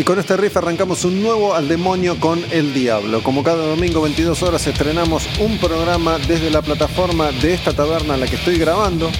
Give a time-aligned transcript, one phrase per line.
[0.00, 3.22] Y con este riff arrancamos un nuevo Al Demonio con el Diablo.
[3.22, 8.20] Como cada domingo 22 horas estrenamos un programa desde la plataforma de esta taberna en
[8.20, 9.10] la que estoy grabando,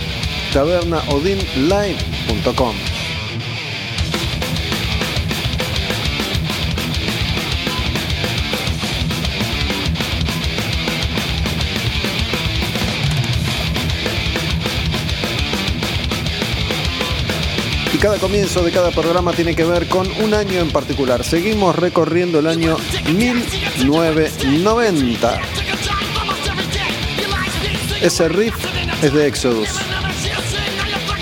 [0.54, 2.99] tabernaodinlive.com.
[18.00, 21.22] cada comienzo de cada programa tiene que ver con un año en particular.
[21.22, 22.78] Seguimos recorriendo el año
[23.14, 25.38] 1990.
[28.00, 28.54] Ese riff
[29.02, 29.68] es de Exodus.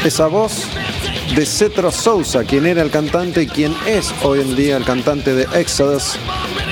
[0.04, 0.62] Esa voz
[1.34, 5.34] de Cetro Sousa, quien era el cantante y quien es hoy en día el cantante
[5.34, 6.12] de Exodus,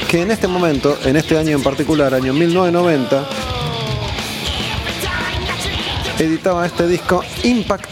[0.09, 3.29] que en este momento, en este año en particular, año 1990,
[6.21, 7.91] editaba este disco Impact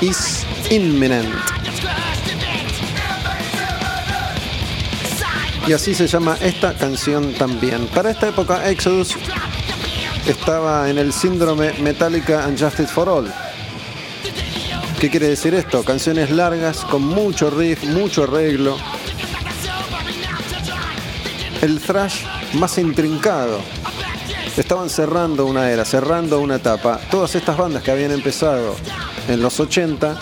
[0.00, 1.51] is Imminent.
[5.66, 7.86] Y así se llama esta canción también.
[7.88, 9.16] Para esta época, Exodus
[10.26, 13.32] estaba en el síndrome Metallica and Justice for All.
[15.00, 15.84] ¿Qué quiere decir esto?
[15.84, 18.76] Canciones largas con mucho riff, mucho arreglo.
[21.60, 22.24] El thrash
[22.54, 23.60] más intrincado.
[24.56, 27.00] Estaban cerrando una era, cerrando una etapa.
[27.10, 28.76] Todas estas bandas que habían empezado
[29.28, 30.18] en los 80,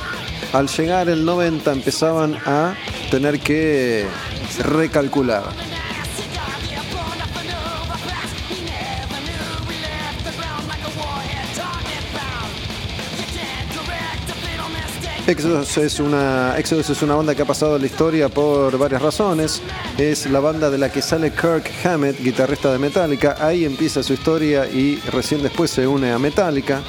[0.53, 2.75] al llegar el 90 empezaban a
[3.11, 4.07] tener que
[4.59, 5.45] recalcular.
[15.31, 19.63] Exodus es, una, Exodus es una banda que ha pasado la historia por varias razones.
[19.97, 23.37] Es la banda de la que sale Kirk Hammett, guitarrista de Metallica.
[23.39, 26.83] Ahí empieza su historia y recién después se une a Metallica.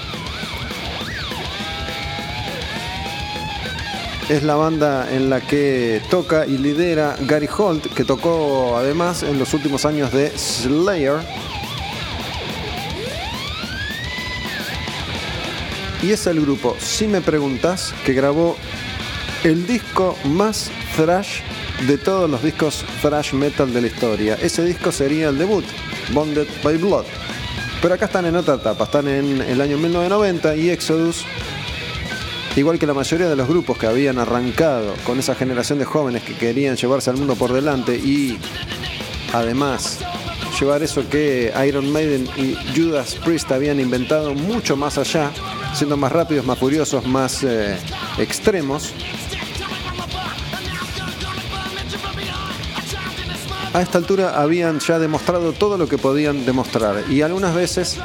[4.32, 9.38] Es la banda en la que toca y lidera Gary Holt, que tocó además en
[9.38, 11.18] los últimos años de Slayer.
[16.02, 18.56] Y es el grupo, si me preguntas, que grabó
[19.44, 21.42] el disco más thrash
[21.86, 24.38] de todos los discos thrash metal de la historia.
[24.42, 25.66] Ese disco sería el debut,
[26.14, 27.06] Bonded by Blood.
[27.82, 31.26] Pero acá están en otra etapa, están en el año 1990 y Exodus
[32.56, 36.24] Igual que la mayoría de los grupos que habían arrancado con esa generación de jóvenes
[36.24, 38.38] que querían llevarse al mundo por delante y
[39.32, 40.00] además
[40.60, 45.32] llevar eso que Iron Maiden y Judas Priest habían inventado mucho más allá,
[45.74, 47.78] siendo más rápidos, más furiosos, más eh,
[48.18, 48.94] extremos.
[53.74, 57.98] A esta altura habían ya demostrado todo lo que podían demostrar y algunas veces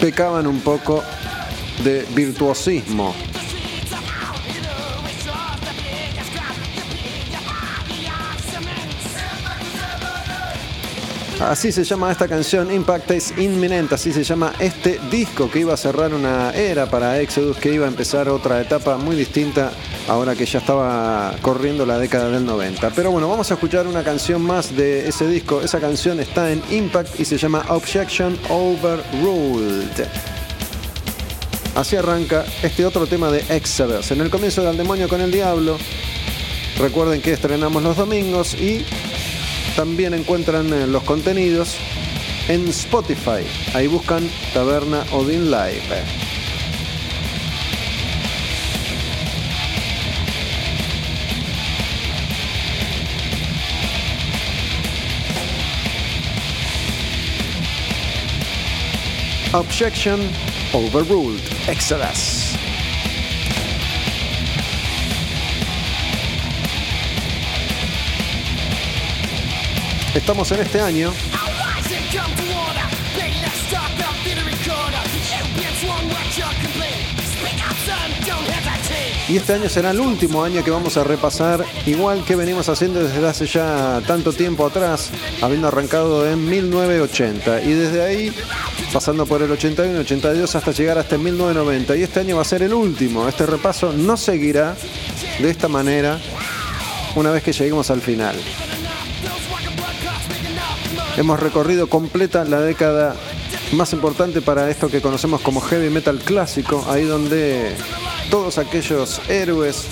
[0.00, 1.02] pecaban un poco
[1.84, 3.14] de virtuosismo.
[11.48, 15.72] Así se llama esta canción, Impact is Inminente, así se llama este disco que iba
[15.72, 19.72] a cerrar una era para Exodus, que iba a empezar otra etapa muy distinta
[20.08, 22.90] ahora que ya estaba corriendo la década del 90.
[22.90, 25.62] Pero bueno, vamos a escuchar una canción más de ese disco.
[25.62, 30.06] Esa canción está en Impact y se llama Objection Overruled.
[31.74, 34.10] Así arranca este otro tema de Exodus.
[34.10, 35.78] En el comienzo del demonio con el diablo.
[36.78, 38.84] Recuerden que estrenamos los domingos y
[39.78, 41.76] también encuentran eh, los contenidos
[42.48, 43.46] en Spotify.
[43.74, 45.84] Ahí buscan Taberna Odin Live.
[59.52, 60.18] Objection
[60.72, 61.40] overruled.
[61.68, 62.37] Exodus.
[70.18, 71.12] Estamos en este año
[79.28, 83.00] Y este año será el último año que vamos a repasar, igual que venimos haciendo
[83.00, 85.10] desde hace ya tanto tiempo atrás,
[85.40, 87.62] habiendo arrancado en 1980.
[87.62, 88.32] Y desde ahí,
[88.92, 91.96] pasando por el 81, 82 hasta llegar hasta 1990.
[91.96, 93.28] Y este año va a ser el último.
[93.28, 94.74] Este repaso no seguirá
[95.38, 96.18] de esta manera
[97.14, 98.34] una vez que lleguemos al final.
[101.18, 103.16] Hemos recorrido completa la década
[103.72, 107.74] más importante para esto que conocemos como heavy metal clásico, ahí donde
[108.30, 109.86] todos aquellos héroes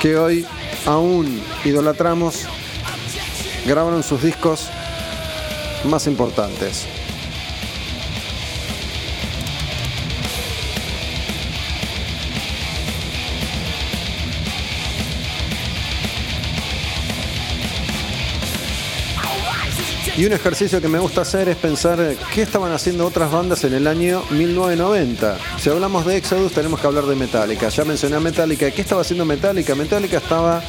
[0.00, 0.46] que hoy
[0.86, 2.46] aún idolatramos
[3.66, 4.68] grabaron sus discos
[5.82, 6.86] más importantes.
[20.16, 21.98] Y un ejercicio que me gusta hacer es pensar
[22.34, 25.38] qué estaban haciendo otras bandas en el año 1990.
[25.58, 27.70] Si hablamos de Exodus tenemos que hablar de Metallica.
[27.70, 28.70] Ya mencioné a Metallica.
[28.70, 29.74] ¿Qué estaba haciendo Metallica?
[29.74, 30.62] Metallica estaba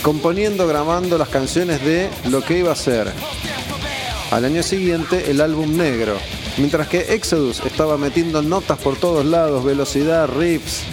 [0.00, 3.12] componiendo, grabando las canciones de lo que iba a ser
[4.30, 6.16] al año siguiente el álbum negro.
[6.56, 10.84] Mientras que Exodus estaba metiendo notas por todos lados, velocidad, riffs,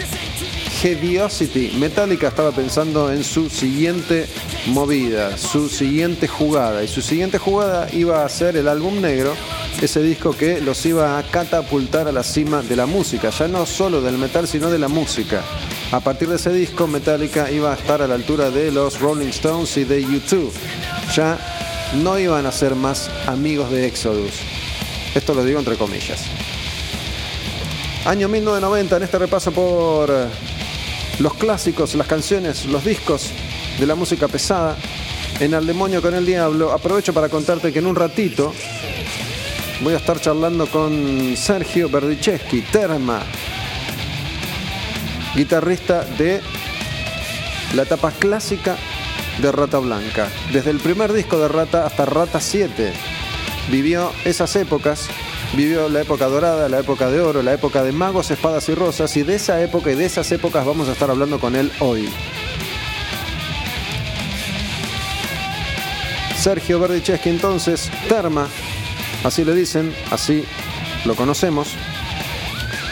[0.81, 1.77] Heaviosity.
[1.77, 4.27] Metallica estaba pensando en su siguiente
[4.67, 6.83] movida, su siguiente jugada.
[6.83, 9.33] Y su siguiente jugada iba a ser el álbum negro,
[9.81, 13.65] ese disco que los iba a catapultar a la cima de la música, ya no
[13.65, 15.43] solo del metal, sino de la música.
[15.91, 19.27] A partir de ese disco, Metallica iba a estar a la altura de los Rolling
[19.27, 20.51] Stones y de YouTube.
[21.15, 21.37] Ya
[22.03, 24.33] no iban a ser más amigos de Exodus.
[25.13, 26.21] Esto lo digo entre comillas.
[28.05, 30.11] Año 1990, en este repaso por
[31.19, 33.31] los clásicos, las canciones, los discos
[33.79, 34.75] de la música pesada
[35.39, 36.71] en Al Demonio con el Diablo.
[36.71, 38.53] Aprovecho para contarte que en un ratito
[39.81, 43.21] voy a estar charlando con Sergio Berdicheschi, Terma,
[45.35, 46.41] guitarrista de
[47.73, 48.77] la etapa clásica
[49.41, 50.29] de Rata Blanca.
[50.51, 52.93] Desde el primer disco de Rata hasta Rata 7
[53.69, 55.09] vivió esas épocas
[55.55, 59.15] vivió la época dorada, la época de oro, la época de magos, espadas y rosas,
[59.15, 62.09] y de esa época y de esas épocas vamos a estar hablando con él hoy.
[66.37, 68.47] Sergio Verdicheschi entonces, Terma,
[69.23, 70.43] así le dicen, así
[71.05, 71.69] lo conocemos,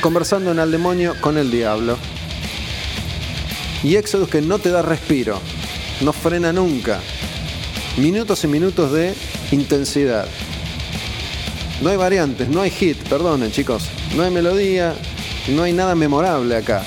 [0.01, 1.97] conversando en el demonio con el diablo.
[3.83, 5.39] Y Éxodo que no te da respiro,
[6.01, 6.99] no frena nunca.
[7.97, 9.13] Minutos y minutos de
[9.51, 10.25] intensidad.
[11.81, 13.89] No hay variantes, no hay hit, perdonen chicos.
[14.15, 14.95] No hay melodía,
[15.49, 16.83] no hay nada memorable acá.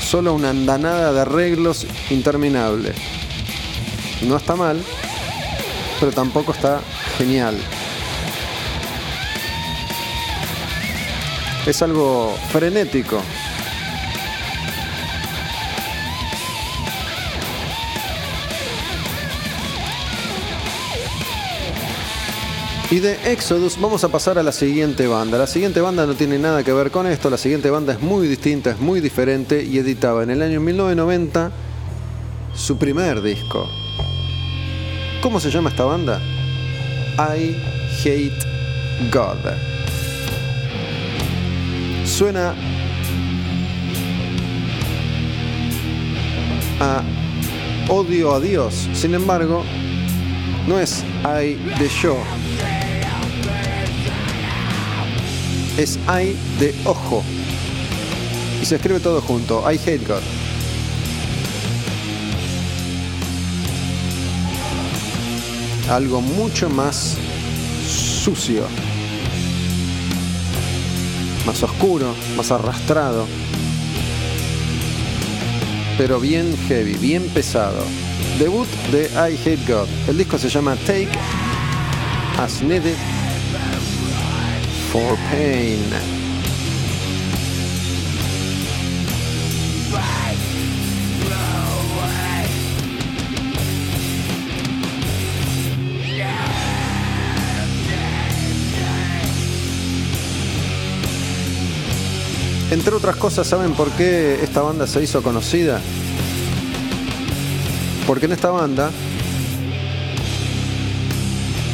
[0.00, 2.92] Solo una andanada de arreglos interminable.
[4.22, 4.82] No está mal,
[6.00, 6.80] pero tampoco está
[7.18, 7.56] genial.
[11.66, 13.20] Es algo frenético,
[22.90, 25.36] Y de Exodus vamos a pasar a la siguiente banda.
[25.36, 28.26] La siguiente banda no tiene nada que ver con esto, la siguiente banda es muy
[28.26, 31.50] distinta, es muy diferente y editaba en el año 1990
[32.54, 33.68] su primer disco.
[35.22, 36.18] ¿Cómo se llama esta banda?
[37.18, 37.56] I
[38.00, 38.38] Hate
[39.12, 39.36] God.
[42.06, 42.54] Suena
[46.80, 47.02] a
[47.88, 48.88] odio a Dios.
[48.94, 49.62] Sin embargo,
[50.66, 52.16] no es I de yo,
[55.78, 57.22] es I de ojo.
[58.60, 59.62] Y se escribe todo junto.
[59.70, 60.20] I hate God.
[65.88, 67.16] Algo mucho más
[67.88, 68.66] sucio.
[71.46, 73.26] Más oscuro, más arrastrado.
[75.96, 77.84] Pero bien heavy, bien pesado.
[78.38, 79.88] Debut de I Hate God.
[80.08, 81.08] El disco se llama Take
[82.38, 82.96] As Needed
[84.92, 85.80] for Pain.
[102.70, 105.80] Entre otras cosas, ¿saben por qué esta banda se hizo conocida?
[108.06, 108.90] Porque en esta banda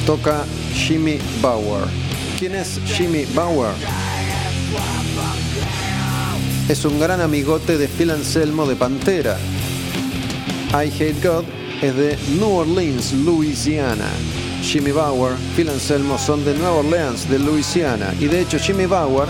[0.06, 2.03] toca Jimmy Bauer.
[2.46, 3.72] ¿Quién es Jimmy Bauer?
[6.68, 9.38] Es un gran amigote de Phil Anselmo de Pantera.
[10.72, 11.44] I Hate God
[11.80, 14.04] es de New Orleans, Louisiana.
[14.60, 18.12] Jimmy Bauer, Phil Anselmo son de Nueva Orleans, de Louisiana.
[18.20, 19.28] Y de hecho Jimmy Bauer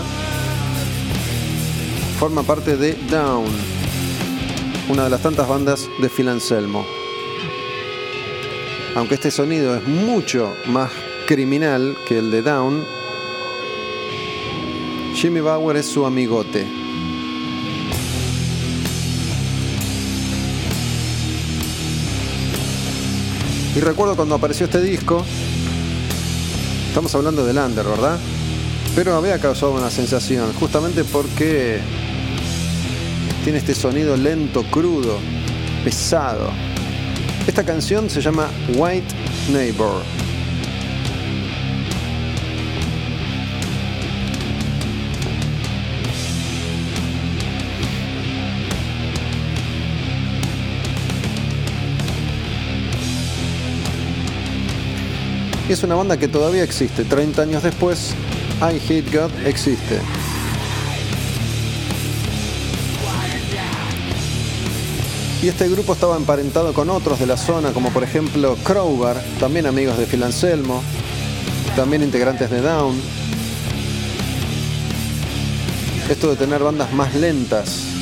[2.19, 3.47] forma parte de Down,
[4.89, 6.85] una de las tantas bandas de Phil Anselmo.
[8.93, 10.91] Aunque este sonido es mucho más
[11.27, 13.04] criminal que el de Down,
[15.25, 16.67] Jimmy Bauer es su amigote.
[23.75, 25.25] Y recuerdo cuando apareció este disco,
[26.89, 28.19] estamos hablando del Under, ¿verdad?
[28.95, 31.79] Pero había causado una sensación, justamente porque
[33.43, 35.17] tiene este sonido lento, crudo,
[35.83, 36.51] pesado.
[37.47, 39.15] Esta canción se llama White
[39.51, 40.03] Neighbor.
[55.67, 57.03] Es una banda que todavía existe.
[57.03, 58.13] 30 años después,
[58.61, 59.99] I Hate God existe.
[65.41, 69.65] Y este grupo estaba emparentado con otros de la zona, como por ejemplo Crowbar, también
[69.65, 70.83] amigos de Phil Anselmo,
[71.75, 72.95] también integrantes de Down.
[76.09, 77.94] Esto de tener bandas más lentas.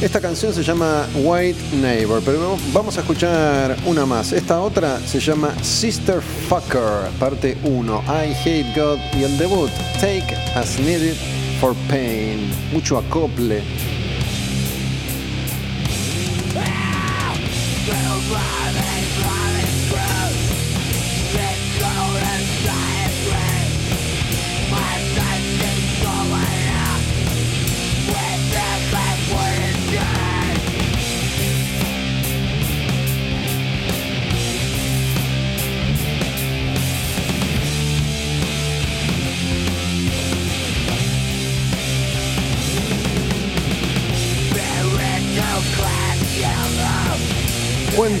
[0.00, 4.30] Esta canción se llama White Neighbor, pero vamos a escuchar una más.
[4.30, 8.04] Esta otra se llama Sister Fucker, parte 1.
[8.06, 9.68] I Hate God y el debut,
[10.00, 11.16] Take as Needed
[11.60, 12.48] for Pain.
[12.72, 13.97] Mucho acople.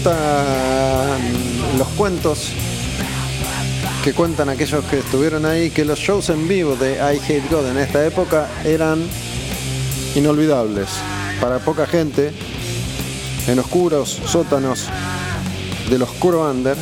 [0.04, 2.50] Los cuentos
[4.04, 7.70] que cuentan aquellos que estuvieron ahí que los shows en vivo de I Hate God
[7.70, 9.04] en esta época eran
[10.14, 10.88] inolvidables
[11.40, 12.32] para poca gente
[13.48, 14.88] en oscuros sótanos
[15.90, 16.76] del oscuro under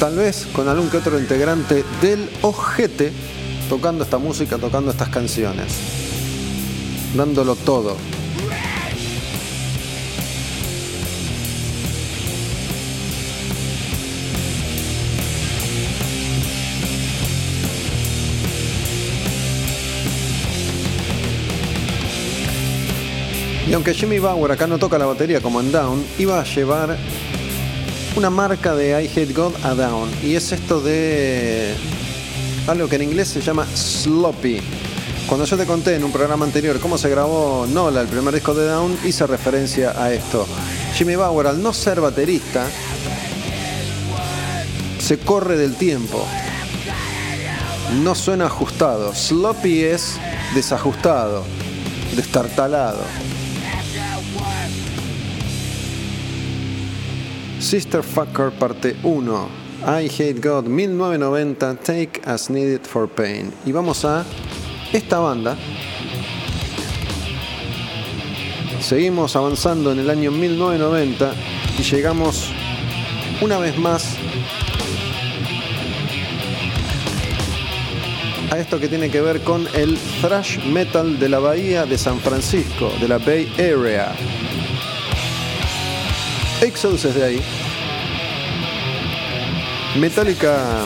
[0.00, 3.12] tal vez con algún que otro integrante del ojete
[3.68, 5.74] tocando esta música, tocando estas canciones,
[7.14, 7.96] dándolo todo.
[23.74, 26.96] Y aunque Jimmy Bauer acá no toca la batería como en Down, iba a llevar
[28.14, 30.08] una marca de I Hate God a Down.
[30.22, 31.74] Y es esto de
[32.68, 34.60] algo que en inglés se llama sloppy.
[35.26, 38.54] Cuando yo te conté en un programa anterior cómo se grabó Nola, el primer disco
[38.54, 40.46] de Down, hice referencia a esto.
[40.94, 42.68] Jimmy Bauer, al no ser baterista,
[45.00, 46.24] se corre del tiempo.
[48.04, 49.12] No suena ajustado.
[49.12, 50.12] Sloppy es
[50.54, 51.42] desajustado,
[52.14, 53.33] destartalado.
[57.64, 59.48] Sister Fucker parte 1.
[59.86, 63.54] I Hate God 1990 Take as Needed for Pain.
[63.64, 64.22] Y vamos a
[64.92, 65.56] esta banda.
[68.80, 71.32] Seguimos avanzando en el año 1990
[71.78, 72.52] y llegamos
[73.40, 74.14] una vez más
[78.50, 82.20] a esto que tiene que ver con el thrash metal de la bahía de San
[82.20, 84.14] Francisco, de la Bay Area.
[86.64, 87.42] Exodus es de ahí.
[89.96, 90.84] Metallica.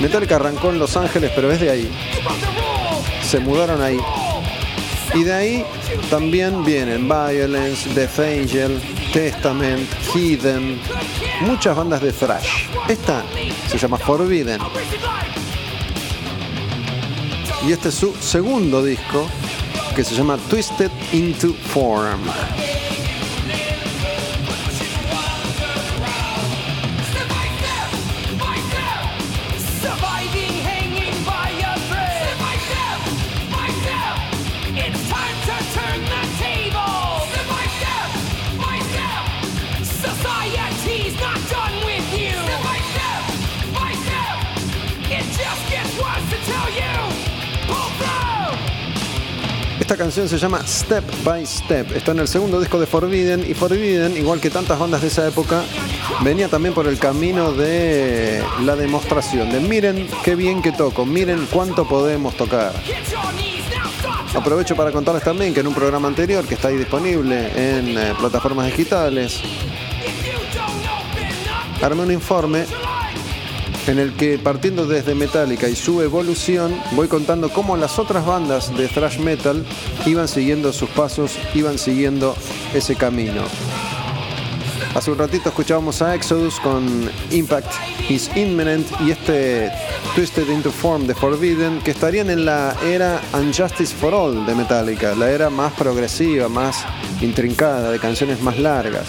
[0.00, 1.90] Metallica arrancó en Los Ángeles, pero es de ahí.
[3.24, 3.98] Se mudaron ahí.
[5.14, 5.64] Y de ahí
[6.10, 8.80] también vienen Violence, Death Angel,
[9.12, 10.80] Testament, Hidden,
[11.42, 12.66] muchas bandas de thrash.
[12.88, 13.22] Esta
[13.68, 14.60] se llama Forbidden.
[17.68, 19.28] Y este es su segundo disco
[19.94, 22.20] que se llama Twisted into Form.
[49.92, 51.94] Esta canción se llama Step by Step.
[51.94, 55.28] Está en el segundo disco de Forbidden y Forbidden, igual que tantas bandas de esa
[55.28, 55.64] época,
[56.24, 61.46] venía también por el camino de la demostración, de miren qué bien que toco, miren
[61.52, 62.72] cuánto podemos tocar.
[64.34, 68.14] Aprovecho para contarles también que en un programa anterior que está ahí disponible en eh,
[68.18, 69.42] plataformas digitales,
[71.82, 72.64] armé un informe
[73.86, 78.76] en el que partiendo desde Metallica y su evolución, voy contando cómo las otras bandas
[78.76, 79.64] de thrash metal
[80.06, 82.36] iban siguiendo sus pasos, iban siguiendo
[82.74, 83.42] ese camino.
[84.94, 87.72] Hace un ratito escuchábamos a Exodus con Impact
[88.10, 89.72] is Imminent y este
[90.14, 95.14] Twisted into Form de Forbidden que estarían en la era Unjustice for All de Metallica,
[95.14, 96.84] la era más progresiva, más
[97.22, 99.06] intrincada, de canciones más largas.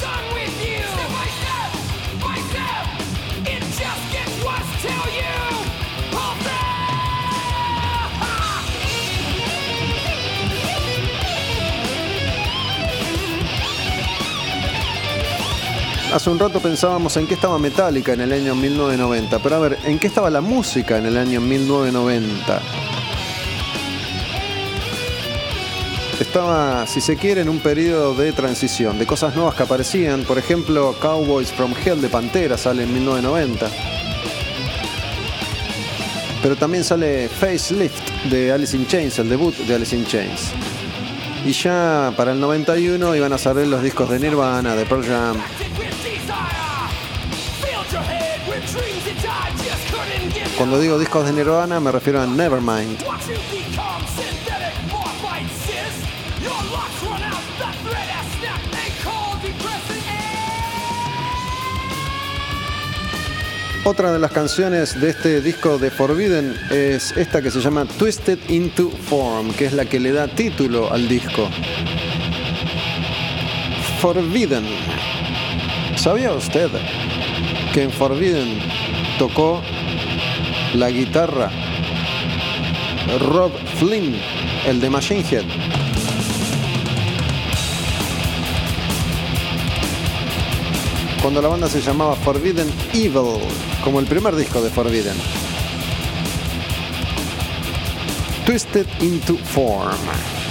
[16.13, 19.79] Hace un rato pensábamos en qué estaba Metallica en el año 1990, pero a ver,
[19.84, 22.62] ¿en qué estaba la música en el año 1990?
[26.20, 30.24] Estaba, si se quiere, en un periodo de transición, de cosas nuevas que aparecían.
[30.24, 33.67] Por ejemplo, Cowboys from Hell de Pantera sale en 1990.
[36.43, 40.52] Pero también sale Facelift de Alice in Chains, el debut de Alice in Chains.
[41.45, 45.38] Y ya para el 91 iban a salir los discos de Nirvana, de Pearl Jam,
[50.58, 53.00] Cuando digo discos de Nirvana me refiero a Nevermind.
[63.86, 68.39] Otra de las canciones de este disco de Forbidden es esta que se llama Twisted
[68.50, 71.50] into Form, que es la que le da título al disco.
[74.00, 74.63] Forbidden.
[75.96, 76.70] ¿Sabía usted
[77.74, 78.60] que en Forbidden
[79.18, 79.62] tocó
[80.74, 81.52] la guitarra
[83.20, 84.16] Rob Flynn,
[84.66, 85.44] el de Machine Head.
[91.22, 93.40] Cuando la banda se llamaba Forbidden Evil,
[93.84, 95.16] como el primer disco de Forbidden.
[98.46, 100.42] Twisted into Form.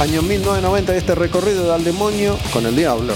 [0.00, 3.14] Año 1990, este recorrido al demonio con el diablo.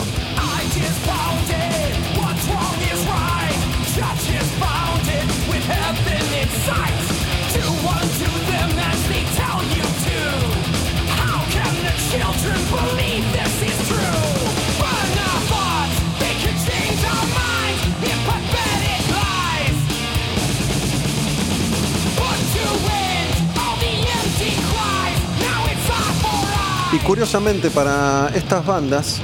[26.90, 29.20] Y curiosamente para estas bandas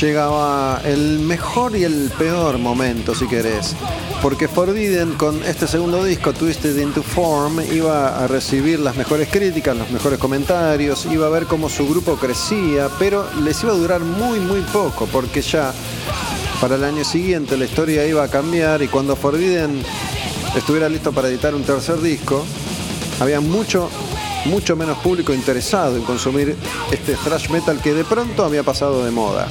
[0.00, 3.76] llegaba el mejor y el peor momento, si querés.
[4.20, 9.76] Porque Forbidden con este segundo disco, Twisted into Form, iba a recibir las mejores críticas,
[9.76, 14.00] los mejores comentarios, iba a ver cómo su grupo crecía, pero les iba a durar
[14.00, 15.72] muy muy poco, porque ya
[16.60, 19.80] para el año siguiente la historia iba a cambiar y cuando Forbidden
[20.56, 22.44] estuviera listo para editar un tercer disco,
[23.20, 23.90] había mucho
[24.46, 26.56] mucho menos público interesado en consumir
[26.90, 29.48] este thrash metal que de pronto había pasado de moda.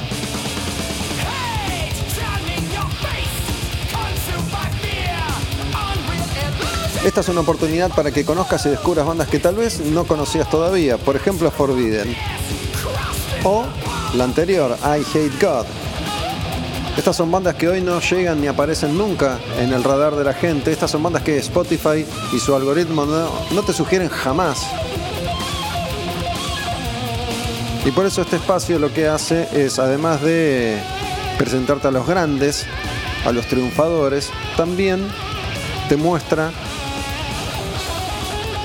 [7.04, 10.50] Esta es una oportunidad para que conozcas y descubras bandas que tal vez no conocías
[10.50, 12.16] todavía, por ejemplo Forbidden.
[13.44, 13.64] O
[14.14, 15.85] la anterior, I Hate God.
[16.96, 20.32] Estas son bandas que hoy no llegan ni aparecen nunca en el radar de la
[20.32, 20.72] gente.
[20.72, 24.66] Estas son bandas que Spotify y su algoritmo no, te sugieren jamás
[27.84, 30.76] y por eso este espacio lo que hace es, además de
[31.38, 32.66] presentarte a los grandes,
[33.24, 35.06] a los triunfadores, también
[35.88, 36.50] te muestra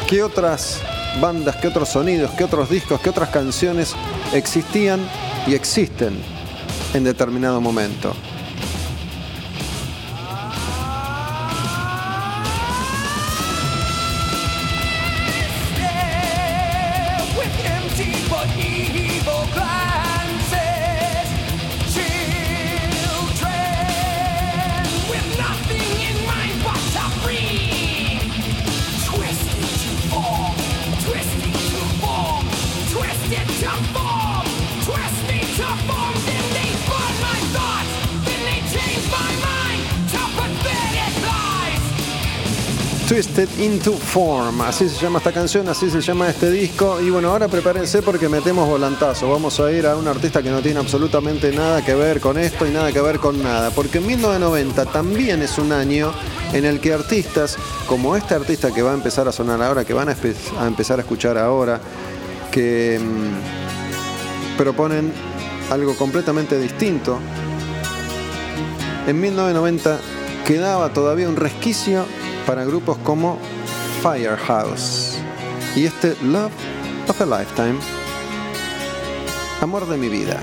[0.10, 0.82] qué otras
[1.22, 3.94] bandas, qué otros sonidos, qué otros discos, qué otras canciones
[4.34, 5.00] existían
[5.46, 6.40] y existen
[6.93, 8.13] en determinado momento.
[43.62, 44.62] Into Form.
[44.62, 47.00] Así se llama esta canción, así se llama este disco.
[47.00, 49.30] Y bueno, ahora prepárense porque metemos volantazo.
[49.30, 52.65] Vamos a ir a un artista que no tiene absolutamente nada que ver con esto
[52.65, 53.69] y nada que ver con nada.
[53.69, 56.12] Porque en 1990 también es un año
[56.54, 59.93] en el que artistas, como este artista que va a empezar a sonar ahora, que
[59.93, 60.15] van a,
[60.65, 61.80] empezar a escuchar ahora,
[62.52, 65.13] que mm, proponen
[65.69, 67.19] algo completamente distinto.
[69.06, 70.00] En 1990
[70.45, 72.06] quedaba todavía un resquicio
[72.45, 73.38] para grupos como
[74.01, 75.17] Firehouse.
[75.75, 76.51] Y este Love
[77.08, 77.80] of a Lifetime,
[79.62, 80.41] Amor de mi vida.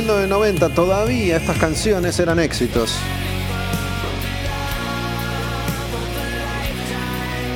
[0.00, 2.96] 1990 todavía estas canciones eran éxitos.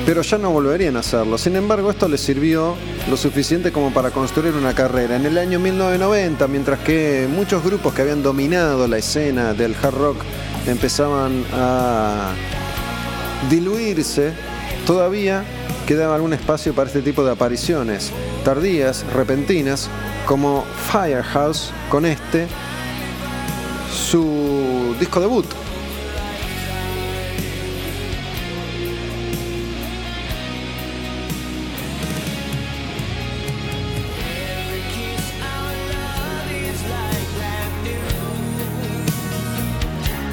[0.05, 1.39] Pero ya no volverían a hacerlo.
[1.39, 2.75] Sin embargo, esto les sirvió
[3.09, 5.15] lo suficiente como para construir una carrera.
[5.15, 9.95] En el año 1990, mientras que muchos grupos que habían dominado la escena del hard
[9.95, 10.17] rock
[10.67, 12.33] empezaban a
[13.49, 14.33] diluirse,
[14.85, 15.43] todavía
[15.85, 18.11] quedaba algún espacio para este tipo de apariciones,
[18.43, 19.89] tardías, repentinas,
[20.25, 22.47] como Firehouse con este,
[23.93, 25.45] su disco debut.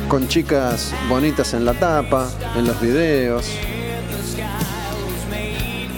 [0.08, 3.50] Con chicas bonitas en la tapa, en los videos.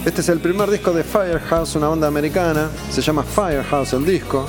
[0.05, 2.69] Este es el primer disco de Firehouse, una banda americana.
[2.91, 4.45] Se llama Firehouse el disco.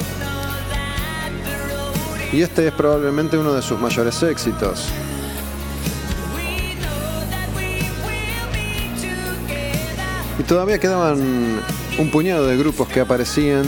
[2.31, 4.85] Y este es probablemente uno de sus mayores éxitos.
[10.39, 11.63] Y todavía quedaban
[11.99, 13.65] un puñado de grupos que aparecían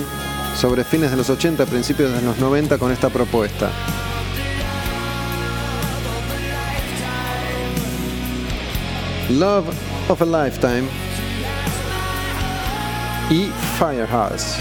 [0.61, 3.71] sobre fines de los 80, principios de los 90 con esta propuesta.
[9.31, 9.65] Love
[10.11, 11.08] of a Lifetime
[13.31, 14.57] y Firehouse.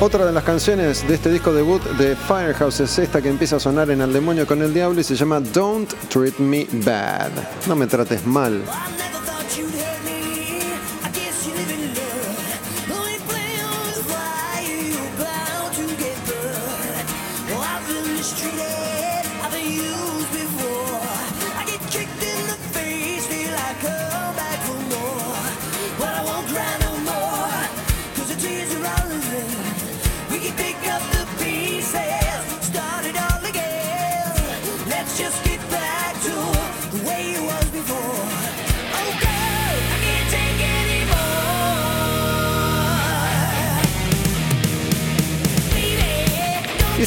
[0.00, 3.60] Otra de las canciones de este disco debut de Firehouse es esta que empieza a
[3.60, 7.32] sonar en El Demonio con el Diablo y se llama Don't Treat Me Bad.
[7.66, 8.62] No me trates mal.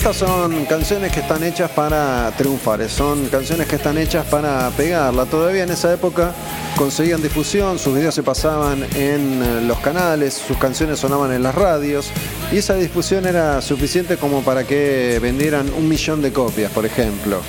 [0.04, 5.24] Estas son canciones que están hechas para triunfar, son canciones que están hechas para pegarla.
[5.24, 6.34] Todavía en esa época
[6.76, 11.56] conseguían difusión, sus videos se pasaban en eh, los canales, sus canciones sonaban en las
[11.56, 12.12] radios
[12.52, 17.40] y esa difusión era suficiente como para que vendieran un millón de copias, por ejemplo.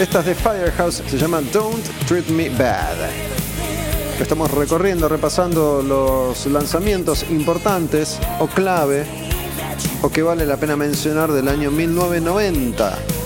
[0.00, 3.35] Estas de Firehouse se llaman Don't Treat Me Bad.
[4.20, 9.04] Estamos recorriendo, repasando los lanzamientos importantes o clave
[10.02, 13.25] o que vale la pena mencionar del año 1990.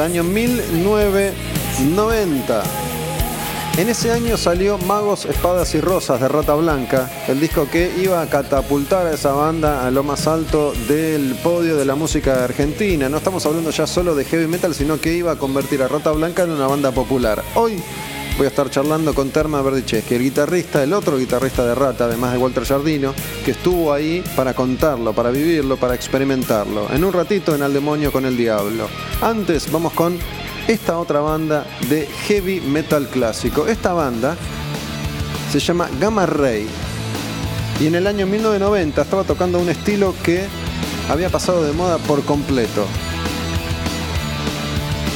[0.00, 1.60] Año 1990.
[1.88, 2.62] 90.
[3.78, 8.20] En ese año salió Magos, Espadas y Rosas de Rata Blanca, el disco que iba
[8.20, 13.08] a catapultar a esa banda a lo más alto del podio de la música argentina.
[13.08, 16.10] No estamos hablando ya solo de heavy metal, sino que iba a convertir a Rata
[16.10, 17.42] Blanca en una banda popular.
[17.54, 17.82] Hoy
[18.40, 22.32] voy a estar charlando con Terma Verdicheski, el guitarrista, el otro guitarrista de Rata, además
[22.32, 23.12] de Walter Jardino,
[23.44, 26.90] que estuvo ahí para contarlo, para vivirlo, para experimentarlo.
[26.90, 28.88] En un ratito en Al Demonio con el Diablo.
[29.20, 30.18] Antes vamos con
[30.66, 33.66] esta otra banda de heavy metal clásico.
[33.66, 34.38] Esta banda
[35.52, 36.66] se llama Gamma Ray
[37.78, 40.46] y en el año 1990 estaba tocando un estilo que
[41.10, 42.86] había pasado de moda por completo.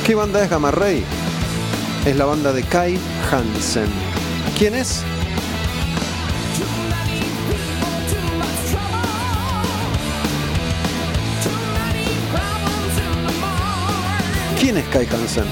[0.04, 1.02] ¿Qué banda es Gamma Ray?
[2.06, 2.98] Es la banda de Kai
[3.32, 3.88] Hansen.
[4.58, 5.02] ¿Quién es?
[14.60, 15.44] ¿Quién es Kai Hansen?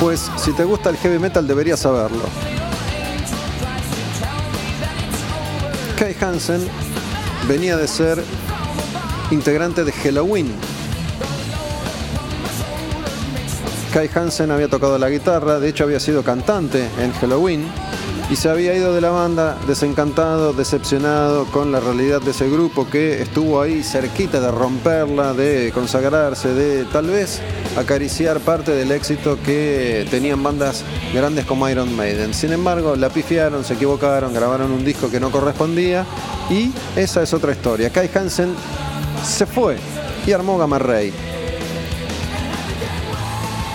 [0.00, 2.24] Pues si te gusta el heavy metal deberías saberlo.
[5.96, 6.89] Kai Hansen
[7.48, 8.22] venía de ser
[9.30, 10.52] integrante de Halloween.
[13.92, 17.66] Kai Hansen había tocado la guitarra, de hecho había sido cantante en Halloween
[18.30, 22.88] y se había ido de la banda desencantado, decepcionado con la realidad de ese grupo
[22.88, 27.40] que estuvo ahí cerquita de romperla, de consagrarse, de tal vez
[27.76, 32.32] acariciar parte del éxito que tenían bandas grandes como Iron Maiden.
[32.32, 36.06] Sin embargo, la pifiaron, se equivocaron, grabaron un disco que no correspondía
[36.48, 37.90] y esa es otra historia.
[37.90, 38.54] Kai Hansen
[39.24, 39.76] se fue
[40.24, 41.12] y armó Gamma Ray.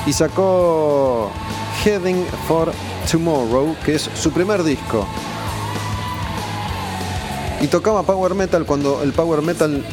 [0.05, 1.29] Y sacó
[1.83, 2.71] Heading for
[3.11, 5.07] Tomorrow, que es su primer disco.
[7.61, 9.83] Y tocaba power metal cuando el power metal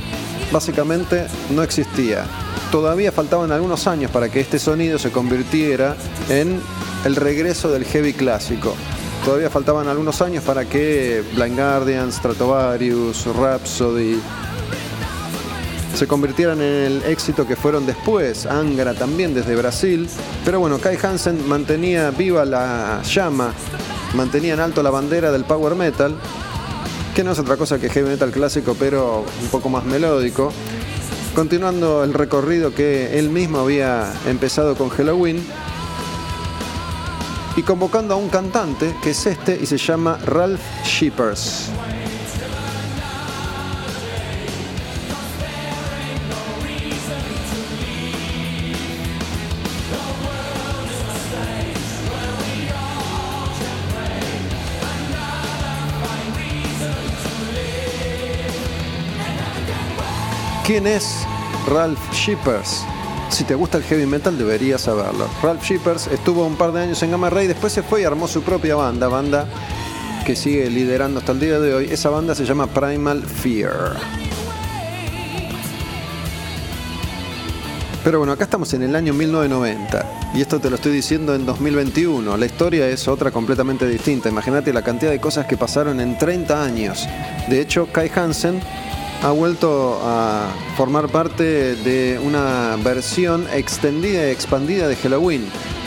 [0.50, 2.24] básicamente no existía.
[2.70, 5.96] Todavía faltaban algunos años para que este sonido se convirtiera
[6.28, 6.60] en
[7.04, 8.74] el regreso del heavy clásico.
[9.24, 14.20] Todavía faltaban algunos años para que Blind Guardian, Stratovarius, Rhapsody,
[16.02, 20.08] se convirtieran en el éxito que fueron después, Angra también desde Brasil,
[20.44, 23.52] pero bueno, Kai Hansen mantenía viva la llama,
[24.16, 26.16] mantenía en alto la bandera del power metal,
[27.14, 30.52] que no es otra cosa que heavy metal clásico, pero un poco más melódico,
[31.36, 35.40] continuando el recorrido que él mismo había empezado con Halloween,
[37.54, 41.70] y convocando a un cantante que es este y se llama Ralph Shippers.
[60.72, 61.26] ¿Quién es
[61.68, 62.82] Ralph Shippers?
[63.28, 65.28] Si te gusta el heavy metal deberías saberlo.
[65.42, 68.26] Ralph Shippers estuvo un par de años en Gamma Ray, después se fue y armó
[68.26, 69.46] su propia banda, banda
[70.24, 71.88] que sigue liderando hasta el día de hoy.
[71.90, 73.96] Esa banda se llama Primal Fear.
[78.02, 81.44] Pero bueno, acá estamos en el año 1990 y esto te lo estoy diciendo en
[81.44, 82.34] 2021.
[82.38, 84.30] La historia es otra completamente distinta.
[84.30, 87.06] Imagínate la cantidad de cosas que pasaron en 30 años.
[87.50, 88.62] De hecho, Kai Hansen
[89.22, 95.44] ha vuelto a formar parte de una versión extendida y expandida de Halloween.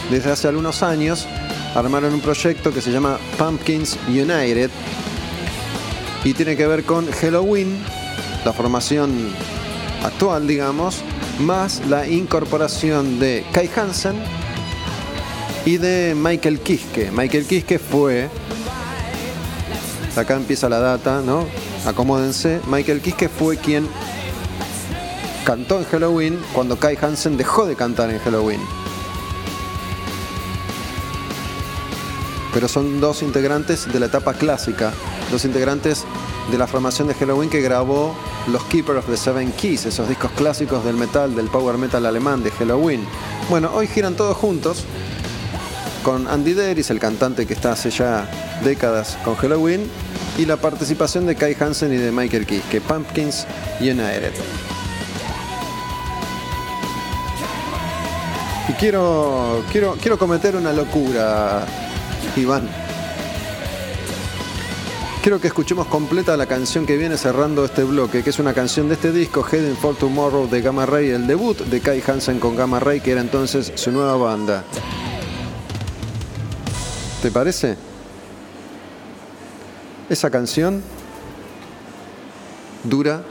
[0.09, 1.27] Desde hace algunos años
[1.75, 4.69] armaron un proyecto que se llama Pumpkins United
[6.23, 7.77] y tiene que ver con Halloween,
[8.45, 9.11] la formación
[10.03, 11.01] actual, digamos,
[11.39, 14.15] más la incorporación de Kai Hansen
[15.65, 17.11] y de Michael Kiske.
[17.11, 18.29] Michael Kiske fue,
[20.15, 21.64] acá empieza la data, ¿no?
[21.85, 23.87] Acomódense, Michael Kiske fue quien
[25.45, 28.61] cantó en Halloween cuando Kai Hansen dejó de cantar en Halloween.
[32.53, 34.93] Pero son dos integrantes de la etapa clásica,
[35.29, 36.05] dos integrantes
[36.51, 38.15] de la formación de Halloween que grabó
[38.47, 42.43] los Keeper of the Seven Keys, esos discos clásicos del metal, del power metal alemán
[42.43, 43.05] de Halloween.
[43.49, 44.85] Bueno, hoy giran todos juntos
[46.03, 48.29] con Andy Deris, el cantante que está hace ya
[48.63, 49.89] décadas con Halloween,
[50.37, 53.45] y la participación de Kai Hansen y de Michael que Pumpkins
[53.79, 54.33] United.
[58.67, 61.65] Y quiero, quiero, quiero cometer una locura,
[62.35, 62.67] Iván.
[65.21, 68.87] Quiero que escuchemos completa la canción que viene cerrando este bloque, que es una canción
[68.87, 72.55] de este disco, Heading for Tomorrow de Gamma Ray, el debut de Kai Hansen con
[72.55, 74.63] Gamma Ray, que era entonces su nueva banda.
[77.21, 77.75] ¿Te parece?
[80.09, 80.83] Esa canción
[82.83, 83.23] dura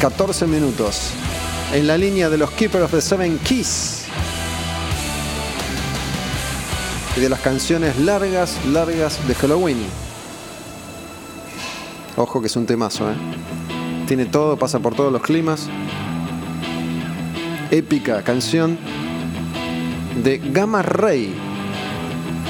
[0.00, 1.10] ...14 minutos...
[1.72, 4.04] ...en la línea de los Keeper of the Seven Keys...
[7.16, 9.78] ...y de las canciones largas, largas de Halloween...
[12.16, 13.14] Ojo que es un temazo, ¿eh?
[14.06, 15.68] Tiene todo, pasa por todos los climas.
[17.72, 18.78] Épica canción
[20.22, 21.34] de Gamma Ray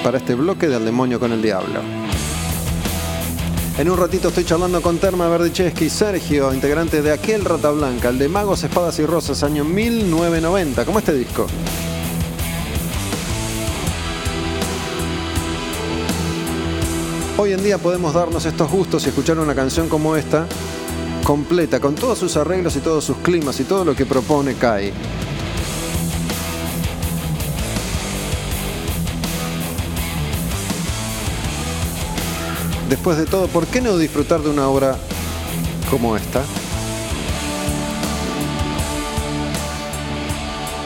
[0.05, 1.81] para este bloque del demonio con el diablo.
[3.79, 8.19] En un ratito estoy charlando con Terma Verdicheschi, Sergio, integrante de aquel Rata Blanca, el
[8.19, 10.85] de Magos, Espadas y Rosas, año 1990.
[10.85, 11.47] ¿Cómo este disco?
[17.39, 20.47] Hoy en día podemos darnos estos gustos y escuchar una canción como esta,
[21.27, 24.93] completa, con todos sus arreglos y todos sus climas y todo lo que propone Kai.
[32.89, 34.97] Después de todo, ¿por qué no disfrutar de una obra
[35.91, 36.45] como esta?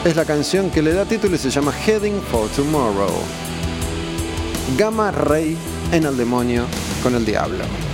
[0.03, 3.13] Es la canción que le da título y se llama Heading for Tomorrow.
[4.75, 5.55] Gamma Ray
[5.91, 6.65] en el demonio
[7.03, 7.90] con el diablo.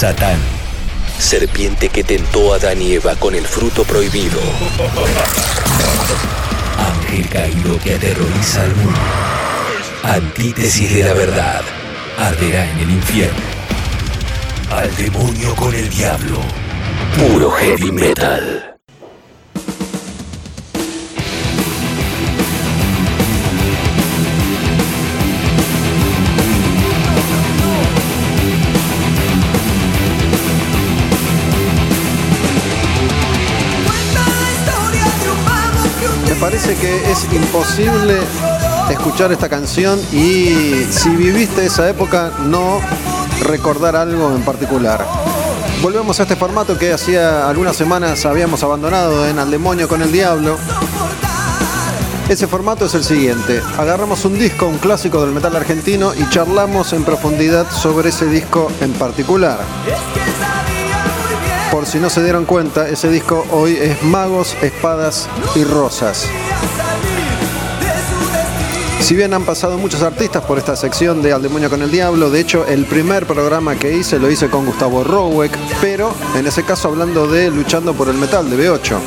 [0.00, 0.38] Satán.
[1.18, 4.40] Serpiente que tentó a Adán y Eva con el fruto prohibido.
[6.78, 8.98] Ángel caído que aterroriza al mundo.
[10.02, 11.60] Antítesis de la verdad.
[12.16, 13.42] Arderá en el infierno.
[14.70, 16.38] Al demonio con el diablo.
[17.18, 18.79] Puro heavy metal.
[36.76, 38.20] Que es imposible
[38.90, 42.80] escuchar esta canción y si viviste esa época no
[43.40, 45.04] recordar algo en particular.
[45.82, 50.12] Volvemos a este formato que hacía algunas semanas habíamos abandonado en Al Demonio con el
[50.12, 50.58] Diablo.
[52.28, 53.60] Ese formato es el siguiente.
[53.76, 58.70] Agarramos un disco, un clásico del metal argentino y charlamos en profundidad sobre ese disco
[58.80, 59.58] en particular.
[61.70, 66.26] Por si no se dieron cuenta, ese disco hoy es Magos, Espadas y Rosas.
[69.00, 72.28] Si bien han pasado muchos artistas por esta sección de Al Demonio con el Diablo,
[72.28, 76.64] de hecho el primer programa que hice lo hice con Gustavo Rowek, pero en ese
[76.64, 78.98] caso hablando de Luchando por el Metal de B8.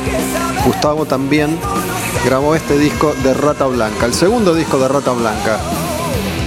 [0.64, 1.58] Gustavo también
[2.24, 5.60] grabó este disco de Rata Blanca, el segundo disco de Rata Blanca.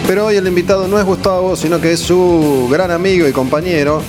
[0.08, 4.02] Pero hoy el invitado no es Gustavo, sino que es su gran amigo y compañero,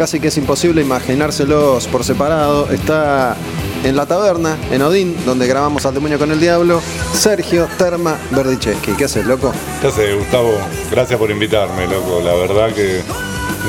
[0.00, 2.70] casi que es imposible imaginárselos por separado.
[2.70, 3.36] Está
[3.84, 6.80] en la taberna, en Odín, donde grabamos al demonio con el diablo,
[7.12, 8.92] Sergio Terma Verdicheschi.
[8.92, 9.52] ¿Qué haces, loco?
[9.82, 10.54] ¿Qué haces, Gustavo?
[10.90, 12.22] Gracias por invitarme, loco.
[12.24, 13.02] La verdad que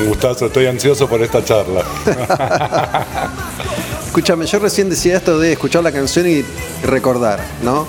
[0.00, 1.84] un gustazo, estoy ansioso por esta charla.
[4.06, 6.42] Escúchame, yo recién decía esto de escuchar la canción y
[6.82, 7.86] recordar, ¿no?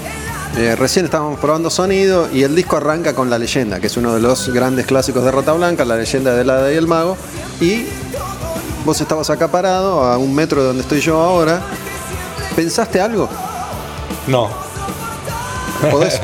[0.58, 4.14] Eh, recién estábamos probando sonido y el disco arranca con La Leyenda, que es uno
[4.14, 7.16] de los grandes clásicos de Rata Blanca, La Leyenda de la y el Mago.
[7.62, 7.86] Y
[8.86, 11.62] vos estabas acá parado, a un metro de donde estoy yo ahora.
[12.56, 13.30] ¿Pensaste algo?
[14.28, 14.50] No.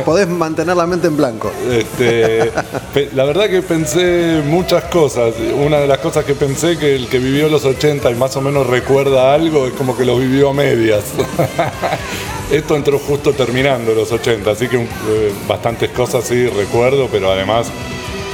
[0.05, 1.51] Podés, mantener la mente en blanco.
[1.69, 2.51] Este,
[3.13, 5.33] la verdad que pensé muchas cosas.
[5.53, 8.41] Una de las cosas que pensé que el que vivió los 80 y más o
[8.41, 11.03] menos recuerda algo es como que lo vivió a medias.
[12.51, 14.87] Esto entró justo terminando los 80, así que eh,
[15.47, 17.67] bastantes cosas sí recuerdo, pero además,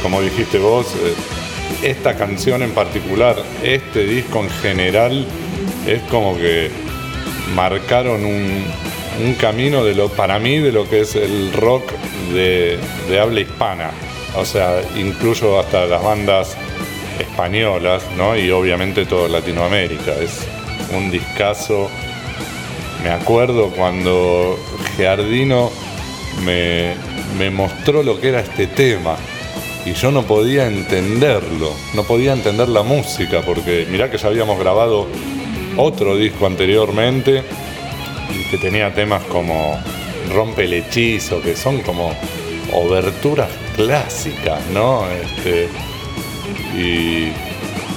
[0.02, 1.14] como dijiste vos, eh,
[1.84, 5.26] esta canción en particular, este disco en general,
[5.88, 6.72] es como que
[7.54, 8.66] marcaron un,
[9.40, 11.92] camino de lo, para mí de lo que es el rock
[12.34, 12.80] de,
[13.20, 13.92] habla hispana.
[14.36, 16.58] O sea, incluyo hasta las bandas
[17.20, 18.36] españolas, ¿no?
[18.36, 20.14] Y obviamente todo Latinoamérica.
[20.16, 20.46] Es
[20.94, 21.90] un discazo.
[23.04, 24.60] Me acuerdo cuando
[24.98, 25.72] Giardino
[26.44, 26.96] me,
[27.38, 29.16] me mostró lo que era este tema
[29.86, 34.60] y yo no podía entenderlo, no podía entender la música, porque mirá que ya habíamos
[34.60, 35.08] grabado
[35.78, 37.44] otro disco anteriormente
[38.50, 39.80] que tenía temas como
[40.34, 42.12] Rompe el hechizo, que son como
[42.74, 45.04] oberturas clásicas, ¿no?
[45.10, 45.70] Este,
[46.76, 47.32] y,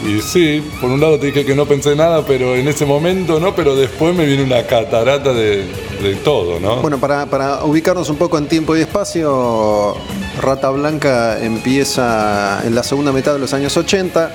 [0.06, 3.40] y sí, por un lado te dije que no pensé nada, pero en ese momento
[3.40, 5.64] no, pero después me viene una catarata de,
[6.02, 6.76] de todo, ¿no?
[6.76, 9.96] Bueno, para, para ubicarnos un poco en tiempo y espacio,
[10.40, 14.30] Rata Blanca empieza en la segunda mitad de los años 80.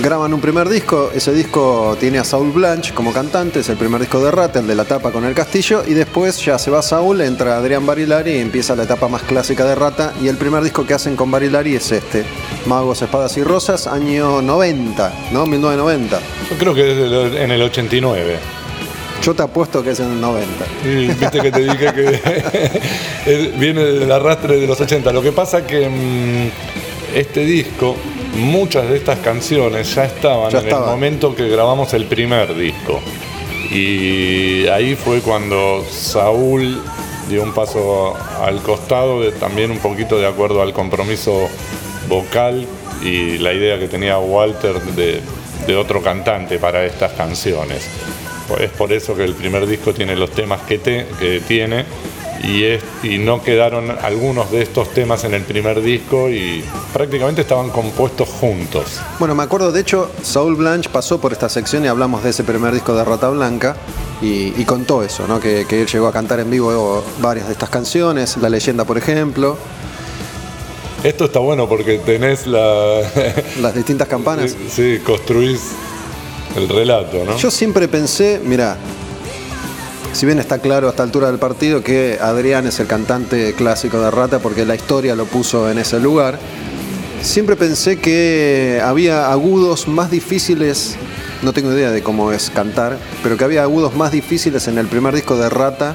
[0.00, 4.00] Graban un primer disco, ese disco tiene a Saul Blanche como cantante, es el primer
[4.00, 6.82] disco de Rata, el de la tapa con el castillo, y después ya se va
[6.82, 10.62] Saul, entra Adrián Barilari y empieza la etapa más clásica de Rata, y el primer
[10.62, 12.24] disco que hacen con Barilari es este,
[12.66, 15.46] Magos, Espadas y Rosas, año 90, ¿no?
[15.46, 16.20] 1990.
[16.50, 18.59] Yo creo que en el 89.
[19.22, 20.64] Yo te apuesto que es en el 90.
[20.84, 25.12] Y viste que te dije que viene del arrastre de los 80.
[25.12, 27.96] Lo que pasa que mm, este disco,
[28.36, 33.00] muchas de estas canciones ya estaban en el momento que grabamos el primer disco.
[33.70, 36.82] Y ahí fue cuando Saúl
[37.28, 41.48] dio un paso al costado, también un poquito de acuerdo al compromiso
[42.08, 42.66] vocal
[43.02, 45.20] y la idea que tenía Walter de,
[45.66, 47.86] de otro cantante para estas canciones.
[48.58, 51.84] Es por eso que el primer disco tiene los temas que, que tiene
[52.42, 57.42] y, es, y no quedaron algunos de estos temas en el primer disco y prácticamente
[57.42, 59.00] estaban compuestos juntos.
[59.18, 62.44] Bueno, me acuerdo, de hecho, Saul Blanche pasó por esta sección y hablamos de ese
[62.44, 63.76] primer disco de Rata Blanca
[64.22, 65.40] y, contó eso, ¿no?
[65.40, 69.56] Que, él llegó a cantar en vivo varias de estas canciones, La leyenda, por ejemplo.
[71.02, 73.00] Esto está bueno porque tenés la...
[73.60, 74.54] las distintas campanas.
[74.70, 75.60] Sí, construís
[76.56, 77.36] el relato, ¿no?
[77.36, 78.76] Yo siempre pensé, mira,
[80.12, 84.00] si bien está claro a esta altura del partido que Adrián es el cantante clásico
[84.00, 86.38] de Rata porque la historia lo puso en ese lugar,
[87.22, 90.96] Siempre pensé que había agudos más difíciles,
[91.42, 94.86] no tengo idea de cómo es cantar, pero que había agudos más difíciles en el
[94.86, 95.94] primer disco de Rata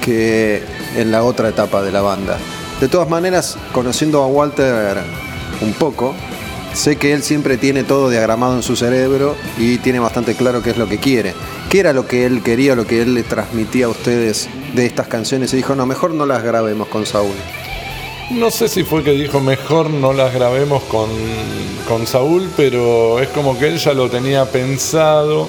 [0.00, 0.62] que
[0.96, 2.38] en la otra etapa de la banda.
[2.80, 4.96] De todas maneras, conociendo a Walter
[5.60, 6.14] un poco,
[6.76, 10.70] sé que él siempre tiene todo diagramado en su cerebro y tiene bastante claro qué
[10.70, 11.34] es lo que quiere.
[11.70, 15.08] ¿Qué era lo que él quería, lo que él le transmitía a ustedes de estas
[15.08, 15.52] canciones?
[15.52, 17.34] Y dijo, no, mejor no las grabemos con Saúl.
[18.30, 21.08] No sé si fue que dijo mejor no las grabemos con,
[21.88, 25.48] con Saúl, pero es como que él ya lo tenía pensado.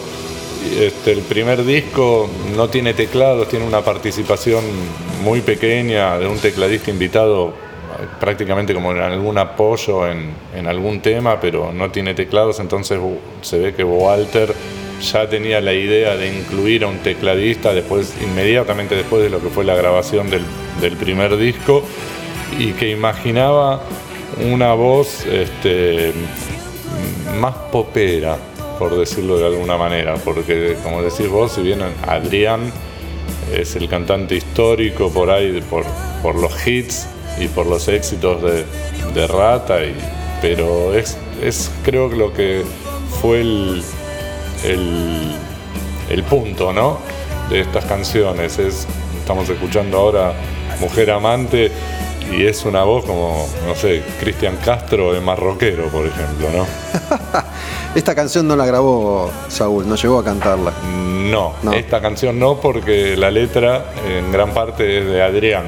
[0.80, 4.64] Este, el primer disco no tiene teclados, tiene una participación
[5.24, 7.67] muy pequeña de un tecladista invitado
[8.20, 13.00] prácticamente como en algún apoyo en, en, algún tema, pero no tiene teclados, entonces
[13.42, 14.54] se ve que Walter
[15.02, 19.50] ya tenía la idea de incluir a un tecladista después, inmediatamente después de lo que
[19.50, 20.44] fue la grabación del,
[20.82, 21.84] del primer disco,
[22.58, 23.82] y que imaginaba
[24.52, 26.14] una voz este,
[27.40, 28.38] más popera,
[28.80, 32.72] por decirlo de alguna manera, porque como decís vos, si bien Adrián
[33.54, 35.84] es el cantante histórico por ahí, por,
[36.22, 37.08] por los hits
[37.40, 38.66] y por los éxitos de,
[39.14, 39.96] de Rata, y,
[40.42, 42.64] pero es, es creo que lo que
[43.22, 43.84] fue el,
[44.64, 45.32] el,
[46.10, 47.00] el punto ¿no?
[47.50, 48.60] de estas canciones.
[48.60, 48.88] Es,
[49.20, 50.34] estamos escuchando ahora
[50.80, 51.72] Mujer Amante
[52.32, 56.68] y es una voz como, no sé, Cristian Castro de Marroquero, por ejemplo, ¿no?
[57.96, 60.74] esta canción no la grabó Saúl, no llegó a cantarla.
[60.84, 65.66] No, esta canción no, porque la letra en gran parte es de Adrián.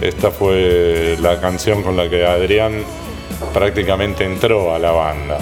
[0.00, 2.82] Esta fue la canción con la que Adrián
[3.52, 5.38] prácticamente entró a la banda.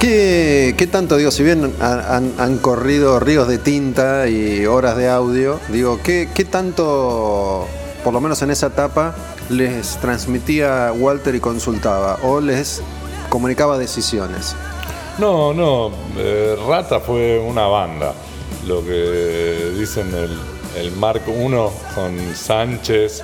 [0.00, 5.08] ¿Qué, qué tanto, digo, si bien han, han, corrido ríos de tinta y horas de
[5.08, 7.68] audio, digo, ¿qué, qué tanto
[8.02, 9.14] por lo menos en esa etapa,
[9.48, 12.82] les transmitía Walter y consultaba o les
[13.28, 14.56] comunicaba decisiones?
[15.18, 18.14] No, no, eh, Rata fue una banda.
[18.66, 20.38] Lo que dicen el,
[20.76, 23.22] el Mark I con Sánchez,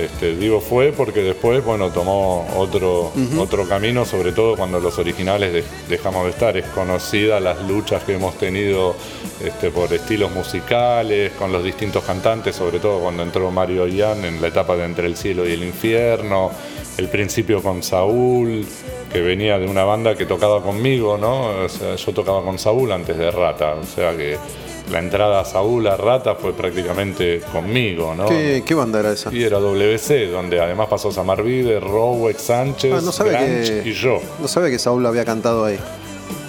[0.00, 5.64] este, digo fue porque después, bueno, tomó otro, otro camino, sobre todo cuando los originales
[5.88, 6.56] dejamos de estar.
[6.56, 8.96] Es conocida las luchas que hemos tenido
[9.42, 14.40] este, por estilos musicales, con los distintos cantantes, sobre todo cuando entró Mario Ian en
[14.42, 16.50] la etapa de Entre el Cielo y el Infierno,
[16.98, 18.66] el principio con Saúl,
[19.12, 21.66] que venía de una banda que tocaba conmigo, ¿no?
[21.68, 24.36] yo tocaba con Saúl antes de Rata, o sea que
[24.90, 28.26] la entrada a Saúl a Rata fue prácticamente conmigo, ¿no?
[28.28, 29.32] ¿Qué, banda era esa?
[29.32, 33.40] Y era WC, donde además pasó Samarvide, Rowex, Sánchez, ah,
[33.84, 34.20] y yo.
[34.40, 35.78] No sabe que Saúl había cantado ahí.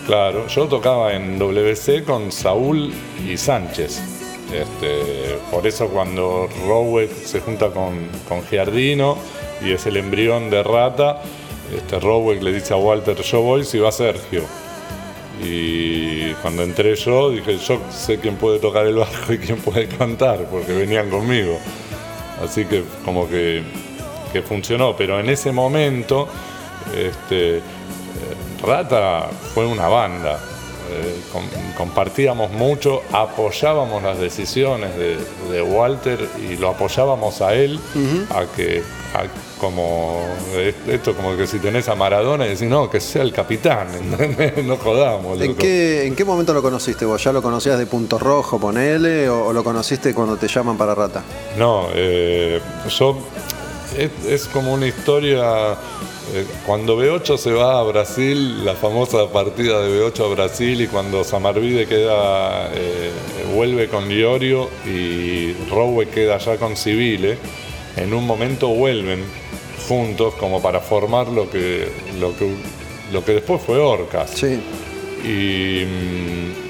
[0.05, 2.93] Claro, yo tocaba en WC con Saúl
[3.27, 3.99] y Sánchez.
[4.53, 9.17] Este, por eso cuando Rowex se junta con, con Giardino
[9.61, 11.21] y es el embrión de Rata,
[11.75, 14.43] este, Rowex le dice a Walter, yo voy si va Sergio.
[15.43, 19.87] Y cuando entré yo, dije, yo sé quién puede tocar el bajo y quién puede
[19.87, 21.59] cantar, porque venían conmigo.
[22.43, 23.63] Así que como que,
[24.47, 24.95] funcionó.
[24.95, 26.27] Pero en ese momento,
[26.95, 27.59] este,
[28.61, 30.39] Rata fue una banda.
[30.89, 31.21] Eh,
[31.75, 36.19] compartíamos mucho, apoyábamos las decisiones de, Walter
[36.49, 37.79] y lo apoyábamos a él
[38.29, 38.83] a que
[39.59, 40.21] como
[40.87, 43.87] esto como que si tenés a Maradona y decís no que sea el capitán
[44.65, 47.23] no jodamos ¿En qué, ¿En qué momento lo conociste vos?
[47.23, 50.95] ¿ya lo conocías de punto rojo ponele o, o lo conociste cuando te llaman para
[50.95, 51.23] rata?
[51.57, 53.17] no eh, yo
[53.97, 55.73] es, como una historia
[56.33, 60.87] eh, cuando B8 se va a Brasil, la famosa partida de B8 a Brasil y
[60.87, 63.11] cuando Samarvide queda, eh,
[63.55, 67.37] vuelve con Liorio y Rowe queda allá con Civile,
[67.95, 69.23] en un momento vuelven
[69.87, 72.53] juntos como para formar lo que, lo que,
[73.11, 74.31] lo que después fue Orcas.
[74.31, 74.59] Sí.
[75.23, 76.67] Y, mm,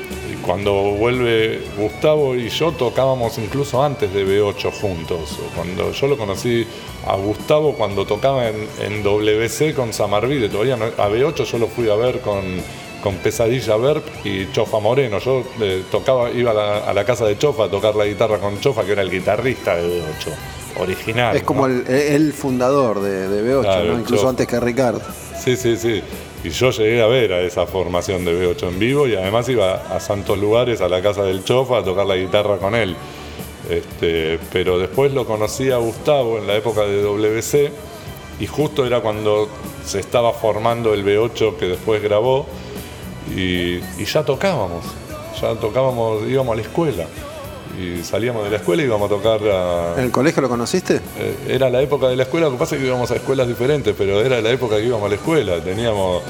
[0.48, 5.38] cuando vuelve Gustavo y yo tocábamos incluso antes de B8 juntos.
[5.54, 6.66] Cuando yo lo conocí
[7.06, 11.96] a Gustavo cuando tocaba en, WC con Samarvide, todavía a B8 yo lo fui a
[11.96, 12.44] ver con,
[13.04, 15.20] con Pesadilla Verb y Chofa Moreno.
[15.20, 18.86] Yo eh, tocaba, iba a la, casa de Chofa a tocar la guitarra con Chofa,
[18.86, 20.32] que era el guitarrista de B8,
[20.80, 21.36] original.
[21.36, 25.02] Es como el, fundador de, B8, incluso antes que Ricardo.
[25.38, 26.02] Sí, sí, sí.
[26.44, 29.74] Y yo llegué a ver a esa formación de B8 en vivo y además iba
[29.76, 32.96] a santos lugares, a la casa del Chofa, a tocar la guitarra con él.
[33.70, 37.72] Este, pero después lo conocí a Gustavo en la época de WC
[38.40, 39.50] y justo era cuando
[39.86, 42.46] se estaba formando el B8 que después grabó
[43.36, 44.86] y, ya tocábamos,
[45.42, 47.08] ya tocábamos, íbamos a la escuela.
[47.78, 49.94] Y salíamos de la escuela y íbamos a tocar a...
[49.98, 50.96] ¿En el colegio lo conociste?
[50.96, 53.48] Eh, era la época de la escuela, lo que pasa es que íbamos a escuelas
[53.48, 55.62] diferentes, pero era la época que íbamos a la escuela.
[55.62, 56.24] Teníamos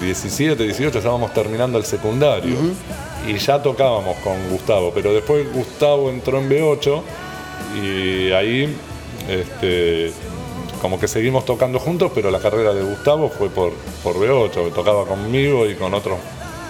[0.00, 2.54] 17, 18, estábamos terminando el secundario.
[3.26, 7.02] Y ya tocábamos con Gustavo, pero después Gustavo entró en B8
[7.82, 8.74] y ahí
[9.28, 10.12] este,
[10.80, 13.72] como que seguimos tocando juntos, pero la carrera de Gustavo fue por,
[14.02, 16.18] por B8, que tocaba conmigo y con otros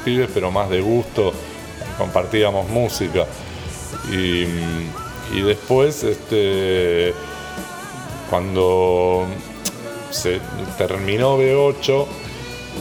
[0.04, 1.32] pibes, pero más de gusto,
[1.98, 3.26] compartíamos música.
[4.12, 4.44] Y,
[5.36, 7.12] y después, este,
[8.30, 9.26] cuando
[10.10, 10.40] se
[10.78, 12.06] terminó B8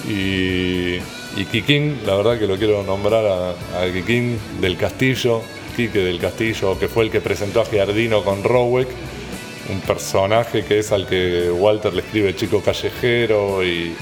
[0.08, 0.96] y,
[1.40, 5.42] y Kikín, la verdad que lo quiero nombrar a, a Kikín del Castillo,
[5.76, 8.88] Quique del Castillo, que fue el que presentó a Giardino con Rowek,
[9.70, 13.94] un personaje que es al que Walter le escribe chico callejero y,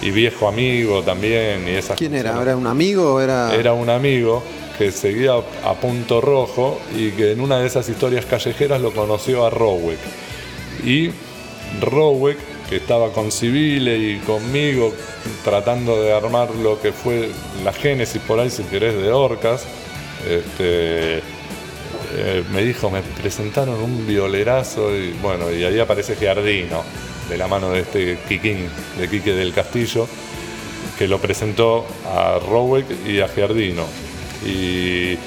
[0.00, 1.68] y viejo amigo también.
[1.68, 2.30] Y esas ¿Quién era?
[2.30, 2.46] cosas.
[2.46, 3.54] ¿Era un amigo era.?
[3.54, 4.42] Era un amigo
[4.80, 9.44] que seguía a punto rojo y que en una de esas historias callejeras lo conoció
[9.44, 9.98] a Rowek.
[10.82, 11.10] Y
[11.82, 12.38] Rowek,
[12.70, 14.94] que estaba con Civile y conmigo
[15.44, 17.28] tratando de armar lo que fue
[17.62, 19.66] la génesis por ahí, si querés, de Orcas,
[20.26, 26.82] este, eh, me dijo, me presentaron un violerazo y bueno, y ahí aparece Giardino,
[27.28, 28.66] de la mano de este Kikín,
[28.98, 30.08] de Quique del Castillo,
[30.98, 33.84] que lo presentó a Rowek y a Giardino.
[34.44, 35.18] Y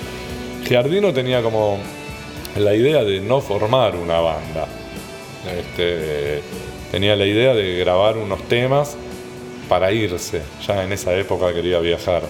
[0.65, 1.79] Giardino tenía como
[2.57, 4.67] la idea de no formar una banda.
[5.57, 6.41] Este,
[6.91, 8.95] tenía la idea de grabar unos temas
[9.67, 10.41] para irse.
[10.67, 12.23] Ya en esa época quería viajar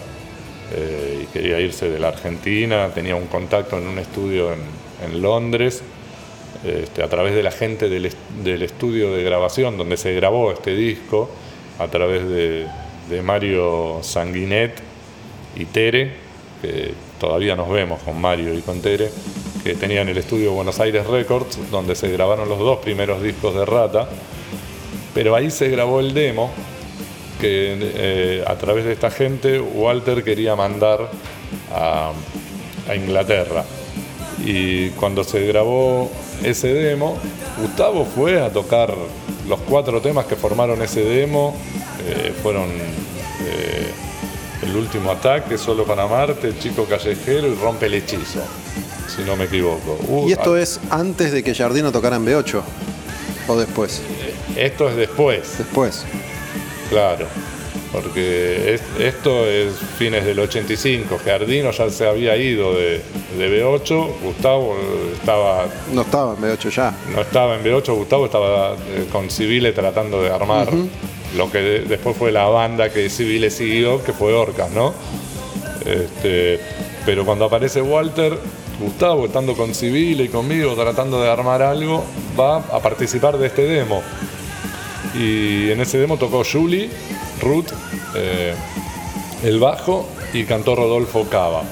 [0.74, 2.90] eh, y quería irse de la Argentina.
[2.94, 4.84] Tenía un contacto en un estudio en,
[5.22, 5.84] Londres
[6.64, 11.30] este, a través de la gente del estudio de grabación donde se grabó este disco,
[11.78, 12.68] a través de,
[13.10, 14.76] de Mario Sanguinet
[15.58, 16.23] y Tere,
[16.64, 19.12] que todavía nos vemos con Mario y con Tere,
[19.66, 23.66] que tenían el estudio Buenos Aires Records, donde se grabaron los dos primeros discos de
[23.66, 24.08] Rata,
[25.14, 26.52] pero ahí se grabó el demo
[27.42, 31.10] que eh, a través de esta gente Walter quería mandar
[31.74, 32.14] a,
[32.96, 33.66] Inglaterra.
[34.46, 36.10] Y cuando se grabó
[36.44, 37.18] ese demo,
[37.62, 38.94] Gustavo fue a tocar
[39.48, 41.56] los cuatro temas que formaron ese demo.
[42.08, 43.92] eh, fueron eh,
[44.64, 48.42] El último ataque, Solo para Marte, El chico callejero y Rompe el hechizo,
[49.14, 49.98] si no me equivoco.
[50.08, 52.62] Uh, ¿Y esto ah, es antes de que Jardino tocara en B8?
[53.48, 54.02] ¿O después?
[54.56, 55.58] esto es después.
[55.58, 56.06] Después.
[56.90, 57.26] Claro,
[57.92, 63.02] porque es- esto es fines del 85, Jardino ya se había ido de,
[63.38, 66.94] de B8, Gustavo eh, estaba, No estaba en B8 ya.
[67.14, 70.70] no estaba en B8, Gustavo estaba eh, con Civile tratando de armar
[71.36, 74.94] lo que de- después fue la banda que Civile siguió, que fue Orcas, ¿no?
[75.86, 76.60] Este,
[77.06, 78.38] pero cuando aparece Walter,
[78.80, 82.04] Gustavo estando con Civile y conmigo tratando de armar algo,
[82.40, 84.02] va a participar de este demo.
[85.16, 86.90] Y en ese demo tocó Julie,
[87.42, 87.68] Ruth,
[88.16, 88.54] eh,
[89.44, 91.64] el bajo y cantó Rodolfo Cava.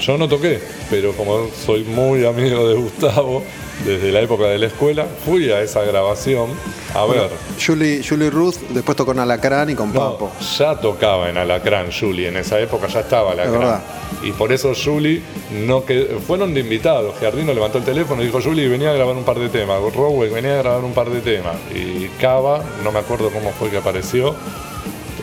[0.00, 3.42] Yo no toqué, pero como soy muy amigo de Gustavo
[3.84, 6.50] desde la época de la escuela, fui a esa grabación
[6.94, 7.30] a ver.
[7.64, 10.32] Julie, Julie Ruth después tocó en Alacrán y con No, Papo.
[10.58, 13.32] ya tocaba en Alacrán Julie, en esa época ya estaba.
[13.32, 13.80] Alacrán.
[14.22, 15.22] Y por eso Julie
[15.66, 17.14] no que fueron de invitados.
[17.20, 19.78] Jardino levantó el teléfono y dijo, Julie, venía a grabar un par de temas.
[19.94, 21.54] Rowell venía a grabar un par de temas.
[21.74, 24.34] Y Cava, no me acuerdo cómo fue que apareció,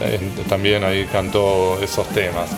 [0.01, 2.49] eh, también ahí cantó esos temas.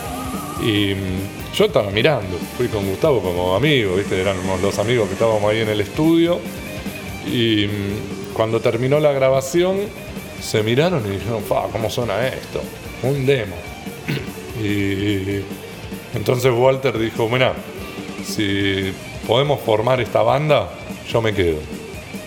[0.61, 4.19] Y mm, yo estaba mirando, fui con Gustavo como amigo, ¿viste?
[4.19, 6.39] éramos dos amigos que estábamos ahí en el estudio.
[7.25, 9.79] Y mm, cuando terminó la grabación,
[10.41, 12.61] se miraron y dijeron, fa, ¿cómo suena esto?
[13.03, 13.55] Un demo.
[14.59, 15.43] Y
[16.15, 17.53] entonces Walter dijo, mira,
[18.25, 18.91] si
[19.27, 20.69] podemos formar esta banda,
[21.07, 21.59] yo me quedo,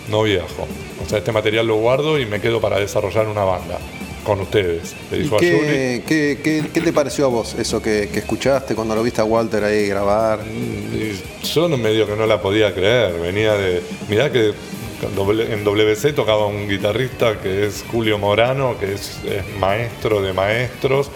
[0.09, 0.65] no viajo.
[1.05, 3.79] O sea, este material lo guardo y me quedo para desarrollar una banda
[4.23, 4.93] con ustedes.
[5.11, 8.19] Le ¿Y dijo a qué, qué- qué- qué te pareció a vos eso que, que
[8.19, 10.39] escuchaste cuando lo viste a Walter ahí grabar?
[10.47, 13.13] Y yo no medio que no la podía creer.
[13.19, 13.81] Venía de.
[14.09, 14.53] Mirá que
[15.51, 21.09] en WC tocaba un guitarrista que es Julio Morano, que es, es maestro de maestros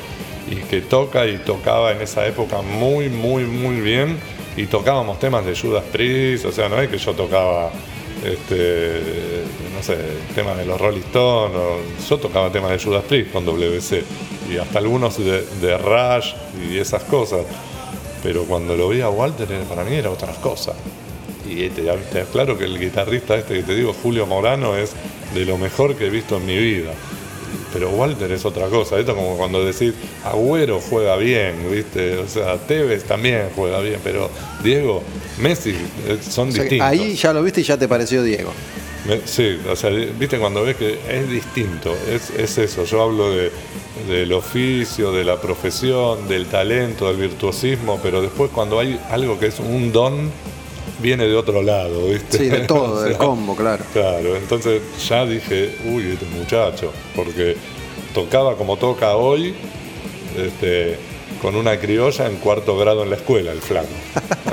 [0.50, 4.18] y que toca y tocaba en esa época muy, muy, muy bien.
[4.58, 7.72] Y tocábamos temas de Judas Priest, o sea, no es que yo tocaba.
[8.24, 9.02] Este,
[9.76, 9.98] no sé,
[10.34, 14.04] temas de los Rolling Stones, o- yo tocaba temas de Judas Priest con WC
[14.52, 16.34] y hasta algunos de, de Rush
[16.72, 17.42] y esas cosas.
[18.24, 20.76] Pero cuando lo vi a Walter, para mí era otras cosas.
[21.48, 24.94] Y te, te aclaro que el guitarrista este que te digo, Julio Morano, es
[25.34, 26.92] de lo mejor que he visto en mi vida.
[27.72, 28.98] pero Walter es otra cosa.
[28.98, 32.18] Esto es como cuando decís, Agüero juega bien, ¿viste?
[32.18, 34.30] O sea, Tevez también juega bien, pero
[34.64, 35.04] Diego,
[35.40, 35.72] Messi
[36.08, 36.88] eh, son O sea, distintos.
[36.88, 38.52] ahí ya lo viste y ya te pareció Diego.
[39.26, 43.52] Sí, o sea, viste cuando ves que es distinto, es, es eso, yo hablo de,
[44.08, 49.48] del oficio, de la profesión, del talento, del virtuosismo, pero después cuando hay algo que
[49.48, 50.32] es un don,
[51.00, 52.38] viene de otro lado, ¿viste?
[52.38, 53.84] Sí, de todo, O del combo, claro.
[53.94, 57.56] Claro, entonces ya dije, uy, este muchacho, porque
[58.14, 59.54] tocaba como toca hoy,
[60.36, 60.98] este,
[61.46, 63.86] con una criolla en cuarto grado en la escuela, el flaco.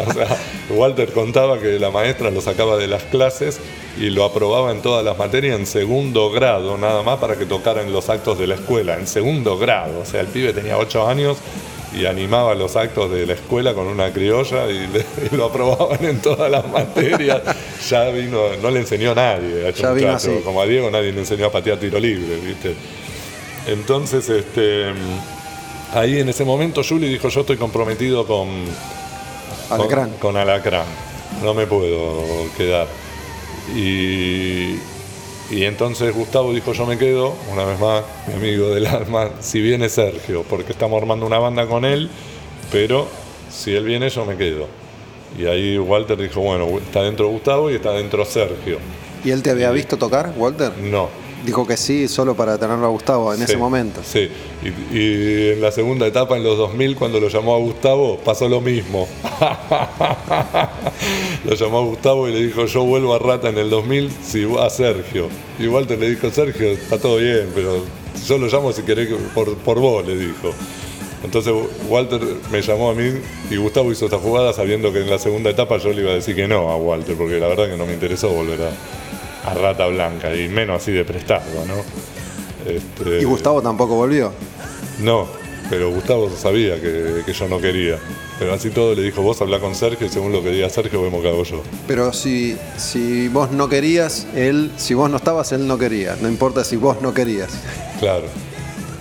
[0.07, 0.27] O sea,
[0.69, 3.61] Walter contaba que la maestra lo sacaba de las clases
[3.99, 7.81] y lo aprobaba en todas las materias en segundo grado, nada más para que tocara
[7.81, 10.01] en los actos de la escuela, en segundo grado.
[10.01, 11.39] O sea, el pibe tenía ocho años
[11.99, 16.05] y animaba los actos de la escuela con una criolla y, le- y lo aprobaban
[16.05, 17.41] en todas las materias.
[17.89, 20.41] Ya vino, no le enseñó a nadie a este Ya vino así.
[20.45, 22.75] Como a Diego nadie le enseñó a patear tiro libre, ¿viste?
[23.67, 24.91] Entonces, este,
[25.93, 28.49] ahí en ese momento Juli dijo, yo estoy comprometido con,
[29.71, 30.11] Alacrán.
[30.11, 30.87] con, con Alacrán.
[31.43, 32.25] No me puedo
[32.57, 32.87] quedar.
[33.75, 34.77] Y,
[35.51, 39.61] y entonces Gustavo dijo, yo me quedo, una vez más, mi amigo del alma, si
[39.61, 42.11] viene Sergio, porque estamos armando una banda con él,
[42.71, 43.07] pero
[43.51, 44.67] si él viene yo me quedo.
[45.39, 48.79] Y ahí Walter dijo, bueno, está dentro Gustavo y está dentro Sergio.
[49.25, 50.73] ¿Y él te había visto tocar, Walter?
[50.79, 51.09] No,
[51.45, 54.01] Dijo que sí, solo para tenerlo a Gustavo en Sí, ese momento.
[54.05, 54.29] Sí,
[54.63, 58.49] y, y en la segunda etapa, en los 2000, cuando lo llamó a Gustavo, pasó
[58.49, 59.09] lo mismo.
[61.45, 64.45] lo llamó a Gustavo y le dijo, yo vuelvo a Rata en el 2000 si
[64.45, 65.29] va a Sergio.
[65.59, 67.83] Y Walter le dijo, Sergio, está todo bien, pero
[68.27, 70.53] yo lo llamo si querés que- por, por vos, le dijo.
[71.25, 71.53] Entonces
[71.89, 72.21] Walter
[72.51, 73.13] me llamó a mí
[73.51, 76.15] y Gustavo hizo esta jugada sabiendo que en la segunda etapa yo le iba a
[76.15, 78.71] decir que no a Walter, porque la verdad que no me interesó volver a,
[79.45, 81.75] a Rata Blanca, y menos así de prestado, ¿no?
[82.71, 84.33] Este, ¿Y Gustavo tampoco volvió?
[85.01, 85.27] no,
[85.71, 87.99] pero Gustavo sabía que, que yo no quería.
[88.39, 91.01] Pero así todo le dijo, vos habla con Sergio y según lo que diga Sergio
[91.03, 91.63] vemos qué hago yo.
[91.87, 96.17] Pero si, si vos no querías, él, si vos no estabas, él no quería.
[96.21, 97.51] No importa si vos no querías.
[98.01, 98.25] Claro,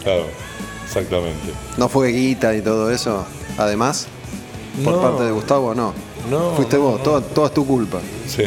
[0.03, 0.25] claro,
[0.85, 1.51] exactamente.
[1.77, 3.25] ¿No fue guita y todo eso?
[3.57, 4.07] Además,
[4.83, 5.01] por No.
[5.01, 5.93] parte de Gustavo, no.
[6.29, 7.03] No, Fuiste no, vos, no.
[7.03, 7.99] todo, todo es tu culpa.
[8.27, 8.43] Sí.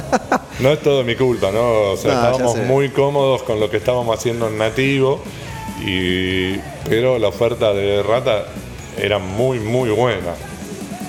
[0.60, 1.92] No es todo mi culpa, ¿no?
[1.92, 5.22] O sea, No, estábamos muy cómodos con lo que estábamos haciendo en nativo,
[5.84, 6.56] y,
[6.88, 8.46] pero la oferta de Rata
[8.96, 10.34] era muy, muy buena.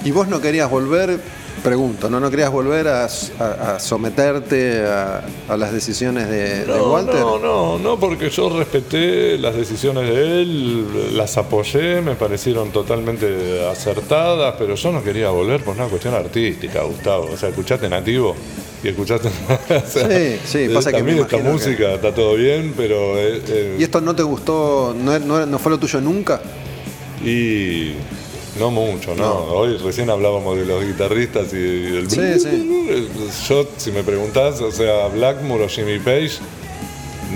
[0.03, 1.19] ¿Y vos no querías volver?
[1.63, 2.19] Pregunto, ¿no?
[2.19, 7.15] ¿No querías volver a, a- a someterte a, a las decisiones de, Walter?
[7.15, 13.65] no, no, no, porque yo respeté las decisiones de él, las apoyé, me parecieron totalmente
[13.67, 17.29] acertadas, pero yo no quería volver por una cuestión artística, Gustavo.
[17.33, 18.35] O sea, escuchaste nativo
[18.83, 19.27] y escuchaste.
[19.69, 23.17] o sea, Sí, sí, pasa que también esta música está todo bien, pero.
[23.17, 24.95] eh, eh, ¿Y esto no te gustó?
[24.97, 26.39] ¿No, no, no fue lo tuyo nunca?
[27.25, 27.93] y
[28.57, 29.33] no mucho, ¿no?
[29.45, 33.09] Hoy recién hablábamos de los guitarristas y del Sí, sí.
[33.49, 36.33] Yo, si me preguntás, o sea, Blackmore o Jimmy Page,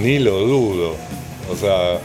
[0.02, 0.96] ni lo dudo.
[1.52, 2.00] O sea,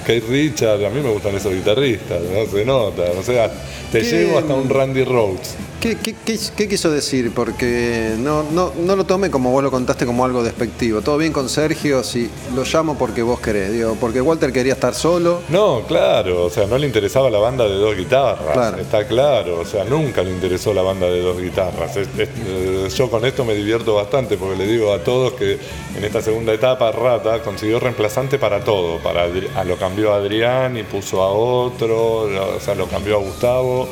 [0.00, 3.02] Kate Richard, a mí me gustan esos guitarristas, no se nota.
[3.18, 3.50] O sea,
[3.90, 5.54] te ¿Qué- llevo hasta un Randy Rhodes.
[5.82, 7.32] ¿Qué, qué- qué- qué quiso decir?
[7.34, 11.00] Porque no, no, no lo tome como vos lo contaste como algo despectivo.
[11.00, 14.94] Todo bien con Sergio, si lo llamo porque vos querés, digo, porque Walter quería estar
[14.94, 15.40] solo.
[15.48, 18.76] No, claro, o sea, no le interesaba la banda de dos guitarras, Claro.
[18.78, 21.96] está claro, o sea, nunca le interesó la banda de dos guitarras.
[21.96, 25.58] Es- es- eh, yo con esto me divierto bastante porque le digo a todos que
[25.96, 30.18] en esta segunda etapa Rata consiguió reemplazante para todo, para Adri- a lo cambió a
[30.18, 32.18] Adrián y puso a otro,
[32.56, 33.88] o sea, lo cambió a Gustavo,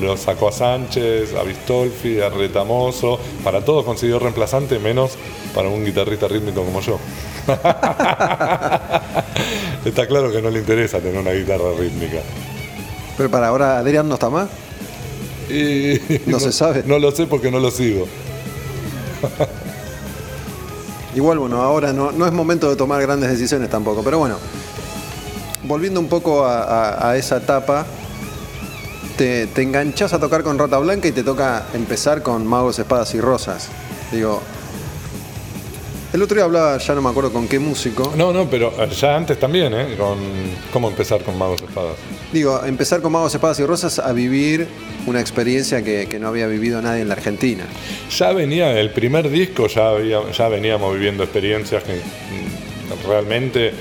[0.00, 5.12] lo sacó a Sánchez, a Vistolfi, a Retamoso, para todos consiguió reemplazante menos
[5.54, 6.98] para un guitarrista rítmico como yo.
[9.84, 12.20] Está claro que no le interesa tener una guitarra rítmica.
[13.16, 14.48] Pero para ahora Adrián no está más.
[15.50, 16.82] Y No se sabe.
[16.86, 18.06] No lo sé porque no lo sigo.
[21.14, 24.02] Igual, bueno, ahora no, no es momento de tomar grandes decisiones tampoco.
[24.02, 24.36] Pero bueno,
[25.62, 27.86] volviendo un poco a, a- a esa etapa,
[29.16, 33.14] te, te enganchás a tocar con Rata Blanca y te toca empezar con Magos, Espadas
[33.14, 33.68] y Rosas.
[34.12, 34.40] Digo,
[36.14, 38.12] el otro día hablaba, ya no me acuerdo con qué músico.
[38.16, 39.96] No, no, pero ya antes también, ¿eh?
[39.98, 40.16] Con
[40.72, 41.96] cómo empezar con Magos Espadas.
[42.32, 44.68] Digo, empezar con Magos, Espadas y Rosas a vivir
[45.06, 47.64] una experiencia que, que no había vivido nadie en la Argentina.
[48.16, 53.72] Ya venía, el primer disco ya, había, ya veníamos viviendo experiencias que mm, realmente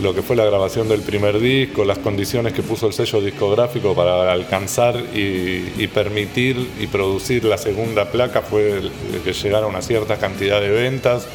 [0.00, 3.94] lo que fue la grabación del primer disco, las condiciones que puso el sello discográfico
[3.94, 8.82] para alcanzar y, y permitir y producir la segunda placa fue
[9.24, 11.26] que llegara una cierta cantidad de ventas,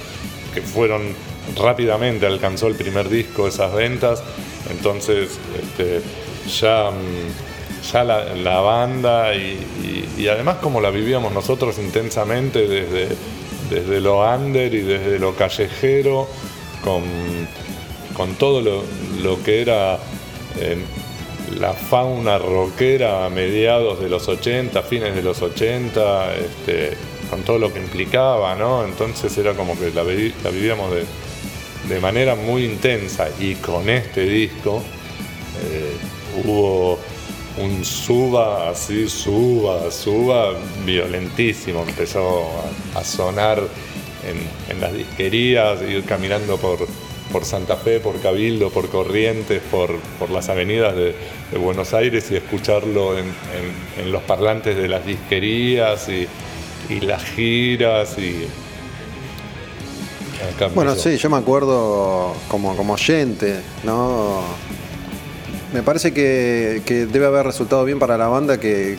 [0.54, 1.16] que fueron
[1.56, 4.24] rápidamente alcanzó el primer disco esas ventas,
[4.70, 6.02] entonces este,
[6.48, 13.16] ya, mm, ya la, banda y, además como la vivíamos nosotros intensamente desde,
[13.70, 16.28] desde lo under y desde lo callejero,
[16.84, 17.04] con,
[18.22, 19.98] con todo lo, que era
[20.60, 20.78] eh,
[21.58, 26.98] la fauna rockera a mediados de los 80, fines de los 80, este,
[27.32, 28.86] con todo lo que implicaba, ¿no?
[28.86, 30.92] Entonces era como que la, vivíamos
[31.90, 34.84] de, manera muy intensa y con este disco
[35.64, 37.00] eh, hubo
[37.58, 40.54] un suba, así, suba, suba,
[40.86, 41.84] violentísimo.
[41.88, 42.46] Empezó
[42.94, 43.64] a, sonar
[44.24, 46.88] en, en, las disquerías, ir caminando por,
[47.32, 51.16] por Santa Fe, por Cabildo, por Corrientes, por, por las avenidas de,
[51.58, 56.28] Buenos Aires y escucharlo en, los parlantes de las disquerías y,
[57.02, 58.48] las giras y...
[60.74, 64.42] Bueno, sí, yo me acuerdo como, como oyente, ¿no?
[65.74, 68.98] Me parece que, debe haber resultado bien para la banda que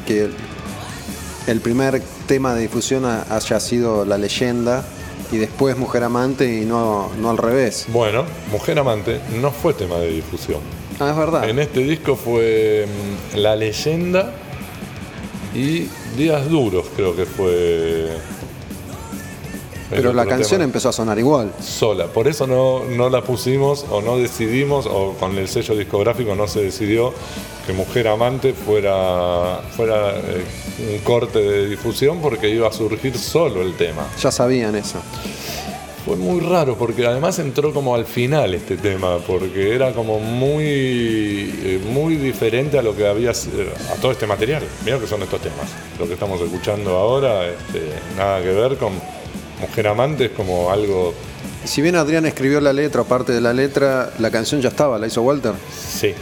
[1.47, 4.85] el primer tema de difusión haya sido La leyenda
[5.33, 7.87] y después Mujer Amante y no, no al revés.
[7.89, 10.61] Bueno, Mujer Amante no fue tema de difusión.
[11.01, 11.49] Ah, es verdad.
[11.49, 14.33] En este disco fue mm, La leyenda
[15.55, 18.11] y Días Duros, creo que fue.
[19.89, 21.53] Pero la canción empezó a sonar igual.
[21.61, 26.35] Sola, por eso no, no la pusimos o no decidimos, o con el sello discográfico
[26.35, 27.13] no se decidió
[27.67, 30.45] que Mujer Amante fuera, fuera eh,
[30.95, 34.07] un corte de difusión porque iba a surgir solo el tema.
[34.21, 35.01] Ya sabían eso.
[36.05, 40.65] Fue muy raro porque además entró como al final este tema, porque era como muy,
[40.65, 44.65] eh, muy diferente a lo que había, a todo este material.
[44.85, 45.69] Mira que son estos temas.
[46.01, 47.83] Lo que estamos escuchando ahora, este,
[48.17, 48.95] nada que ver con
[49.61, 51.15] Mujer Amante, es como algo...
[51.65, 55.07] Si bien Adrián escribió la letra, parte de la letra, la canción ya estaba, ¿la
[55.07, 55.53] hizo Walter?
[55.73, 56.15] Sí,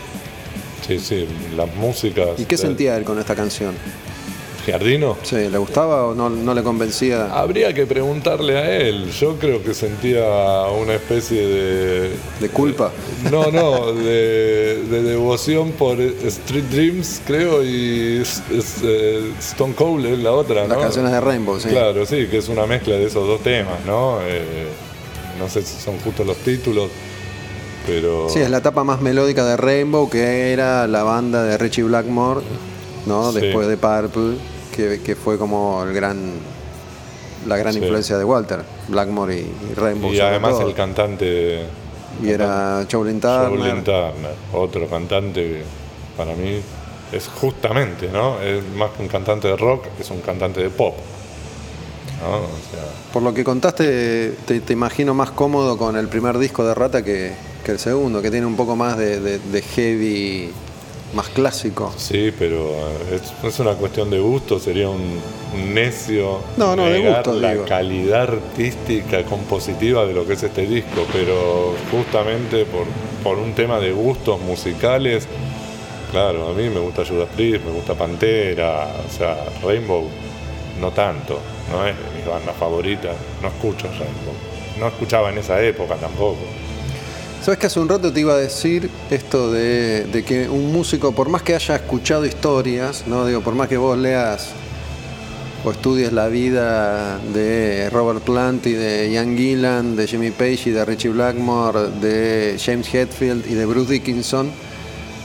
[0.98, 2.38] sí, sí, las músicas.
[2.38, 3.74] ¿Y qué sentía él con esta canción?
[4.64, 5.16] Giardino.
[5.22, 7.32] Sí, ¿le gustaba o no, le convencía?
[7.32, 9.10] Habría que preguntarle a él.
[9.12, 10.24] Yo creo que sentía
[10.66, 12.10] una especie de.
[12.40, 12.92] ¿De culpa?
[13.30, 18.22] no, no, de, devoción por Street Dreams, creo, y
[18.82, 21.68] eh, Stone Cold es la otra, Las canciones de Rainbow, sí.
[21.68, 24.18] Claro, sí, que es una mezcla de esos dos temas, ¿no?
[24.22, 24.68] Eh,
[25.38, 26.90] no sé si son justo los títulos.
[27.90, 28.28] Pero...
[28.28, 32.42] Sí, es la etapa más melódica de Rainbow, que era la banda de Richie Blackmore
[33.06, 33.32] ¿no?
[33.32, 34.36] Después de Purple,
[34.74, 36.32] que, fue como el gran
[37.46, 40.12] la gran influencia de Walter, Blackmore y, Rainbow.
[40.12, 41.64] Y además el cantante.
[42.22, 43.82] Y era Chowlin Turner.
[43.82, 45.62] Turner, otro cantante
[46.16, 46.60] para mí
[47.12, 48.40] es justamente, ¿no?
[48.40, 50.94] Es más que un cantante de rock, es un cantante de pop.
[53.14, 57.32] Por lo que contaste, te, imagino más cómodo con el primer disco de Rata que,
[57.70, 60.52] el segundo, que tiene un poco más de heavy
[61.14, 61.92] más clásico.
[61.96, 62.72] Sí, pero
[63.10, 65.18] es, una cuestión de gusto, sería un,
[65.74, 70.66] necio no, no, negar de gusto, la calidad artística, compositiva de lo que es este
[70.66, 72.84] disco, pero justamente por,
[73.22, 75.26] por un tema de gustos musicales,
[76.12, 80.08] claro, a mí me gusta Judas Priest, me gusta Pantera, o sea, Rainbow
[80.80, 81.40] no tanto,
[81.72, 84.34] no es de mis bandas favoritas, no escucho Rainbow,
[84.78, 86.38] no escuchaba en esa época tampoco.
[87.42, 91.30] Sabes que hace un rato te iba a decir esto de, que un músico, por
[91.30, 94.50] más que haya escuchado historias, no digo, por más que vos leas
[95.64, 100.70] o estudies la vida de Robert Plant y de Ian Gillan, de Jimmy Page y
[100.72, 104.50] de Richie Blackmore, de James Hetfield y de Bruce Dickinson,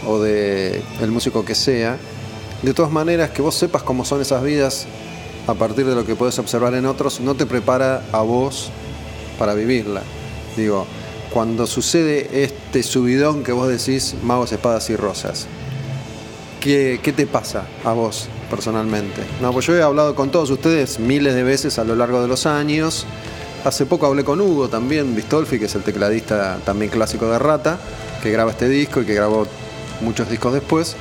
[0.08, 1.98] o de el músico que sea,
[2.62, 4.88] de todas maneras que vos sepas cómo son esas vidas
[5.48, 8.70] a partir de lo que puedes observar en otros, no te prepara a vos
[9.38, 10.02] para vivirla.
[10.56, 10.88] Digo,
[11.36, 15.48] cuando sucede este subidón que vos decís magos, espadas y rosas?
[16.62, 19.22] ¿Qué, te pasa a vos personalmente?
[19.42, 22.30] No, pues yo he hablado con todos ustedes miles de veces a lo largo de
[22.30, 23.06] los años.
[23.66, 27.80] Hace poco hablé con Hugo también, Vistolfi, que es el tecladista también clásico de Rata,
[28.24, 29.46] que graba este disco y que grabó
[30.00, 30.96] muchos discos después.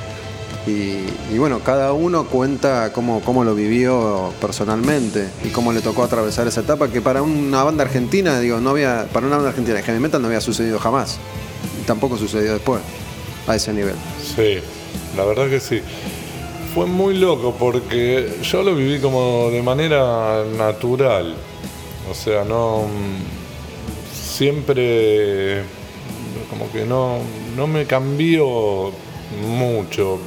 [0.67, 6.47] Y, bueno, cada uno cuenta cómo, cómo lo vivió personalmente y cómo le tocó atravesar
[6.47, 9.83] esa etapa que para una banda argentina, digo, no había, para una banda argentina de
[9.83, 11.19] heavy metal no había sucedido jamás.
[11.81, 12.81] Y tampoco sucedió después,
[13.47, 13.95] a ese nivel.
[14.35, 14.57] Sí,
[15.15, 15.81] la verdad que sí.
[16.73, 21.35] Fue muy loco porque yo lo viví como de manera natural.
[22.09, 22.85] O sea, no.
[24.13, 25.63] Siempre.
[26.49, 27.19] Como que no,
[27.55, 28.91] no me cambió
[29.41, 30.19] mucho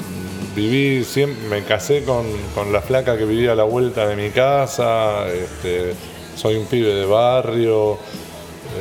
[0.59, 2.27] viví, siempre, me casé con,
[2.73, 5.95] la flaca que vivía a la vuelta de mi casa, este,
[6.37, 7.99] soy un pibe de barrio,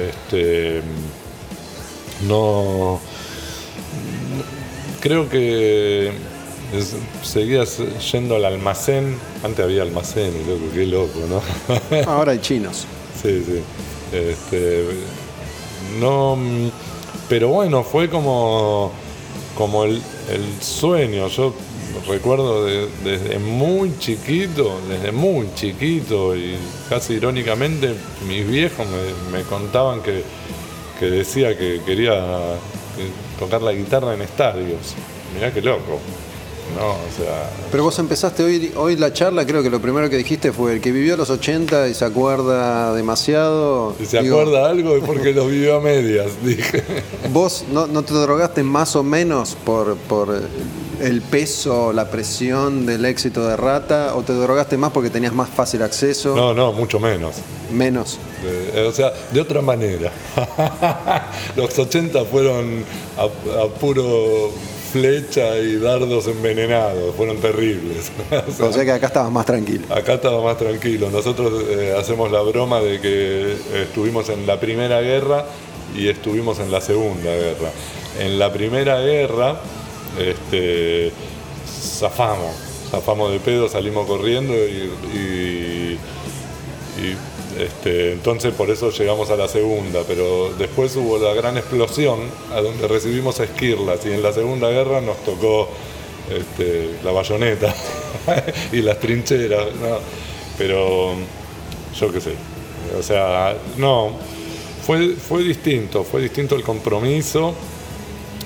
[0.09, 0.81] este,
[2.27, 2.99] no.
[4.99, 6.11] Creo que
[7.23, 7.77] seguías
[8.11, 9.17] yendo al almacén.
[9.43, 12.11] Antes había almacén, loco, qué loco, ¿no?
[12.11, 12.85] Ahora hay chinos.
[13.17, 13.63] Sí, sí.
[14.15, 14.85] Este,
[15.99, 16.37] no.
[17.27, 18.91] Pero bueno, fue como,
[19.57, 21.27] como el, el sueño.
[21.27, 21.55] Yo
[22.07, 26.55] recuerdo desde muy chiquito, desde muy chiquito, y
[26.89, 27.95] casi irónicamente,
[28.27, 28.85] mis viejos
[29.31, 30.23] me, contaban que,
[30.99, 32.23] decía que quería
[33.39, 34.95] tocar la guitarra en estadios.
[35.33, 35.99] Mirá qué loco.
[36.75, 37.49] No, o sea.
[37.71, 40.81] Pero vos empezaste hoy, hoy la charla, creo que lo primero que dijiste fue el
[40.81, 43.95] que vivió los 80 y se acuerda demasiado.
[43.97, 46.83] Si se acuerda algo es porque los vivió a medias, dije.
[47.31, 50.41] ¿Vos no, te drogaste más o menos por, por
[51.01, 55.49] el peso, la presión del éxito de Rata o te drogaste más porque tenías más
[55.49, 56.35] fácil acceso?
[56.35, 57.35] No, no, mucho menos.
[57.71, 58.17] Menos.
[58.87, 60.11] o sea, de otra manera.
[61.55, 62.83] los 80 fueron
[63.17, 64.51] a puro
[64.91, 68.11] flecha y dardos envenenados, fueron terribles.
[68.59, 69.85] o, sea, que acá estabas más tranquilo.
[69.93, 71.09] Acá estaba más tranquilo.
[71.09, 75.45] Nosotros eh, hacemos la broma de que estuvimos en la primera guerra
[75.95, 77.71] y estuvimos en la segunda guerra.
[78.19, 79.59] En la primera guerra,
[80.19, 81.11] este,
[81.67, 82.55] zafamos,
[82.89, 85.97] zafamos de pedo, salimos corriendo y
[87.59, 92.19] este, entonces por eso llegamos a la segunda, pero después hubo la gran explosión
[92.53, 95.69] a donde recibimos esquirlas y en la segunda guerra nos tocó
[96.29, 97.73] este, la bayoneta
[98.71, 99.67] y las trincheras,
[100.57, 101.13] pero
[101.99, 102.33] yo qué sé,
[102.97, 104.11] o sea, no,
[104.87, 107.53] fue, fue distinto, fue distinto el compromiso.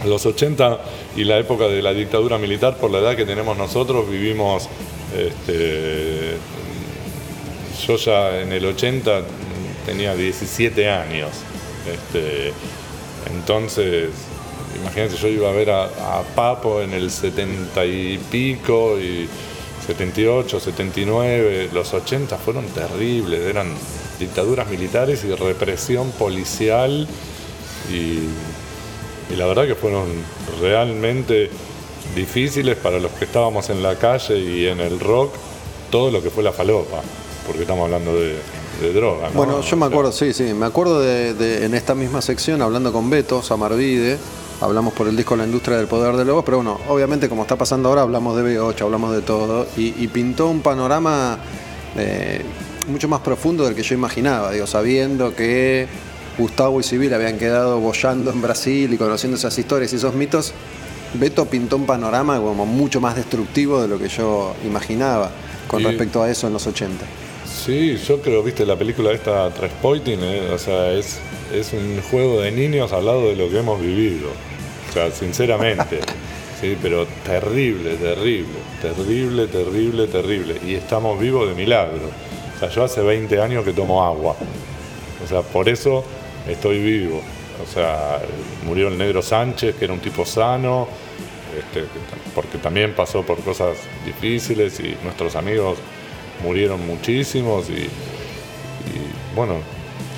[0.05, 0.79] Los 80
[1.15, 4.67] y la época de la dictadura militar, por la edad que tenemos nosotros, vivimos
[5.15, 6.31] este,
[7.85, 9.21] yo ya en el 80
[9.85, 11.29] tenía 17 años.
[11.87, 12.53] Este,
[13.33, 14.09] entonces,
[14.79, 15.89] imagínense, yo iba a ver a,
[16.35, 19.27] Papo en el 70 y pico, y
[19.85, 23.73] 78, 79, los 80 fueron terribles, eran
[24.19, 27.07] dictaduras militares y represión policial
[27.91, 30.07] y la verdad que fueron
[30.61, 31.49] realmente
[32.15, 35.33] difíciles para los que estábamos en la calle y en el rock,
[35.89, 37.01] todo lo que fue la falopa
[37.45, 38.37] porque estamos hablando de,
[38.93, 39.29] droga.
[39.35, 43.11] Bueno, yo me acuerdo, sí, sí, me acuerdo de, en esta misma sección hablando con
[43.11, 44.17] Beto Samarvide,
[44.59, 47.55] hablamos por el disco La industria del poder de lobos, pero bueno, obviamente como está
[47.55, 51.37] pasando ahora, hablamos de B8, hablamos de todo, y, pintó un panorama
[51.95, 52.41] eh,
[52.87, 55.87] mucho más profundo del que yo imaginaba, digo, sabiendo que
[56.39, 60.53] Gustavo y Civil habían quedado bollando en Brasil y conociendo esas historias y esos mitos,
[61.13, 65.29] Beto pintó un panorama como mucho más destructivo de lo que yo imaginaba
[65.67, 67.05] con respecto a eso en los 80.
[67.63, 71.19] Sí, yo creo, viste, la película esta Trespoiting, eh, o sea, es,
[71.53, 74.29] es un juego de niños al lado de lo que hemos vivido.
[74.89, 75.99] O sea, sinceramente.
[76.59, 80.55] sí, pero terrible, terrible, terrible, terrible, terrible.
[80.65, 82.09] Y estamos vivos de milagro.
[82.55, 84.35] O sea, yo hace 20 años que tomo agua.
[85.23, 86.03] O sea, por eso
[86.47, 87.21] estoy vivo.
[87.63, 88.23] O sea,
[88.65, 90.87] murió el negro Sánchez, que era un tipo sano,
[91.55, 91.85] este,
[92.33, 95.77] porque también pasó por cosas difíciles y nuestros amigos
[96.43, 97.87] murieron muchísimos y,
[99.35, 99.55] bueno,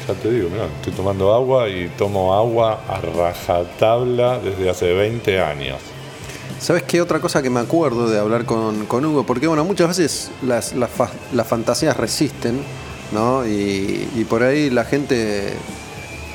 [0.07, 5.77] ya te digo, estoy tomando agua y tomo agua a rajatabla desde hace 20 años.
[6.59, 9.25] ¿Sabes qué otra cosa que me acuerdo de hablar con, Hugo?
[9.25, 12.61] Porque bueno, muchas veces las, las, fantasías resisten,
[13.11, 13.45] ¿no?
[13.45, 15.53] Y, por ahí la gente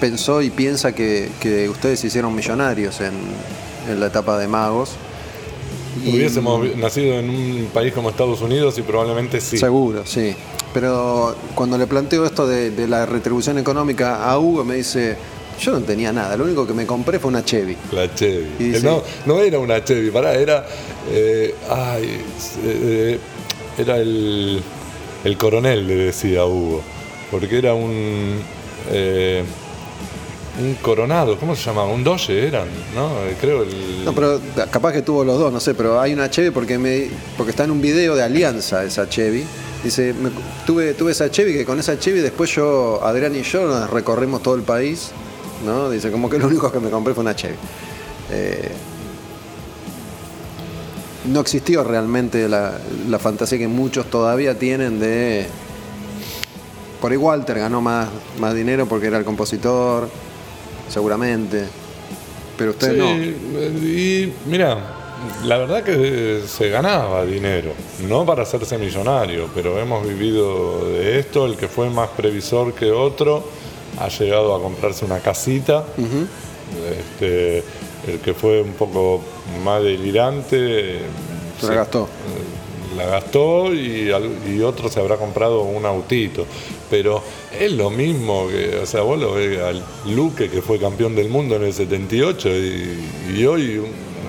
[0.00, 1.30] pensó y piensa que,
[1.70, 3.14] ustedes se hicieron millonarios en,
[3.88, 4.96] en la etapa de magos
[6.06, 9.58] Hubiésemos nacido en un país como Estados Unidos y probablemente sí.
[9.58, 10.34] Seguro, sí.
[10.72, 15.16] Pero cuando le planteo esto de, la retribución económica a Hugo, me dice,
[15.60, 17.76] yo no tenía nada, lo único que me compré fue una Chevy.
[17.92, 18.80] La Chevy.
[18.82, 20.66] no, no era una Chevy, pará, era.
[21.10, 22.20] Eh, ay,
[22.64, 23.18] eh,
[23.78, 24.62] era el,
[25.24, 26.82] el coronel, le decía Hugo.
[27.30, 28.40] Porque era un.
[28.90, 29.44] Eh,
[30.58, 31.88] un coronado, ¿cómo se llamaba?
[31.88, 33.08] Un doge eran, ¿no?
[33.24, 34.04] Eh, creo el...
[34.04, 34.40] No, pero
[34.70, 37.64] capaz que tuvo los dos, no sé, pero hay una Chevy porque me porque está
[37.64, 39.44] en un video de Alianza esa Chevy.
[39.82, 40.12] Dice,
[40.66, 44.56] tuve, tuve esa Chevy que con esa Chevy después yo, Adrián y yo recorrimos todo
[44.56, 45.12] el país,
[45.64, 45.88] ¿no?
[45.90, 47.54] Dice, como que lo único que me compré fue una Chevy.
[48.30, 48.70] Eh,
[51.26, 52.72] no existió realmente la,
[53.08, 55.46] la fantasía que muchos todavía tienen de
[57.00, 58.08] por ahí Walter ganó más,
[58.40, 60.08] más dinero porque era el compositor,
[60.88, 61.64] seguramente.
[62.56, 63.14] Pero usted no.
[63.14, 64.78] Y mira,
[65.44, 67.72] la verdad que se ganaba dinero,
[68.08, 72.90] no para hacerse millonario, pero hemos vivido de esto, el que fue más previsor que
[72.90, 73.44] otro,
[73.98, 75.84] ha llegado a comprarse una casita.
[76.90, 77.64] Este,
[78.06, 79.20] el que fue un poco
[79.64, 81.00] más delirante.
[81.60, 82.08] Se la gastó.
[82.96, 84.10] La gastó y,
[84.62, 86.46] otro se habrá comprado un autito.
[86.90, 87.22] Pero
[87.58, 91.28] es lo mismo que, o sea, vos lo ves al Luque que fue campeón del
[91.28, 92.48] mundo en el 78
[93.36, 93.82] y, hoy,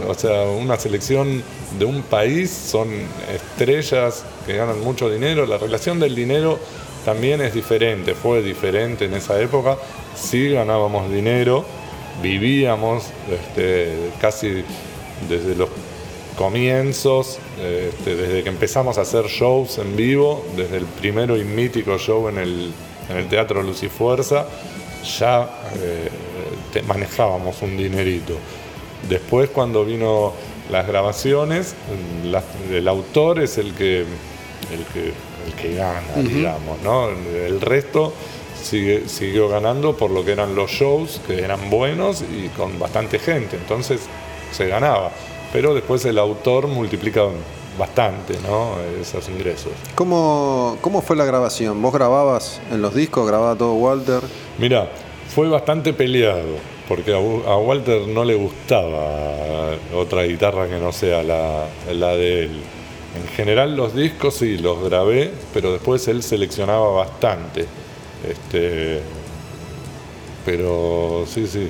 [0.07, 1.41] o sea, una selección
[1.77, 2.89] de un país son
[3.33, 5.45] estrellas que ganan mucho dinero.
[5.45, 6.59] La relación del dinero
[7.05, 9.77] también es diferente, fue diferente en esa época.
[10.15, 11.65] Sí ganábamos dinero
[12.21, 14.63] vivíamos este, casi
[15.27, 15.69] desde los
[16.39, 21.97] comienzos, este, desde que empezamos a hacer shows en vivo, desde el primero y mítico
[21.97, 22.73] show en el,
[23.29, 24.45] Teatro Luz y Fuerza,
[25.19, 25.49] ya
[25.81, 26.09] eh,
[26.87, 28.35] manejábamos un dinerito.
[29.09, 30.31] Después cuando vino
[30.71, 31.75] las grabaciones,
[32.71, 35.11] el autor es el que, el que,
[35.45, 37.09] el que gana, digamos, ¿no?
[37.09, 38.13] El resto
[38.63, 43.57] siguió ganando por lo que eran los shows, que eran buenos y con bastante gente,
[43.57, 43.99] entonces
[44.53, 45.11] se ganaba.
[45.51, 47.23] Pero después el autor multiplica
[47.77, 48.75] bastante ¿no?
[49.01, 49.71] esos ingresos.
[49.95, 51.81] ¿Cómo, ¿Cómo fue la grabación?
[51.81, 53.27] ¿Vos grababas en los discos?
[53.27, 54.21] ¿Grababa todo Walter?
[54.57, 54.89] Mira,
[55.33, 56.57] fue bastante peleado,
[56.87, 62.61] porque a, Walter no le gustaba otra guitarra que no sea la, la de él.
[63.15, 67.65] En general los discos sí los grabé, pero después él seleccionaba bastante.
[68.27, 69.01] Este,
[70.45, 71.69] pero sí, sí.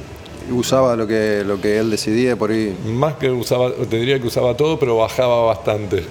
[0.51, 2.75] ¿Usaba lo que, lo que él decidía por ahí?
[2.85, 6.03] Más que usaba, te diría que usaba todo, pero bajaba bastante.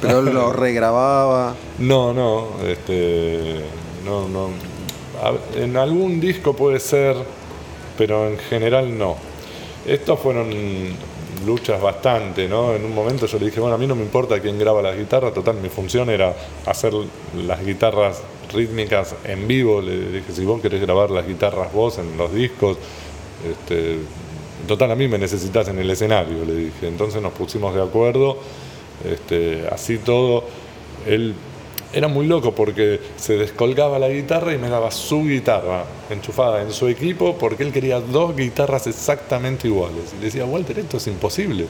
[0.00, 1.54] ¿Pero él lo regrababa?
[1.78, 3.60] No, no, este,
[4.04, 4.48] no, no.
[5.56, 7.16] En algún disco puede ser,
[7.98, 9.16] pero en general no.
[9.86, 10.50] Estos fueron
[11.46, 12.74] luchas bastante, ¿no?
[12.74, 14.96] En un momento yo le dije, bueno, a mí no me importa quién graba las
[14.96, 16.34] guitarras, total, mi función era
[16.66, 16.92] hacer
[17.46, 19.80] las guitarras rítmicas en vivo.
[19.80, 22.76] Le dije, si vos querés grabar las guitarras vos en los discos,
[23.48, 23.98] este,
[24.66, 26.88] total, a mí me necesitas en el escenario, le dije.
[26.88, 28.38] Entonces nos pusimos de acuerdo,
[29.04, 30.44] este, así todo.
[31.06, 31.34] Él
[31.92, 36.72] era muy loco porque se descolgaba la guitarra y me daba su guitarra enchufada en
[36.72, 40.12] su equipo porque él quería dos guitarras exactamente iguales.
[40.12, 41.66] Y le decía, Walter, esto es imposible.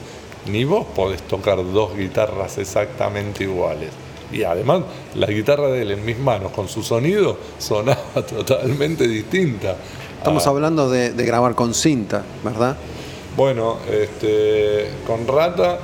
[0.47, 3.89] Ni vos podés tocar dos guitarras exactamente iguales.
[4.31, 4.83] Y además
[5.15, 9.75] la guitarra de él en mis manos con su sonido sonaba totalmente distinta.
[10.21, 12.77] Estamos hablando de, de, grabar con cinta, ¿verdad?
[13.35, 15.79] Bueno, este, con Rata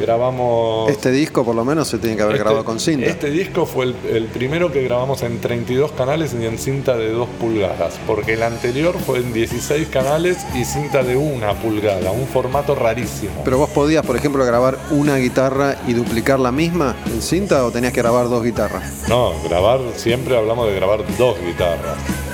[0.00, 0.90] grabamos...
[0.90, 3.06] Este disco por lo menos se tiene que haber este grabado con cinta.
[3.06, 7.28] Este disco fue el, primero que grabamos en 32 canales y en cinta de 2
[7.40, 12.74] pulgadas, porque el anterior fue en 16 canales y cinta de 1 pulgada, un formato
[12.74, 13.42] rarísimo.
[13.44, 17.70] Pero vos podías, por ejemplo, grabar una guitarra y duplicar la misma en cinta o
[17.70, 19.08] tenías que grabar dos guitarras?
[19.08, 22.27] No, grabar, siempre hablamos de grabar dos guitarras.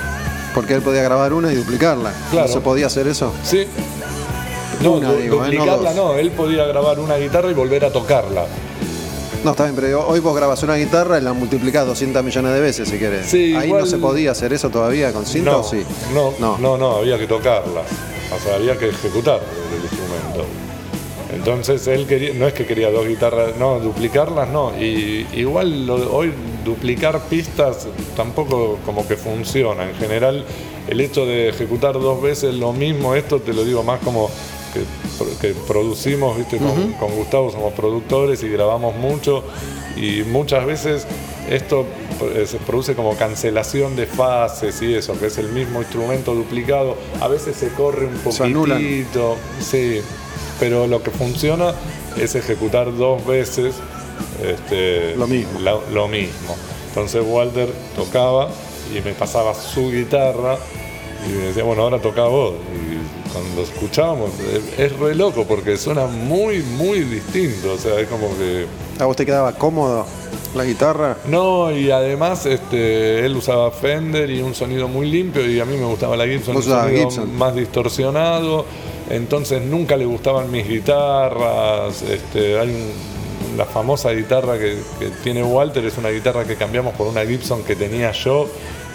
[0.55, 2.13] Porque él podía grabar una y duplicarla.
[2.31, 2.47] Claro.
[2.47, 3.33] ¿No se podía hacer eso?
[3.43, 3.67] Sí,
[4.81, 5.27] no, ¿eh?
[5.29, 8.45] duplicarla no, él podía grabar una guitarra y volver a tocarla.
[9.43, 12.59] No, está bien, pero hoy vos grabas una guitarra y la multiplicás 200 millones de
[12.59, 13.31] veces si querés.
[13.33, 15.83] Ahí no se podía hacer eso todavía con cinta no, o sí.
[16.13, 17.81] No, no, no, no, había que tocarla.
[17.81, 19.39] O sea, había que ejecutar
[19.71, 20.45] el instrumento.
[21.31, 24.71] Entonces él quería, no es que quería dos guitarras, no, duplicarlas no.
[24.79, 26.33] Y igual hoy
[26.65, 27.87] duplicar pistas
[28.17, 29.89] tampoco como que funciona.
[29.89, 30.43] En general,
[30.87, 34.29] el hecho de ejecutar dos veces lo mismo, esto te lo digo más como
[35.41, 36.57] que, producimos, ¿viste?
[36.57, 39.43] Con, Gustavo somos productores y grabamos mucho
[39.95, 41.07] y muchas veces
[41.49, 41.85] esto
[42.33, 46.97] eh, se produce como cancelación de fases y eso, que es el mismo instrumento duplicado.
[47.21, 50.01] A veces se corre un poquitito, sí,
[50.59, 51.73] pero lo que funciona
[52.19, 53.75] es ejecutar dos veces
[54.43, 55.59] este, lo, mismo.
[55.91, 56.55] lo mismo.
[56.89, 58.49] Entonces Walter tocaba
[58.95, 60.57] y me pasaba su guitarra
[61.27, 62.53] y me decía, bueno, ahora toca vos
[63.35, 64.31] cuando escuchábamos,
[64.77, 67.73] es, re loco porque suena muy, muy distinto.
[67.73, 68.65] O sea, es como que.
[68.97, 70.05] ¿A vos te quedaba cómodo
[70.55, 71.17] la guitarra?
[71.27, 75.75] No, y además este, él usaba Fender y un sonido muy limpio y a mí
[75.75, 78.65] me gustaba la Gibson, un sonido más distorsionado.
[79.09, 82.03] Entonces nunca le gustaban mis guitarras.
[82.03, 82.69] Este, hay
[83.57, 84.77] la famosa guitarra que,
[85.23, 88.49] tiene Walter, es una guitarra que cambiamos por una Gibson que tenía yo,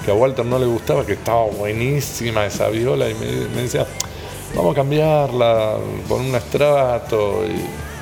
[0.05, 3.87] que a Walter no le gustaba, que estaba buenísima esa viola y me decía,
[4.55, 5.77] vamos a cambiarla
[6.09, 7.43] por un estrato,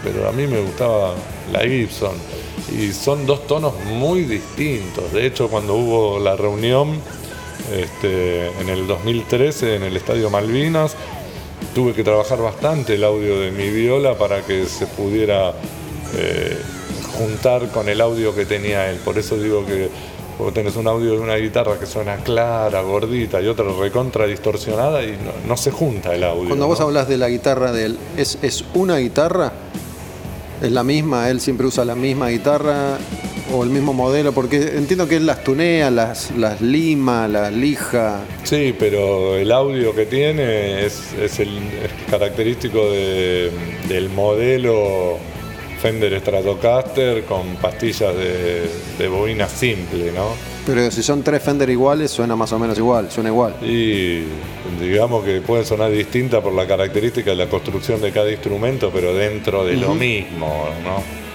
[0.03, 1.15] pero a mí me gustaba
[1.53, 2.17] la Gibson.
[2.77, 5.13] Y son dos tonos muy distintos.
[5.13, 7.01] De hecho, cuando hubo la reunión
[7.73, 10.97] este, en el 2013 en el Estadio Malvinas,
[11.75, 15.55] tuve que trabajar bastante el audio de mi viola para que se pudiera
[16.17, 16.59] eh,
[17.17, 18.99] juntar con el audio que tenía él.
[19.05, 19.89] Por eso digo que
[20.39, 25.03] Vos tenés un audio de una guitarra que suena clara, gordita y otra recontra distorsionada
[25.03, 26.47] y no, se junta el audio.
[26.47, 29.53] Cuando vos hablas de la guitarra de él, ¿es, ¿es una guitarra?
[30.63, 31.29] ¿Es la misma?
[31.29, 32.99] ¿Él siempre usa la misma guitarra
[33.53, 34.33] o el mismo modelo?
[34.33, 38.21] Porque entiendo que él las tunea, las, las lima, las lija.
[38.45, 41.59] Sí, pero el audio que tiene es, el
[42.09, 45.19] característico del modelo
[45.81, 50.29] Fender Stratocaster con pastillas de, bobina simple, ¿no?
[50.67, 53.55] Pero si son tres Fender iguales, suena más o menos igual, suena igual.
[53.63, 54.25] Y
[54.81, 59.15] digamos que pueden sonar distintas por la característica de la construcción de cada instrumento, pero
[59.15, 61.29] dentro de lo mismo, ¿no?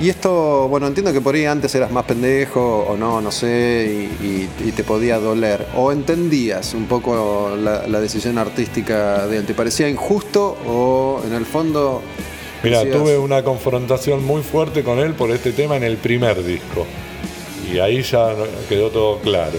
[0.00, 4.08] Y esto, bueno, entiendo que por ahí antes eras más pendejo o no, no sé,
[4.22, 5.66] y, te podía doler.
[5.74, 9.44] O entendías un poco la, la decisión artística de él.
[9.44, 12.00] ¿Te parecía injusto o en el fondo
[12.62, 16.86] Mira, tuve una confrontación muy fuerte con él por este tema en el primer disco.
[17.72, 18.34] Y ahí ya
[18.68, 19.58] quedó todo claro.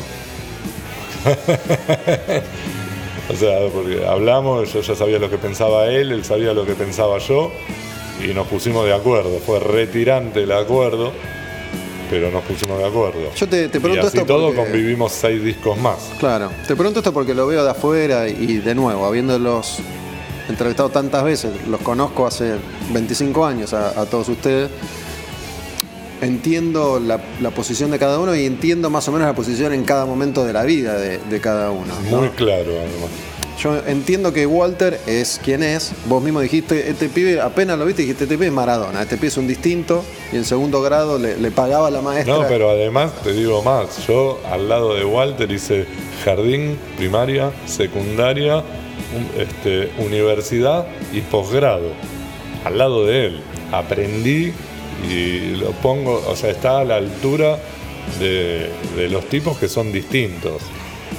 [3.29, 6.73] o sea, porque hablamos, yo ya sabía lo que pensaba él, él sabía lo que
[6.73, 7.51] pensaba yo,
[8.23, 9.39] y nos pusimos de acuerdo.
[9.45, 11.13] Fue retirante el acuerdo,
[12.09, 13.33] pero nos pusimos de acuerdo.
[13.35, 16.11] Yo te, pregunto y así todo convivimos seis discos más.
[16.19, 19.79] Claro, te pregunto esto porque lo veo de afuera y de nuevo, habiéndolos
[20.49, 22.55] entrevistado tantas veces, los conozco hace
[22.91, 24.69] 25 años a, todos ustedes.
[26.21, 27.19] Entiendo la,
[27.51, 30.53] posición de cada uno y entiendo más o menos la posición en cada momento de
[30.53, 31.93] la vida de, cada uno.
[32.09, 33.09] Muy claro, además.
[33.61, 35.91] Yo entiendo que Walter es quien es.
[36.05, 39.27] Vos mismo dijiste, este pibe, apenas lo viste, dijiste, este pibe es Maradona, este pibe
[39.27, 40.03] es un distinto.
[40.31, 42.35] Y en segundo grado le, le pagaba la maestra.
[42.35, 44.07] No, pero además te digo más.
[44.07, 45.85] Yo al lado de Walter hice
[46.23, 48.63] jardín, primaria, secundaria,
[49.37, 51.91] este, universidad y posgrado,
[52.65, 53.41] al lado de él.
[53.71, 54.51] Aprendí
[55.09, 57.59] y lo pongo, o sea, está a la altura
[58.19, 58.69] de,
[59.09, 60.61] los tipos que son distintos.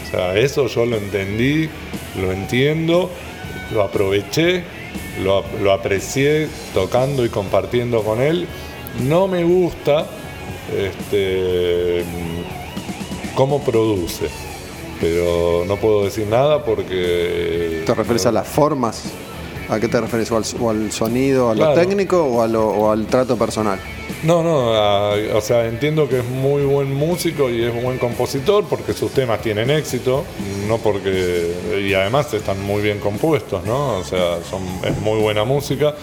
[0.07, 1.69] O sea, eso yo lo entendí,
[2.21, 3.11] lo entiendo,
[3.73, 4.65] lo aproveché,
[5.23, 8.47] lo, lo aprecié tocando y compartiendo con él.
[9.07, 10.07] No me gusta
[10.77, 12.05] este,
[13.35, 14.49] cómo produce
[15.01, 17.82] pero no puedo decir nada porque...
[17.86, 19.05] ¿Te refieres a las formas?
[19.70, 20.31] ¿A qué te refieres?
[20.32, 23.78] ¿O al, sonido, a lo técnico o, al trato personal?
[24.24, 28.93] No, no, o sea, entiendo que es muy buen músico y es buen compositor porque
[28.93, 30.24] sus temas tienen éxito,
[30.66, 31.55] no porque.
[31.89, 33.98] y además están muy bien compuestos, ¿no?
[33.98, 35.94] O sea, son, es muy buena música,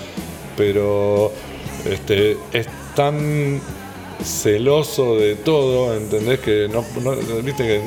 [0.55, 1.31] pero
[1.85, 3.61] este, es tan
[4.23, 6.39] celoso de todo, ¿entendés?
[6.39, 6.83] Que no,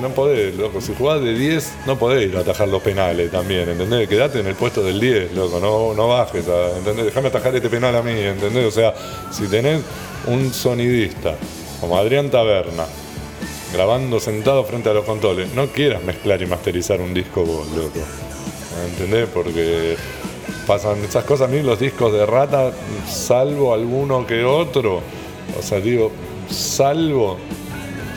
[0.00, 3.68] no podés, loco, si jugás de 10, no podés ir a atajar los penales también,
[3.68, 4.08] ¿entendés?
[4.08, 6.44] Quedate en el puesto del 10, loco, no, no bajes,
[6.76, 7.06] ¿entendés?
[7.06, 8.66] Déjame atajar este penal a mí, ¿entendés?
[8.66, 8.94] O sea,
[9.30, 9.82] si tenés
[10.26, 11.36] un sonidista
[11.80, 12.84] como Adrián Taberna,
[13.72, 18.00] grabando sentado frente a los controles, no quieras mezclar y masterizar un disco vos, loco.
[18.88, 19.28] ¿Entendés?
[19.32, 19.96] Porque
[20.66, 22.72] pasan esas cosas a mí los discos de rata,
[23.08, 25.02] salvo alguno que otro
[25.58, 26.10] o sea, digo,
[26.50, 27.38] salvo,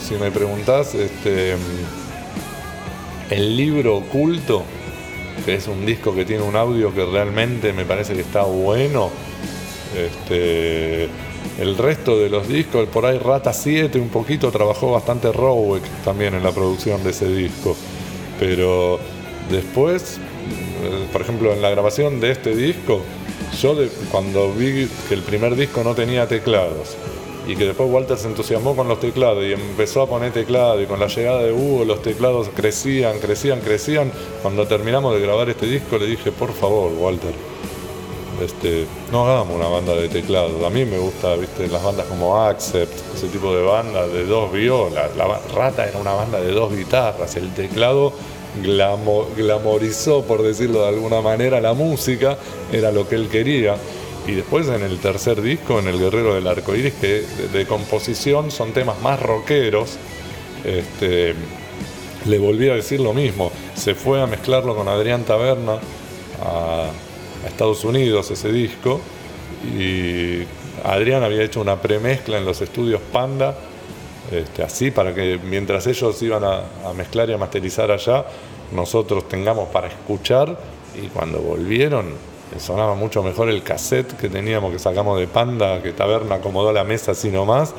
[0.02, 1.56] si me preguntás, este,
[3.30, 4.64] el libro oculto,
[5.46, 9.10] que es un disco que tiene un audio que realmente me parece que está bueno.
[9.96, 11.10] Este,
[11.60, 16.34] el resto de los discos, por ahí Rata 7 un poquito, trabajó bastante Roweck también
[16.34, 17.76] en la producción de ese disco.
[18.40, 19.00] Pero
[19.52, 20.18] después,
[20.84, 23.02] eh, por ejemplo, en la grabación de este disco,
[23.62, 23.76] yo
[24.12, 26.98] cuando vi que el primer disco no tenía teclados
[27.48, 30.86] y que después Walter se entusiasmó con los teclados y empezó a poner teclado y
[30.86, 34.12] con la llegada de Hugo los teclados crecían, crecían, crecían.
[34.42, 37.34] Cuando terminamos de grabar este disco le dije, por favor, Walter,
[38.42, 40.64] este, no hagamos una banda de teclados.
[40.64, 44.52] A mí me gusta, viste, las bandas como Accept, ese tipo de banda de dos
[44.52, 45.16] violas.
[45.18, 47.36] La Rata era una banda de dos guitarras.
[47.36, 48.14] El teclado
[49.36, 52.38] glamorizó, por decirlo de alguna manera, la música,
[52.72, 53.76] era lo que él quería.
[54.26, 58.52] Y después en el tercer disco, en El Guerrero del Arco Iris, que de, composición
[58.52, 59.98] son temas más rockeros,
[60.64, 61.36] este,
[62.26, 63.52] le volví a decir lo mismo.
[63.76, 65.74] Se fue a mezclarlo con Adrián Taberna
[66.42, 66.90] a,
[67.46, 69.02] Estados Unidos ese disco.
[69.78, 70.44] Y
[70.86, 73.58] Adrián había hecho una premezcla en los estudios Panda,
[74.32, 78.26] este, así para que mientras ellos iban a mezclar y a masterizar allá,
[78.72, 80.58] nosotros tengamos para escuchar.
[80.96, 82.14] Y cuando volvieron,
[82.60, 86.84] sonaba mucho mejor el cassette que teníamos, que sacamos de Panda, que Taberna acomodó la
[86.84, 87.74] mesa así nomás,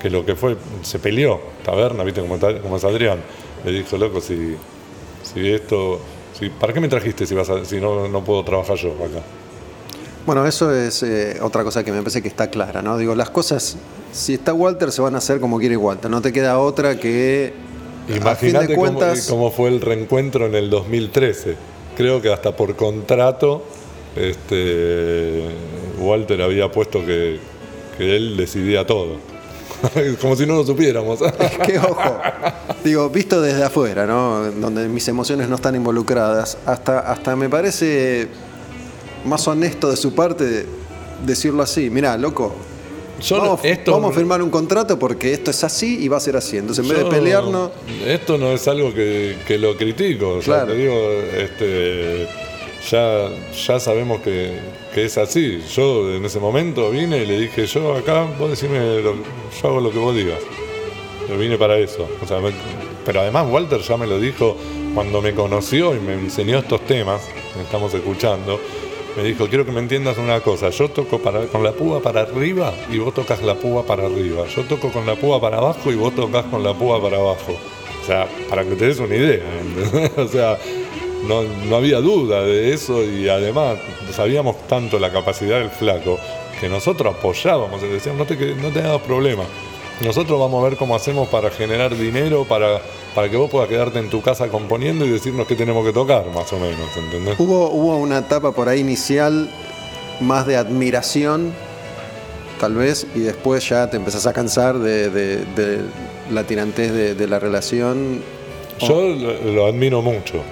[0.00, 3.20] que lo que fue, se peleó Taberna, viste como, como es Adrián.
[3.64, 4.56] Le dijo, loco, si,
[5.22, 6.00] si esto,
[6.38, 9.22] si, ¿para qué me trajiste si, vas si no, no puedo trabajar yo acá?
[10.24, 12.96] Bueno, eso es eh, otra cosa que me parece que está clara, ¿no?
[12.96, 13.76] Digo, las cosas,
[14.12, 16.10] si está Walter, se van a hacer como quiere Walter.
[16.10, 17.52] No te queda otra que.
[18.08, 18.76] Imagínate
[19.28, 21.56] cómo, fue el reencuentro en el 2013.
[21.96, 23.64] Creo que hasta por contrato
[24.16, 25.42] este,
[25.98, 27.38] Walter había puesto que,
[27.96, 29.16] que él decidía todo.
[30.20, 31.20] como si no lo supiéramos.
[31.40, 32.20] es que, ojo,
[32.84, 34.50] digo, visto desde afuera, ¿no?
[34.52, 38.28] Donde mis emociones no están involucradas, hasta, hasta me parece
[39.24, 40.66] más honesto de su parte
[41.24, 41.90] decirlo así.
[41.90, 42.54] Mirá, loco,
[43.30, 46.56] vamos, vamos, a firmar un contrato porque esto es así y va a ser así.
[46.56, 47.70] Entonces, en vez de pelearnos.
[48.06, 50.40] Esto no es algo que, lo critico.
[50.40, 50.94] te digo,
[51.36, 52.28] este,
[52.90, 53.30] ya,
[53.66, 54.58] ya sabemos que,
[54.94, 55.62] es así.
[55.74, 59.14] Yo en ese momento vine y le dije: Yo acá, vos decime, yo
[59.68, 60.40] hago lo que vos digas.
[61.28, 62.08] Yo vine para eso.
[63.04, 64.56] pero además, Walter ya me lo dijo
[64.94, 67.22] cuando me conoció y me enseñó estos temas
[67.54, 68.60] que estamos escuchando
[69.16, 72.72] me dijo, quiero que me entiendas una cosa, yo toco con la púa para arriba
[72.90, 75.96] y vos tocas la púa para arriba, yo toco con la púa para abajo y
[75.96, 77.56] vos tocas con la púa para abajo.
[78.02, 79.44] O sea, para que te des una idea,
[80.16, 80.58] o sea,
[81.26, 83.78] no, había duda de eso y además
[84.12, 86.18] sabíamos tanto la capacidad del flaco
[86.60, 89.44] que nosotros apoyábamos, decíamos, no te, no te hagas problema,
[90.00, 92.80] nosotros vamos a ver cómo hacemos para generar dinero, para
[93.14, 96.26] para que vos puedas quedarte en tu casa componiendo y decirnos qué tenemos que tocar,
[96.34, 97.38] más o menos, ¿entendés?
[97.38, 99.50] Hubo, hubo una etapa por ahí inicial
[100.20, 101.52] más de admiración,
[102.58, 105.80] tal vez, y después ya te empezás a cansar de,
[106.30, 108.22] la tirantez de, la relación.
[108.80, 110.42] Yo lo, admiro mucho.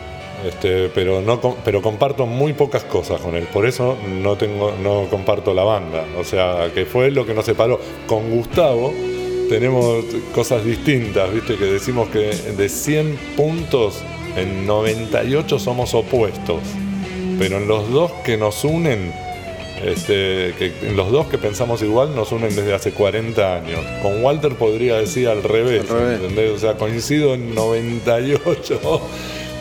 [0.46, 5.04] Este, pero no pero comparto muy pocas cosas con él por eso no tengo no
[5.10, 8.90] comparto la banda o sea que fue lo que nos separó con Gustavo
[9.50, 11.56] tenemos cosas distintas, ¿viste?
[11.56, 14.00] Que decimos que de 100 puntos,
[14.36, 16.60] en 98 somos opuestos.
[17.36, 19.12] Pero en los dos que nos unen,
[19.84, 23.80] este, que en los dos que pensamos igual nos unen desde hace 40 años.
[24.02, 29.00] Con Walter podría decir al revés, O sea, coincido en 98,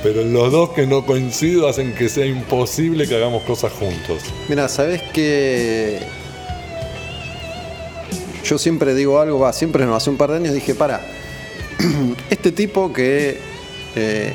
[0.04, 4.24] pero los dos que no coincido hacen que sea imposible que hagamos cosas juntos.
[4.48, 6.00] Mira, ¿sabes qué?
[8.50, 11.02] yo siempre digo algo, va, siempre no, hace un par de años dije, para,
[12.32, 13.38] este tipo que
[13.96, 14.34] eh,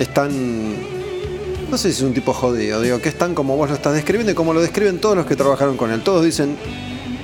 [0.00, 0.74] es tan,
[1.70, 3.94] no sé si es un tipo jodido, digo, que es tan como vos lo estás
[3.94, 6.02] describiendo y como lo describen todos los que trabajaron con él.
[6.02, 6.56] Todos dicen,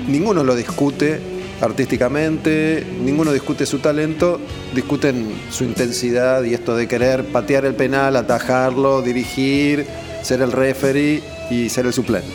[0.07, 1.21] ninguno lo discute
[1.63, 4.41] artísticamente, ninguno discute su talento,
[4.75, 9.87] discuten su intensidad y esto de querer patear el penal, atajarlo, dirigir,
[10.23, 12.33] ser el referee y ser el suplente.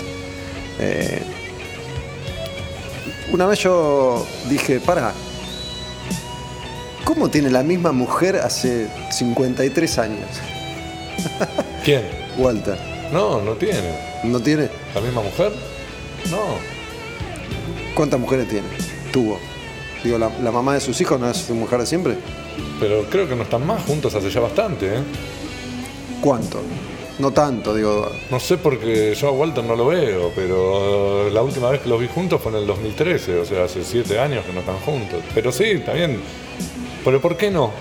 [0.80, 1.22] Eh,
[3.34, 5.12] una vez yo dije, para,
[7.04, 10.30] ¿cómo tiene la misma mujer hace 53 años?
[11.84, 12.04] ¿Quién?
[12.38, 12.78] Walter.
[13.12, 13.94] No, no tiene.
[14.24, 14.70] ¿No tiene?
[14.96, 15.52] ¿La misma mujer?
[16.32, 16.78] No.
[17.94, 18.68] ¿Cuántas mujeres tiene?
[20.04, 22.16] Digo, la, mamá de sus hijos no es su mujer de siempre.
[22.80, 25.00] Pero creo que no están más juntos hace ya bastante, ¿eh?
[26.22, 26.62] ¿Cuánto?
[27.20, 28.12] No tanto, digo.
[28.30, 32.00] No sé porque yo a Walter no lo veo, pero la última vez que los
[32.00, 35.24] vi juntos fue en el 2013, o sea, hace siete años que no están juntos.
[35.34, 36.22] Pero sí, bien.
[37.04, 37.72] Pero ¿por qué no?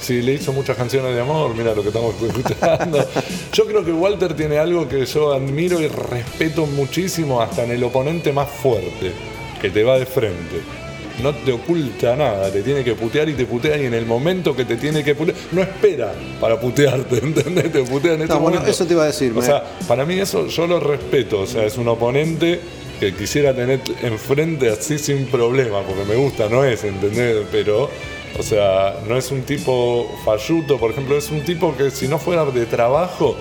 [0.00, 3.04] Si le hizo muchas canciones de amor, mira lo que estamos escuchando.
[3.52, 7.84] Yo creo que Walter tiene algo que yo admiro y respeto muchísimo hasta en el
[7.84, 9.12] oponente más fuerte,
[9.60, 10.60] que te va de frente
[11.22, 14.54] no te oculta nada, te tiene que putear y te putea y en el momento
[14.54, 17.72] que te tiene que putear, no espera para putearte, ¿entendés?
[17.72, 19.32] Te putea en este no, Bueno, eso te iba a decir.
[19.36, 22.60] O sea, para mí eso yo lo respeto, o sea, es un oponente
[23.00, 27.46] que quisiera tener enfrente así sin problema, porque me gusta, no es, ¿entendés?
[27.52, 27.88] Pero,
[28.38, 32.18] o sea, no es un tipo falluto, por ejemplo, es un tipo que si no
[32.18, 33.36] fuera de trabajo,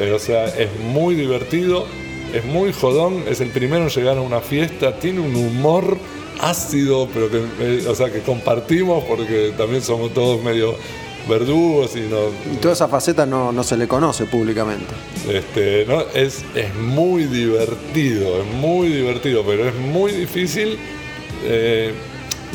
[0.00, 1.86] eh, o sea, es muy divertido,
[2.36, 5.98] es muy jodón, es el primero en llegar a una fiesta, tiene un humor
[6.40, 10.74] ácido, pero que, eh, o sea, que compartimos porque también somos todos medio
[11.28, 12.28] verdugos y no...
[12.52, 14.94] Y toda esa faceta no, se le conoce públicamente.
[15.28, 20.78] Este, no, es, es muy divertido, es muy divertido, pero es muy difícil
[21.44, 21.92] eh,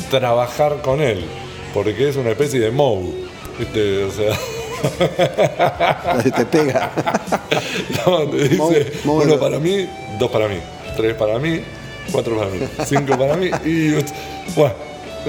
[0.09, 1.25] trabajar con él,
[1.73, 2.71] porque es una especie de
[4.05, 4.37] O sea...
[6.31, 6.91] te pega.
[8.33, 9.87] dice, uno para mí,
[10.19, 10.57] dos para mí,
[10.97, 11.61] tres para mí,
[12.11, 13.93] cuatro para mí, cinco para mí y.
[14.55, 14.91] Bueno.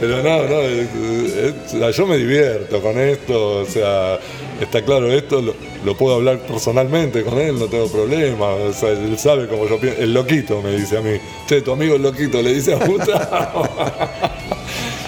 [0.00, 4.18] Pero no, no, yo me divierto con esto, o sea,
[4.60, 9.18] está claro, esto lo, puedo hablar personalmente con él, no tengo problema, o sea, él
[9.18, 12.40] sabe cómo yo pienso, el loquito me dice a mí, che, tu amigo el loquito,
[12.40, 13.68] le dice a Gustavo.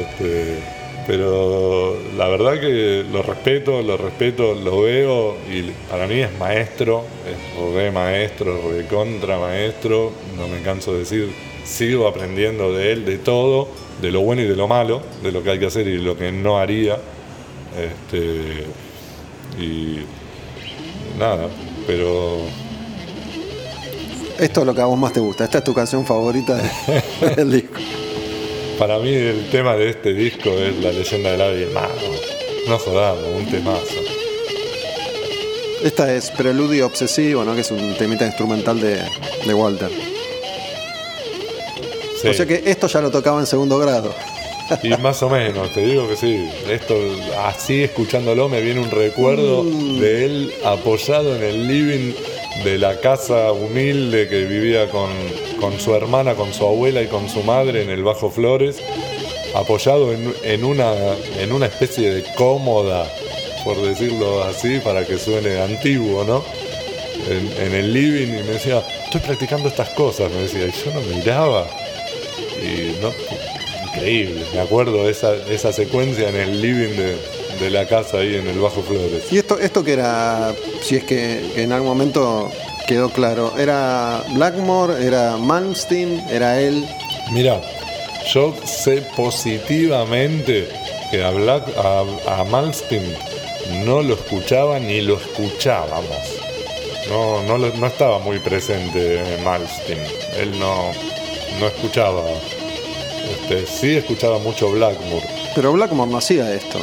[0.00, 0.58] este,
[1.06, 7.04] Pero la verdad que lo respeto, lo respeto, lo veo y para mí es maestro,
[7.26, 11.32] es re maestro, re contra maestro, no me canso de decir,
[11.64, 13.68] sigo aprendiendo de él, de todo,
[14.00, 16.16] de lo bueno y de lo malo, de lo que hay que hacer y lo
[16.16, 16.96] que no haría.
[17.76, 18.64] Este,
[19.62, 20.00] y
[21.18, 21.48] nada,
[21.86, 22.38] pero
[24.38, 25.44] Esto es lo que a vos más te gusta.
[25.44, 27.78] Esta es tu canción favorita de- del disco.
[28.80, 32.16] Para mí el tema de este disco es la leyenda del ave mago.
[32.66, 34.00] No jodamos, un temazo.
[35.84, 37.54] Esta es Preludio Obsesivo, ¿no?
[37.54, 39.02] Que es un temita instrumental de,
[39.46, 39.90] de Walter.
[42.22, 42.28] Sí.
[42.28, 44.14] O sea que esto ya lo tocaba en segundo grado.
[44.82, 46.48] Y más o menos, te digo que sí.
[46.70, 46.96] Esto,
[47.44, 52.14] así escuchándolo, me viene un recuerdo de él apoyado en el living
[52.64, 55.10] de la casa humilde que vivía con,
[55.60, 58.78] con su hermana, con su abuela y con su madre en el Bajo Flores,
[59.54, 60.92] apoyado en, en una,
[61.38, 63.10] en una especie de cómoda,
[63.64, 66.44] por decirlo así, para que suene antiguo, ¿no?
[67.28, 70.92] En, en el living y me decía, estoy practicando estas cosas, me decía, y yo
[70.92, 71.66] no miraba.
[72.62, 73.10] Y no,
[73.94, 77.16] increíble, me acuerdo de esa, esa secuencia en el living de,
[77.60, 79.24] de la casa ahí en el Bajo Flores.
[79.30, 82.50] Y esto, esto que era, si es que, en algún momento
[82.86, 86.84] quedó claro, ¿era Blackmore, era Malmsteen, era él?
[87.32, 87.60] Mira,
[88.32, 90.68] yo sé positivamente
[91.10, 93.16] que a, Black, a, a Malmsteen
[93.84, 96.40] no lo escuchaba ni lo escuchábamos.
[97.08, 99.98] No, no, no estaba muy presente Malmsteen.
[100.38, 100.92] Él no,
[101.58, 102.22] no escuchaba.
[103.30, 105.26] Este, sí escuchaba mucho Blackmore.
[105.54, 106.78] Pero Blackmore no hacía esto.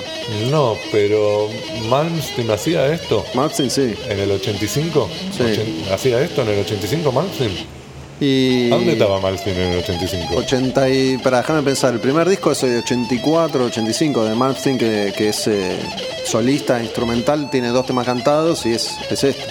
[0.51, 1.49] No, pero
[1.89, 3.25] Malmsteen hacía esto.
[3.33, 3.93] Malmsteen sí.
[4.09, 5.09] ¿En el 85?
[5.35, 5.43] Sí.
[5.43, 7.77] Ochen- ¿Hacía esto en el 85 Malmsteen?
[8.19, 10.35] Y ¿A dónde estaba Malmsteen en el 85?
[10.37, 15.13] 80 y, para déjame pensar, el primer disco es de 84, 85 de Malmsteen, que,
[15.15, 15.77] que es eh,
[16.25, 19.43] solista, instrumental, tiene dos temas cantados y es, es este.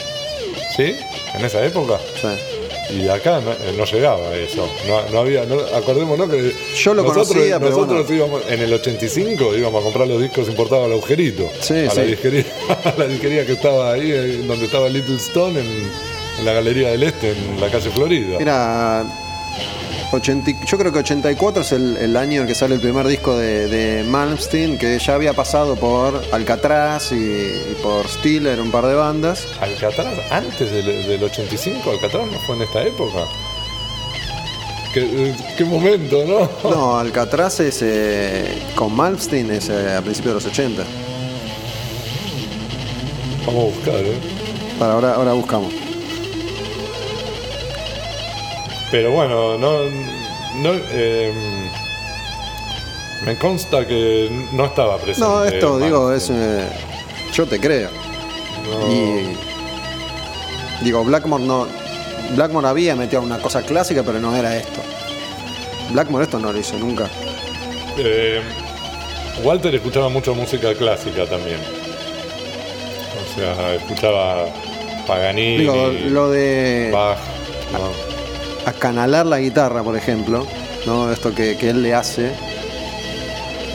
[0.77, 0.94] ¿Sí?
[1.35, 1.98] ¿En esa época?
[2.20, 2.36] Sea,
[2.91, 4.69] Y acá no, eh, no llegaba eso.
[4.87, 8.73] No, no había, no- acordémonos que Yo lo nosotros, conocía, pero nosotros íbamos, en el
[8.73, 11.49] 85 íbamos a comprar los discos importados al agujerito.
[11.61, 11.97] Sí, a, sí.
[11.97, 12.45] La disquería,
[12.85, 15.67] a la disquería que estaba ahí, eh, donde estaba Little Stone, en,
[16.39, 18.37] en la Galería del Este, en la calle Florida.
[18.39, 19.05] era
[20.12, 23.07] 80 y- yo creo que 84 es el, el año en que sale el primer
[23.07, 28.70] disco de, de Malmsteen, que ya había pasado por Alcatraz y, y por Stiller, un
[28.70, 29.47] par de bandas.
[29.61, 33.24] Alcatraz, antes del, del 85, Alcatraz no fue en esta época.
[34.95, 36.70] ¿Qué, qué momento, no?
[36.70, 40.83] No, Alcatraz es eh, con Malmsteen es eh, a principios de los 80.
[43.47, 44.19] Vamos a buscar, ¿eh?
[44.78, 45.73] Para ahora, ahora buscamos.
[48.91, 49.85] Pero bueno, no.
[50.63, 51.33] no eh,
[53.25, 55.21] me consta que no estaba presente.
[55.21, 56.31] No, esto digo, es.
[56.31, 56.69] Eh,
[57.33, 57.91] yo te creo.
[58.69, 58.93] No.
[58.93, 59.37] Y.
[60.83, 61.67] Digo, Blackmore no.
[62.35, 64.81] Blackmore había metido una cosa clásica, pero no era esto.
[65.91, 67.09] Blackmore esto no lo hizo nunca.
[67.99, 68.41] Eh,
[69.43, 71.59] Walter escuchaba mucho música clásica también.
[73.21, 74.47] O sea, escuchaba
[75.07, 77.19] Paganini, Digo, lo de Bach.
[77.73, 78.16] ¿no?
[78.67, 80.47] Acanalar la guitarra, por ejemplo,
[80.85, 81.11] ¿no?
[81.11, 82.33] Esto que, que él le hace.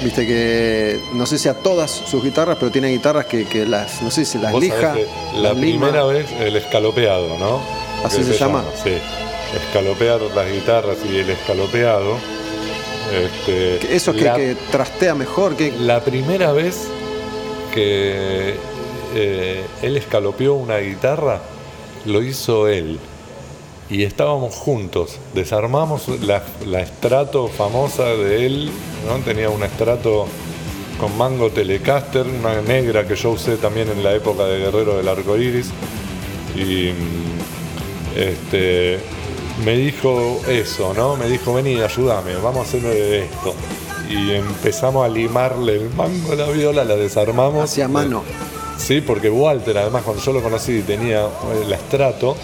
[0.04, 4.02] Viste que no sé si a todas sus guitarras, pero tiene guitarras que, que las,
[4.02, 4.96] no sé si las lija,
[5.36, 5.88] la las lima.
[5.88, 7.62] primera vez el escalopeado, ¿no?
[8.04, 8.64] ¿Así se llama?
[8.84, 8.94] Sí.
[9.68, 12.18] Escalopear las guitarras y el escalopeado.
[13.12, 16.88] Este, Eso es que trastea mejor, que La primera vez
[17.74, 18.56] que
[19.14, 21.42] eh, él escalopeó una guitarra,
[22.06, 23.00] lo hizo él.
[23.92, 25.18] Y estábamos juntos.
[25.36, 28.72] Desarmamos la, la estrato famosa de él.
[29.06, 29.22] ¿no?
[29.24, 30.28] Tenía un estrato
[30.98, 35.10] con mango Telecaster, una negra que yo usé también en la época de Guerrero del
[35.10, 35.72] Arco Iris.
[36.56, 36.92] Y
[38.16, 39.00] este,
[39.66, 41.18] me dijo eso, ¿no?
[41.18, 43.54] Me dijo, vení, ayúdame, vamos a hacer esto.
[44.10, 47.66] Y empezamos a limarle el mango a la viola, la desarmamos.
[47.66, 48.24] hacia mano.
[48.78, 51.28] Sí, porque Walter, además, cuando yo lo conocí tenía
[51.64, 52.36] el estrato,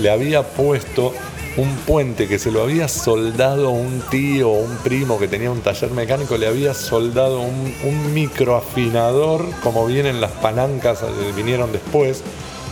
[0.00, 1.12] le había puesto
[1.56, 5.60] un puente que se lo había soldado un tío o un primo que tenía un
[5.60, 12.22] taller mecánico, le había soldado un, un microafinador, como vienen las palancas, eh, vinieron después,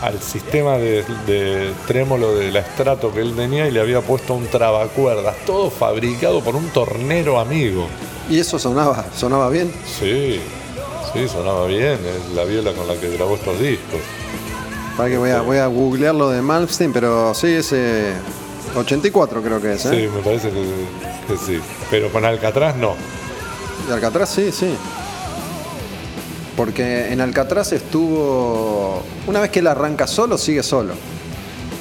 [0.01, 4.47] al sistema de, de trémolo del estrato que él tenía y le había puesto un
[4.47, 7.87] trabacuerdas, todo fabricado por un tornero amigo.
[8.29, 9.71] Y eso sonaba, sonaba bien.
[9.85, 10.41] Sí,
[11.13, 14.01] sí, sonaba bien, es la viola con la que grabó estos discos.
[14.97, 18.13] Para que voy a, voy a googlear lo de Malmsteen, pero sí, es eh,
[18.75, 19.89] 84 creo que es, ¿eh?
[19.89, 20.63] Sí, me parece que,
[21.27, 21.59] que sí.
[21.89, 22.95] Pero con Alcatraz no.
[23.87, 24.75] De Alcatraz sí, sí.
[26.55, 29.01] Porque en Alcatraz estuvo.
[29.25, 30.93] Una vez que él arranca solo, sigue solo.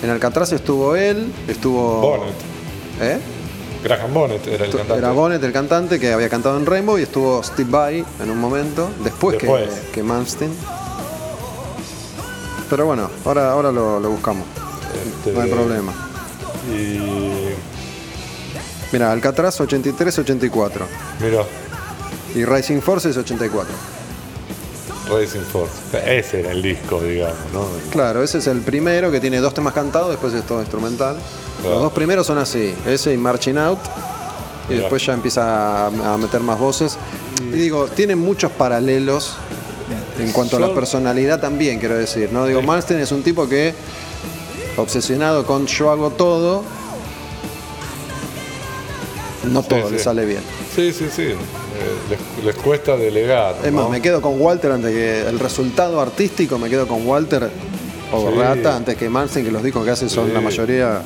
[0.03, 2.01] En Alcatraz estuvo él, estuvo.
[2.01, 2.35] Bonnet.
[3.01, 3.19] ¿Eh?
[3.85, 4.99] Graham Bonnet era el Estu- cantante.
[4.99, 8.39] Era Bonnet el cantante que había cantado en Rainbow y estuvo Steve Vai en un
[8.39, 9.69] momento, después, Después.
[9.69, 10.51] que, que Malmsteen.
[12.73, 14.47] Pero bueno, ahora, ahora lo, lo buscamos.
[15.19, 15.93] Este, No hay problema.
[16.73, 17.51] Y.
[18.93, 20.71] Mira, Alcatraz 83-84
[21.21, 21.43] Mira,
[22.35, 23.71] y Rising Force es 84.
[25.11, 25.75] Racing Force.
[26.19, 27.67] Ese era el disco, digamos, ¿no?
[27.91, 31.17] Claro, ese es el primero que tiene dos temas cantados, después es todo instrumental.
[31.61, 31.75] Claro.
[31.75, 33.81] Los dos primeros son así, ese y Marching Out.
[34.69, 34.81] Y Mirá.
[34.83, 36.97] después ya empieza a, a meter más voces.
[37.43, 39.37] Y digo, tiene muchos paralelos
[40.23, 42.31] en cuanto a la personalidad también, quiero decir.
[42.33, 42.47] ¿no?
[42.47, 42.67] Digo, Sí.
[42.67, 43.75] Malmsteen es un tipo que,
[44.77, 46.63] obsesionado con yo hago todo,
[49.45, 50.41] no Sí, todo le sale bien.
[50.75, 51.23] Sí, sí, sí.
[51.23, 51.37] Eh,
[52.39, 53.57] les, les cuesta delegar.
[53.65, 57.51] Es más, me quedo con Walter antes que el resultado artístico, me quedo con Walter
[58.13, 58.39] o Sí.
[58.39, 61.03] Rata antes que Manson, que los discos que hace son la mayoría.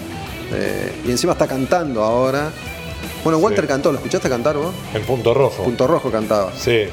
[0.53, 2.51] eh, y encima está cantando ahora.
[3.25, 4.73] Bueno, Walter cantó, ¿lo escuchaste cantar vos?
[4.95, 5.65] En punto rojo.
[5.65, 6.53] Punto Rojo cantaba.
[6.57, 6.85] Sí,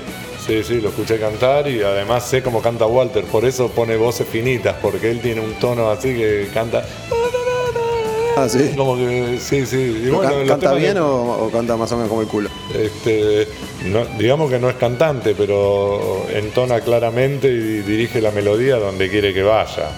[0.46, 4.28] sí, sí, lo escuché cantar y además sé cómo canta Walter, por eso pone voces
[4.28, 6.86] finitas, porque él tiene un tono así que canta.
[8.36, 8.72] Ah, sí.
[8.76, 9.78] Como que, sí, sí.
[9.78, 12.50] Y ¿Lo bueno, can- ¿Canta bien o, o canta más o menos como el culo?
[12.74, 13.48] Este,
[13.86, 19.34] no- digamos que no es cantante, pero entona claramente y dirige la melodía donde quiere
[19.36, 19.90] que vaya.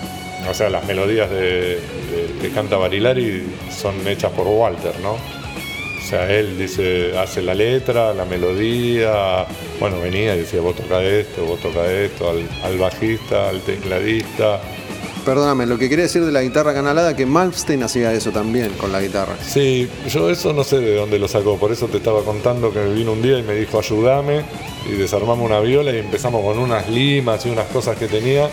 [0.50, 1.40] O sea, las melodías de,
[1.76, 1.80] de-
[2.42, 3.42] que canta Barilari
[3.72, 5.16] son hechas por Walter, ¿no?
[6.06, 9.48] O sea, él dice, hace la letra, la melodía,
[9.80, 14.62] bueno, venía y decía, vos toca esto, vos toca esto, al, al bajista, al tecladista.
[15.26, 18.92] Perdóname, lo que quería decir de la guitarra canalada, que Malmsteen hacía eso también con
[18.92, 19.36] la guitarra.
[19.44, 22.86] Sí, yo eso no sé de dónde lo sacó, por eso te estaba contando que
[22.86, 24.44] vino un día y me dijo ayúdame
[24.88, 28.48] y desarmamos una viola y empezamos con unas limas y unas cosas que tenía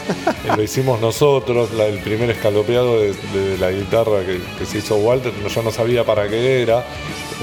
[0.51, 4.79] y lo hicimos nosotros, la- el primer escalopeado de, de la guitarra que, que se
[4.79, 6.87] hizo Walter, yo no sabía para qué era,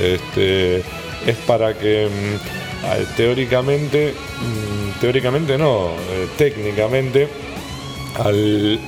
[0.01, 7.27] este, es para que mm, ah, teóricamente, mm, teóricamente no, eh, técnicamente
[8.17, 8.79] al,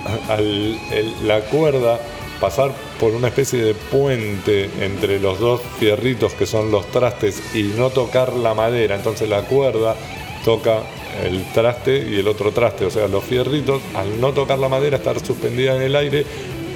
[1.25, 1.99] la cuerda
[2.39, 7.63] pasar por una especie de puente entre los dos fierritos que son los trastes y
[7.77, 8.95] no tocar la madera.
[8.95, 9.95] Entonces la cuerda
[10.43, 10.81] toca
[11.23, 12.85] el traste y el otro traste.
[12.85, 16.25] O sea, los fierritos, al no tocar la madera, estar suspendida en el aire,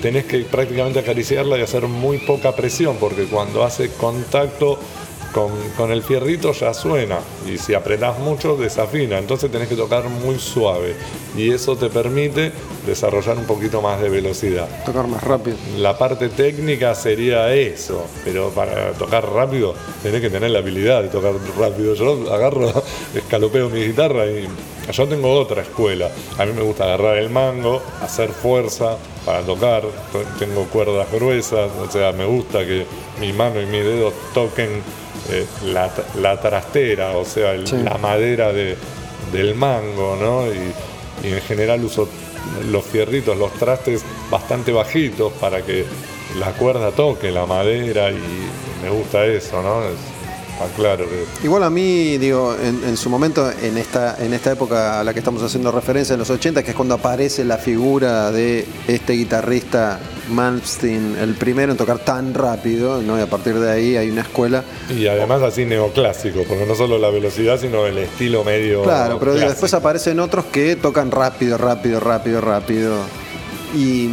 [0.06, 4.78] tenés que prácticamente acariciarla y hacer muy poca presión, porque cuando hace contacto
[5.36, 10.08] con, con el fierrito ya suena y si apretás mucho desafina, entonces tenés que tocar
[10.08, 10.96] muy suave
[11.36, 12.54] y eso te permite
[12.88, 14.70] desarrollar un poquito más de velocidad.
[14.86, 15.58] Tocar más rápido.
[15.78, 21.10] La parte técnica sería eso, pero para tocar rápido tenés que tener la habilidad de
[21.10, 21.96] tocar rápido.
[21.96, 22.72] Yo agarro,
[23.14, 24.48] escalopeo mi guitarra y
[24.90, 26.12] yo tengo otra escuela.
[26.38, 29.84] A mí me gusta agarrar el mango, hacer fuerza para tocar,
[30.40, 32.86] tengo cuerdas gruesas, o sea, me gusta que
[33.20, 34.82] mi mano y mi dedo toquen
[35.32, 35.92] eh, la,
[36.22, 37.78] la trastera, o sea, el- Sí.
[37.84, 38.76] la madera de-
[39.32, 40.46] del mango, ¿no?
[40.48, 42.08] Y, y en general uso
[42.70, 45.86] los fierritos, los trastes bastante bajitos para que
[46.40, 48.20] la cuerda toque la madera y
[48.84, 49.84] me gusta eso, ¿no?
[49.84, 50.15] Es-
[50.76, 55.00] Claro que Igual a mí, digo, en, en su momento, en esta, en esta época
[55.00, 58.32] a la que estamos haciendo referencia, en los 80, que es cuando aparece la figura
[58.32, 60.00] de este guitarrista
[60.30, 63.18] Malmsteen, el primero en tocar tan rápido, ¿no?
[63.18, 64.64] y a partir de ahí hay una escuela.
[64.90, 68.84] Y además así neoclásico, porque no solo la velocidad, sino el estilo medio.
[68.84, 69.50] Claro, pero digo, clásico.
[69.50, 73.25] después aparecen otros que tocan rápido, rápido, rápido, rápido.
[73.76, 74.06] Y,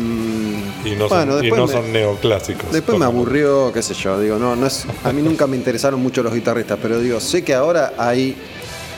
[0.84, 2.72] Y no, bueno, son, y no me- son neoclásicos.
[2.72, 6.01] Después me aburrió, qué sé yo, digo, no, no es, a mí nunca me interesaron
[6.02, 8.36] mucho los guitarristas, pero digo, sé que ahora hay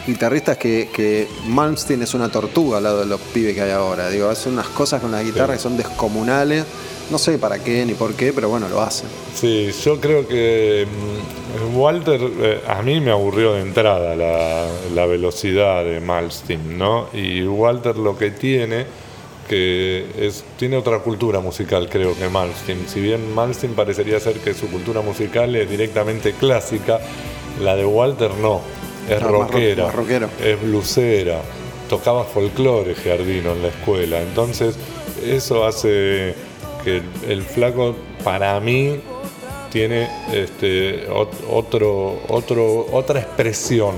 [0.07, 4.09] guitarristas que, que Malmsteen es una tortuga al lado de los pibes que hay ahora,
[4.11, 6.65] digo, hace unas cosas con la guitarra que son descomunales,
[7.11, 9.09] no sé para qué ni por qué, pero bueno, lo hacen.
[9.35, 10.86] Sí, yo creo que
[11.70, 17.09] mm, Walter, eh, a mí me aburrió de entrada la, la velocidad de Malmsteen, ¿no?
[17.12, 18.86] Y Walter lo que tiene,
[19.49, 22.89] que es, tiene otra cultura musical, creo que Malmsteen.
[22.89, 27.01] Si bien Malmsteen parecería ser que su cultura musical es directamente clásica,
[27.62, 28.61] la de Walter no.
[29.09, 30.29] Es ro- rockera, más rockero.
[30.43, 31.41] es blusera,
[31.91, 34.21] tocaba folclore Giardino en la escuela.
[34.23, 34.77] Entonces,
[35.25, 36.35] eso hace
[36.83, 37.95] que el, el flaco,
[38.25, 39.01] para mí,
[39.71, 43.95] tiene este, ot- otro, otro, otra expresión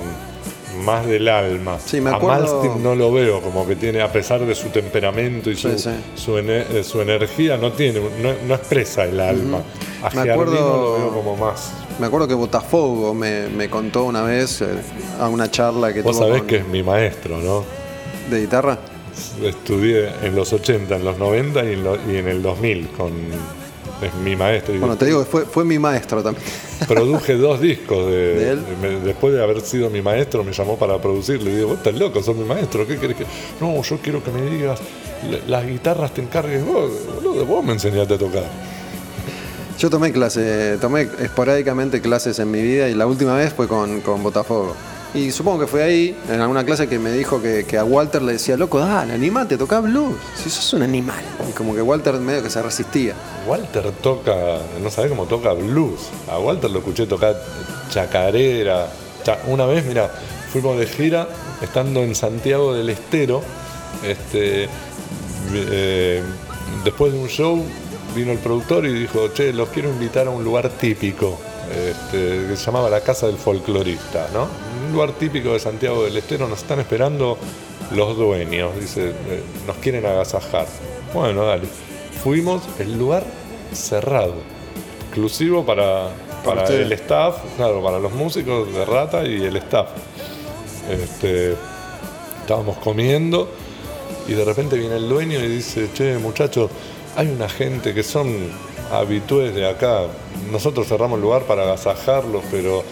[0.84, 1.78] más del alma.
[1.84, 5.50] Sí, me A Malmsteen no lo veo como que tiene, a pesar de su temperamento
[5.50, 5.90] y su, Sí, sí.
[6.14, 9.62] Su, ene- eh, su energía, no tiene, no, no expresa el alma.
[10.02, 11.72] A Me acuerdo- lo veo como más.
[11.98, 14.66] Me acuerdo que Botafogo me, me contó una vez eh,
[15.18, 17.64] a una charla que Vos tuvo sabés con- que es mi maestro, ¿no?
[18.30, 18.78] ¿De guitarra?
[19.42, 23.12] Estudié en los 80, en los 90 y en, lo- y en el 2000 con
[24.02, 24.74] es mi maestro.
[24.74, 26.44] Y Bueno, te digo que fue, fue mi maestro también.
[26.88, 28.60] Produje dos discos de, ¿De él?
[28.82, 31.42] me- después de haber sido mi maestro, me llamó para producir.
[31.42, 33.24] Le digo, vos estás loco, sos mi maestro, ¿qué querés que.?
[33.60, 34.80] No, yo quiero que me digas,
[35.30, 36.90] "la- las guitarras te encargues vos,
[37.22, 38.44] boludo, vos me enseñaste a tocar.
[39.78, 44.00] Yo tomé clase, tomé esporádicamente clases en mi vida y la última vez fue con,
[44.00, 44.74] con Botafogo.
[45.14, 48.32] Y supongo que fue ahí, en alguna clase, que me dijo que, a Walter le
[48.34, 51.22] decía, loco, dale, animate, toca blues, si sos un animal.
[51.48, 53.14] Y como que Walter medio que se resistía.
[53.46, 54.34] Walter toca,
[54.82, 56.00] no sabés cómo toca blues.
[56.30, 57.34] A Walter lo escuché tocar
[57.90, 58.88] chacarera.
[59.24, 60.10] Cha- Una vez, mira,
[60.52, 61.28] fuimos de gira
[61.62, 63.42] estando en Santiago del Estero.
[64.04, 64.68] Este,
[65.54, 66.22] eh,
[66.84, 67.62] después de un show
[68.14, 71.38] vino el productor y dijo, che, los quiero invitar a un lugar típico.
[71.70, 74.46] este, que se llamaba la Casa del Folclorista, ¿no?
[74.86, 77.36] Un lugar típico de Santiago del Estero, nos están esperando
[77.92, 80.66] los dueños, dice, eh, nos quieren agasajar.
[81.12, 81.66] Bueno, dale.
[82.22, 83.24] Fuimos, el lugar
[83.72, 84.34] cerrado,
[85.06, 86.10] exclusivo para,
[86.44, 89.88] para el staff, claro, para los músicos de Rata y el staff.
[90.88, 91.56] Este,
[92.42, 93.48] estábamos comiendo
[94.28, 96.70] y de repente viene el dueño y dice, che, muchachos,
[97.16, 98.50] hay una gente que son
[98.92, 100.02] habitués de acá.
[100.52, 102.84] Nosotros cerramos el lugar para agasajarlos, pero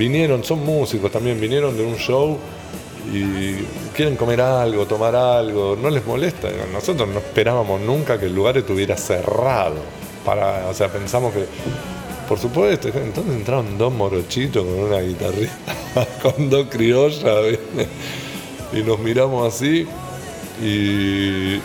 [0.00, 2.38] vinieron, son músicos también, vinieron de un show
[3.12, 3.52] y
[3.94, 6.48] quieren comer algo, tomar algo, no les molesta.
[6.72, 9.76] Nosotros no esperábamos nunca que el lugar estuviera cerrado.
[10.24, 11.44] Para, o sea, pensamos que,
[12.26, 15.52] por supuesto, entonces entraron dos morochitos con una guitarrita,
[16.22, 17.88] con dos criollas, ¿viste?
[18.72, 19.86] y nos miramos así
[20.62, 21.56] y,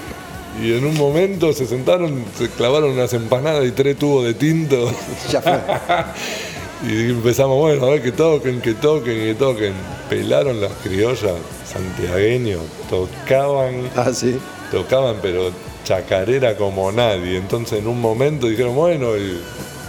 [0.61, 4.91] y en un momento se sentaron, se clavaron unas empanadas y tres tubos de tinto.
[5.31, 5.53] Ya fue.
[6.83, 9.73] Y empezamos, bueno, a ver que toquen, que toquen, que toquen.
[10.09, 11.33] Pelaron las criollas
[11.65, 14.37] santiagueños, tocaban, Ah, sí.
[14.71, 15.51] tocaban, pero
[15.83, 17.37] chacarera como nadie.
[17.37, 19.39] Entonces en un momento dijeron, bueno, y,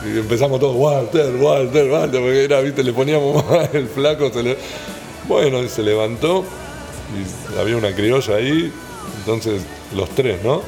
[0.06, 4.42] y empezamos todos, Walter, Walter, Walter, porque era, viste, le poníamos más el flaco, se
[4.42, 4.56] le...
[5.26, 6.44] Bueno, y se levantó
[7.12, 8.72] y había una criolla ahí,
[9.18, 9.60] entonces
[9.94, 10.62] los tres, ¿no?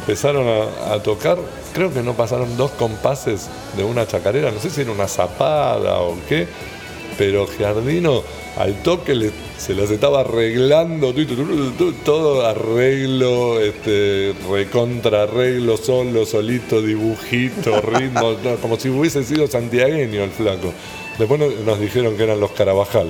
[0.00, 1.38] Empezaron a, a tocar,
[1.72, 6.00] creo que no pasaron dos compases de una chacarera, no sé si era una zapada
[6.00, 6.46] o qué,
[7.18, 8.22] pero Giardino
[8.56, 11.12] al toque le- se las estaba arreglando,
[12.04, 20.30] todo arreglo, este, recontra arreglo, solo, solito, dibujito, ritmo, como si hubiese sido santiagueño el
[20.30, 20.72] flaco.
[21.18, 23.08] Después nos- dijeron que eran los Carabajal.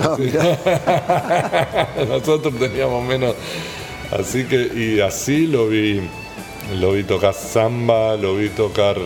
[0.00, 0.16] Ah.
[2.08, 3.34] Nosotros teníamos menos.
[4.10, 6.00] Así que, y así lo vi,
[6.78, 8.96] lo vi tocar samba, lo vi tocar,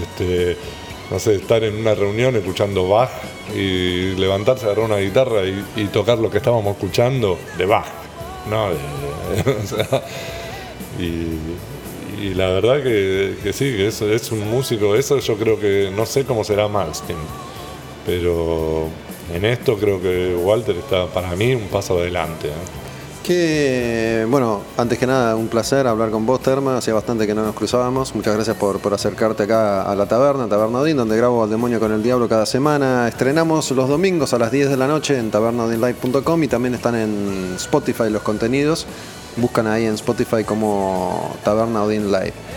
[0.00, 0.56] este,
[1.10, 3.10] no sé, estar en una reunión escuchando Bach
[3.54, 7.86] y levantarse, agarrar una guitarra y, tocar lo que estábamos escuchando de Bach,
[8.48, 8.68] ¿no?
[12.20, 15.92] Y, la verdad que, que sí, que eso es un músico, eso yo creo que,
[15.94, 17.16] no sé cómo será Malmsteen,
[18.04, 18.88] pero
[19.32, 22.48] en esto creo que Walter está para mí un paso adelante.
[22.48, 22.87] ¿eh?
[23.28, 26.78] Bueno, antes que nada, un placer hablar con vos, Terma.
[26.78, 28.14] Hacía bastante que no nos cruzábamos.
[28.14, 31.78] Muchas gracias por, por acercarte acá a la taberna, Taberna Odín, donde grabo al demonio
[31.78, 33.06] con el diablo cada semana.
[33.06, 37.52] Estrenamos los domingos a las 10 de la noche en tabernaodinlive.com y también están en
[37.56, 38.86] Spotify los contenidos.
[39.36, 42.47] Buscan ahí en Spotify como Taberna Odin Live.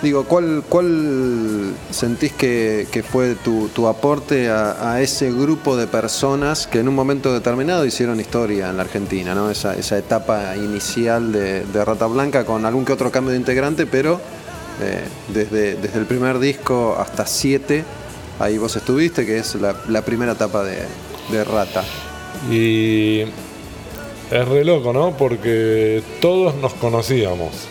[0.00, 6.68] Digo, ¿cuál, cuál sentís que, que fue tu, tu aporte a, ese grupo de personas
[6.68, 9.34] que en un momento determinado hicieron historia en la Argentina?
[9.34, 9.50] ¿no?
[9.50, 13.86] Esa, esa etapa inicial de, de Rata Blanca con algún que otro cambio de integrante,
[13.86, 14.20] pero
[14.80, 15.02] eh,
[15.34, 17.82] desde, desde el primer disco hasta siete,
[18.38, 20.78] ahí vos estuviste, que es la, la primera etapa de,
[21.32, 21.82] de Rata.
[22.48, 23.22] Y
[24.30, 25.16] es re loco, ¿no?
[25.16, 27.67] Porque todos nos conocíamos,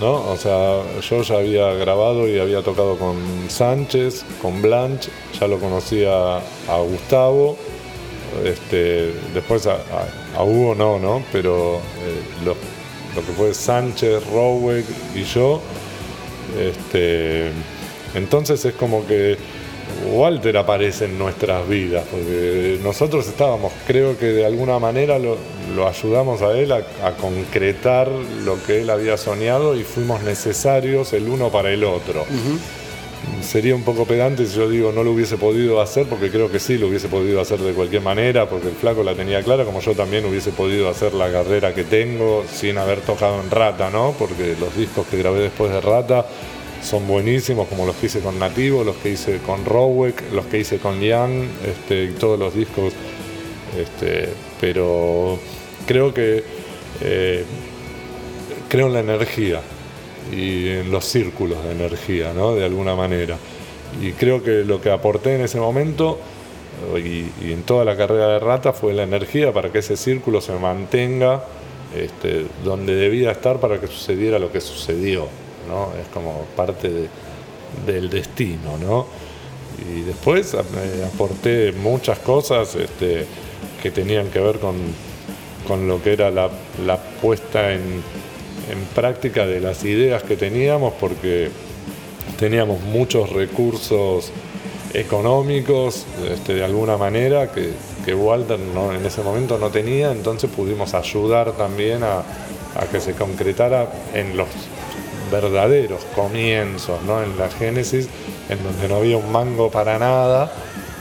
[0.00, 0.30] ¿no?
[0.30, 3.16] O sea, yo ya había grabado y había tocado con
[3.48, 7.56] Sánchez, con Blanche, ya lo conocía a Gustavo,
[8.44, 9.78] este, después a,
[10.42, 11.22] Hugo no, ¿no?
[11.30, 12.56] Pero eh, lo,
[13.14, 14.84] lo que fue Sánchez, Rowek
[15.14, 15.60] y yo,
[16.58, 17.50] este,
[18.14, 19.36] entonces es como que
[20.04, 25.36] Walter aparece en nuestras vidas, porque nosotros estábamos, creo que de alguna manera lo,
[25.74, 31.12] lo ayudamos a él a, a concretar lo que él había soñado y fuimos necesarios
[31.12, 32.24] el uno para el otro.
[33.42, 36.60] Sería un poco pedante si yo digo no lo hubiese podido hacer, porque creo que
[36.60, 39.80] sí lo hubiese podido hacer de cualquier manera, porque el flaco la tenía clara, como
[39.80, 44.14] yo también hubiese podido hacer la carrera que tengo sin haber tocado en Rata, ¿no?
[44.18, 46.26] Porque los discos que grabé después de Rata
[46.84, 50.58] son buenísimos, como los que hice con Nativo, los que hice con Rowek, los que
[50.58, 52.92] hice con Ian, este, todos los discos.
[53.76, 54.28] Este,
[54.60, 55.38] pero
[55.86, 56.44] creo que
[57.00, 57.44] eh,
[58.68, 59.60] creo en la energía
[60.32, 62.54] y en los círculos de energía, ¿no?
[62.54, 63.36] De alguna manera.
[64.00, 66.18] Y creo que lo que aporté en ese momento
[66.96, 70.52] y, en toda la carrera de rata fue la energía para que ese círculo se
[70.54, 71.44] mantenga
[71.94, 75.28] este, donde debía estar para que sucediera lo que sucedió,
[76.00, 77.08] Es como parte
[77.86, 79.06] del destino, ¿no?
[79.90, 80.58] Y después eh,
[81.12, 83.26] aporté muchas cosas este,
[83.82, 86.50] que tenían que ver con, lo que era la,
[87.20, 88.02] puesta en,
[88.94, 91.50] práctica de las ideas que teníamos, porque
[92.38, 94.32] teníamos muchos recursos
[94.94, 97.72] económicos, este, de alguna manera, que,
[98.14, 102.22] Walter en ese momento no tenía, entonces pudimos ayudar también a,
[102.90, 104.48] que se concretara en los
[105.30, 107.22] verdaderos comienzos, ¿no?
[107.22, 108.08] en la génesis,
[108.48, 110.52] en donde no había un mango para nada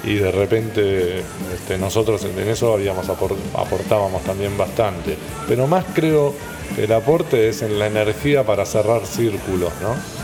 [0.04, 1.20] y de repente
[1.54, 5.18] este, nosotros en eso habíamos aportábamos también bastante.
[5.48, 6.34] Pero más creo
[6.76, 10.23] que el aporte es en la energía para cerrar círculos, ¿no?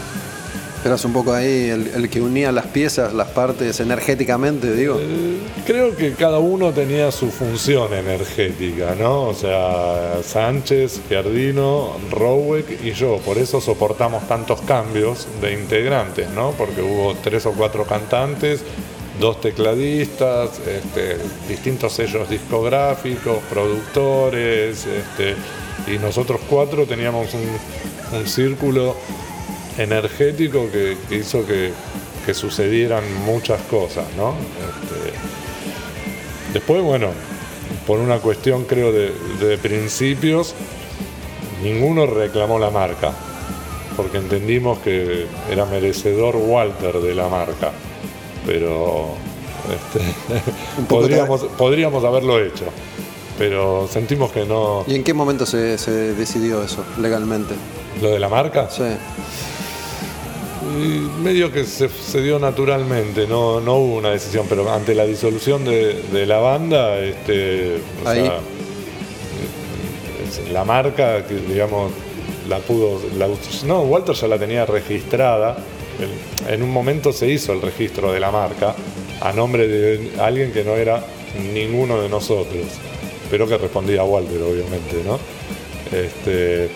[0.84, 4.98] Eras un poco ahí el, que unía las piezas, las partes energéticamente, digo.
[4.98, 9.24] Eh, creo que cada uno tenía su función energética, ¿no?
[9.24, 13.18] O sea, Sánchez, Giardino, Rowek y yo.
[13.18, 16.52] Por eso soportamos tantos cambios de integrantes, ¿no?
[16.52, 18.62] Porque hubo tres o cuatro cantantes,
[19.20, 21.18] dos tecladistas, este,
[21.50, 25.36] distintos sellos discográficos, productores, este,
[25.94, 28.96] y nosotros cuatro teníamos un, un círculo
[29.80, 31.72] energético que, hizo que,
[32.32, 34.36] sucedieran muchas cosas, ¿no?
[34.60, 35.18] Este,
[36.54, 37.08] después, bueno,
[37.88, 40.54] por una cuestión creo de, principios,
[41.64, 43.12] ninguno reclamó la marca,
[43.98, 47.72] porque entendimos que era merecedor Walter de la marca,
[48.46, 49.16] pero
[49.74, 52.66] este, podríamos, podríamos haberlo hecho,
[53.40, 54.84] pero sentimos que no...
[54.86, 57.56] ¿Y en qué momento se, se decidió eso legalmente?
[58.04, 58.70] ¿Lo de la marca?
[58.70, 58.84] Sí
[61.24, 66.26] medio que se, dio naturalmente, no, no hubo una decisión, pero ante la disolución de,
[66.26, 67.78] la banda, este,
[70.52, 71.92] la marca, que digamos,
[72.48, 73.00] la pudo.
[73.66, 75.58] no, Walter ya la tenía registrada.
[76.48, 78.74] En un momento se hizo el registro de la marca
[79.22, 81.04] a nombre de alguien que no era
[81.54, 82.66] ninguno de nosotros,
[83.30, 85.20] pero que respondía a Walter, obviamente, ¿no?
[85.92, 86.70] Este,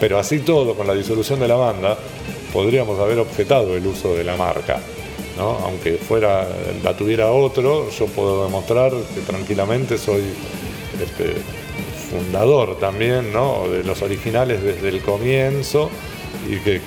[0.00, 1.98] pero así todo, con la disolución de la banda,
[2.54, 4.80] podríamos haber objetado el uso de la marca.
[5.36, 5.58] ¿no?
[5.64, 6.46] Aunque fuera,
[6.82, 10.22] la tuviera otro, yo puedo demostrar que tranquilamente soy
[11.02, 11.34] este,
[12.10, 13.68] fundador también ¿no?
[13.68, 15.90] de los originales desde el comienzo
[16.48, 16.80] y que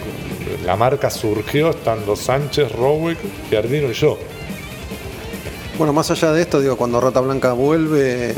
[0.65, 3.17] la marca surgió estando Sánchez, Rowick,
[3.49, 4.17] Giardino y yo.
[5.77, 8.33] Bueno, más allá de esto, digo, cuando Rata Blanca vuelve,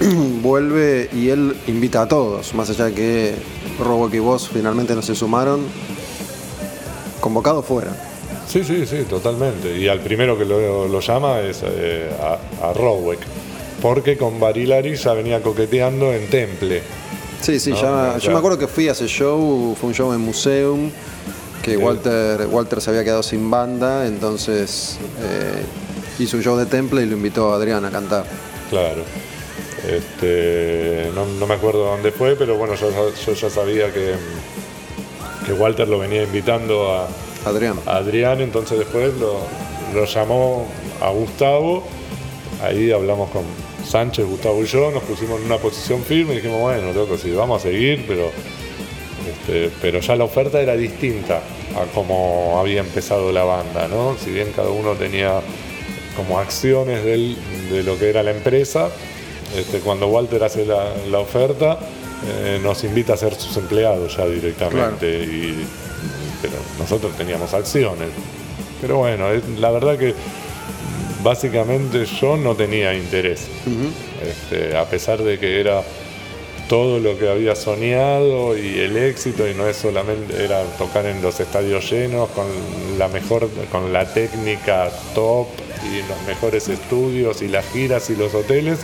[0.42, 3.34] vuelve y él invita a todos, más allá de que
[3.78, 5.60] Rowick y vos finalmente no se sumaron,
[7.20, 7.90] convocado fuera.
[8.48, 9.76] Sí, sí, sí, totalmente.
[9.76, 13.20] Y al primero que lo, llama es eh, a, a Rowek,
[13.80, 16.82] porque con Barilari ya venía coqueteando en Temple.
[17.40, 20.20] Sí, sí, ya, yo me acuerdo que fui a ese show, fue un show en
[20.20, 20.90] Museum,
[21.62, 25.62] que Walter, Walter se había quedado sin banda, entonces eh,
[26.18, 28.24] hizo un show de Temple y lo invitó a Adrián a cantar.
[28.68, 29.02] Claro.
[29.88, 32.90] Este, no, me acuerdo dónde fue, pero bueno, yo,
[33.26, 34.14] yo ya sabía que,
[35.46, 37.08] que Walter lo venía invitando a
[37.44, 37.78] Adrián.
[37.86, 40.66] Adrián, entonces después lo, llamó
[41.00, 41.82] a Gustavo,
[42.62, 43.42] ahí hablamos con
[43.84, 47.30] Sánchez, Gustavo y yo, nos pusimos en una posición firme y dijimos, bueno, loco, sí,
[47.32, 48.30] vamos a seguir, pero,
[49.28, 51.38] este, pero ya la oferta era distinta
[51.76, 54.16] a cómo había empezado la banda, ¿no?
[54.22, 55.40] Si bien cada uno tenía
[56.16, 58.90] como acciones de lo que era la empresa,
[59.56, 61.78] este, cuando Walter hace la oferta,
[62.26, 65.66] eh, nos invita a ser sus empleados ya directamente, y,
[66.42, 68.08] pero nosotros teníamos acciones.
[68.80, 69.26] Pero bueno,
[69.58, 70.14] la verdad que
[71.22, 73.46] básicamente yo no tenía interés,
[74.22, 75.82] este, a pesar de que era
[76.68, 81.20] todo lo que había soñado y el éxito y no es solamente era tocar en
[81.20, 82.46] los estadios llenos con
[82.96, 85.48] la mejor con la técnica top
[85.84, 88.78] y los mejores estudios y las giras y los hoteles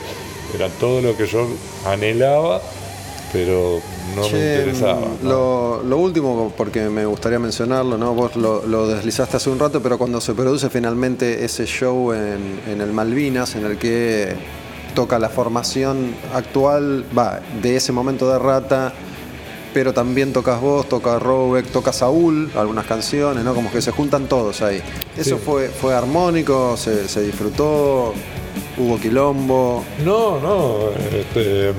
[0.53, 1.47] era todo lo que yo
[1.85, 2.61] anhelaba
[3.37, 3.81] pero
[4.15, 5.09] no me interesaba.
[5.23, 8.15] Lo, último, porque me gustaría mencionarlo, ¿no?
[8.15, 12.93] vos lo, deslizaste hace un rato, pero cuando se produce finalmente ese show en, el
[12.93, 14.35] Malvinas, en el que
[14.95, 18.95] toca la formación actual, va, de ese momento de rata,
[19.75, 23.55] pero también tocas vos, toca Robeck, toca Saúl, algunas canciones, ¿no?
[23.55, 24.81] Como que se juntan todos ahí.
[25.19, 26.79] ¿Eso fue, fue armónico?
[26.79, 28.15] Se, ¿Se disfrutó?
[28.79, 29.85] ¿Hubo quilombo?
[30.03, 30.91] No, no.
[31.15, 31.75] Este,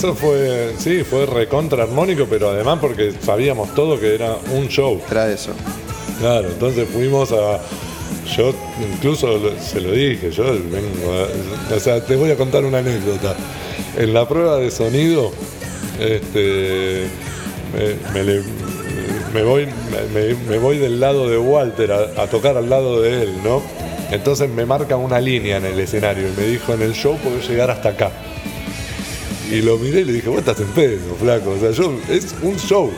[0.00, 4.98] Eso fue, sí, fue recontra armónico, pero además porque sabíamos todo que era un show.
[5.10, 5.50] Era eso.
[6.18, 7.60] Claro, entonces fuimos a.
[8.34, 8.54] Yo
[8.94, 13.34] incluso se lo dije, yo vengo a- O sea, te voy a contar una anécdota.
[13.98, 15.32] En la prueba de sonido,
[16.00, 17.04] este.
[17.74, 18.42] Me, me le-
[19.34, 19.66] me voy,
[20.14, 23.60] me, me voy del lado de Walter a, a tocar al lado de él, ¿no?
[24.10, 27.46] Entonces me marca una línea en el escenario y me dijo en el show podés
[27.46, 28.10] llegar hasta acá.
[29.50, 31.50] Y lo miré y le dije, vos estás en pedo, flaco.
[31.50, 32.90] O sea, yo, es un show.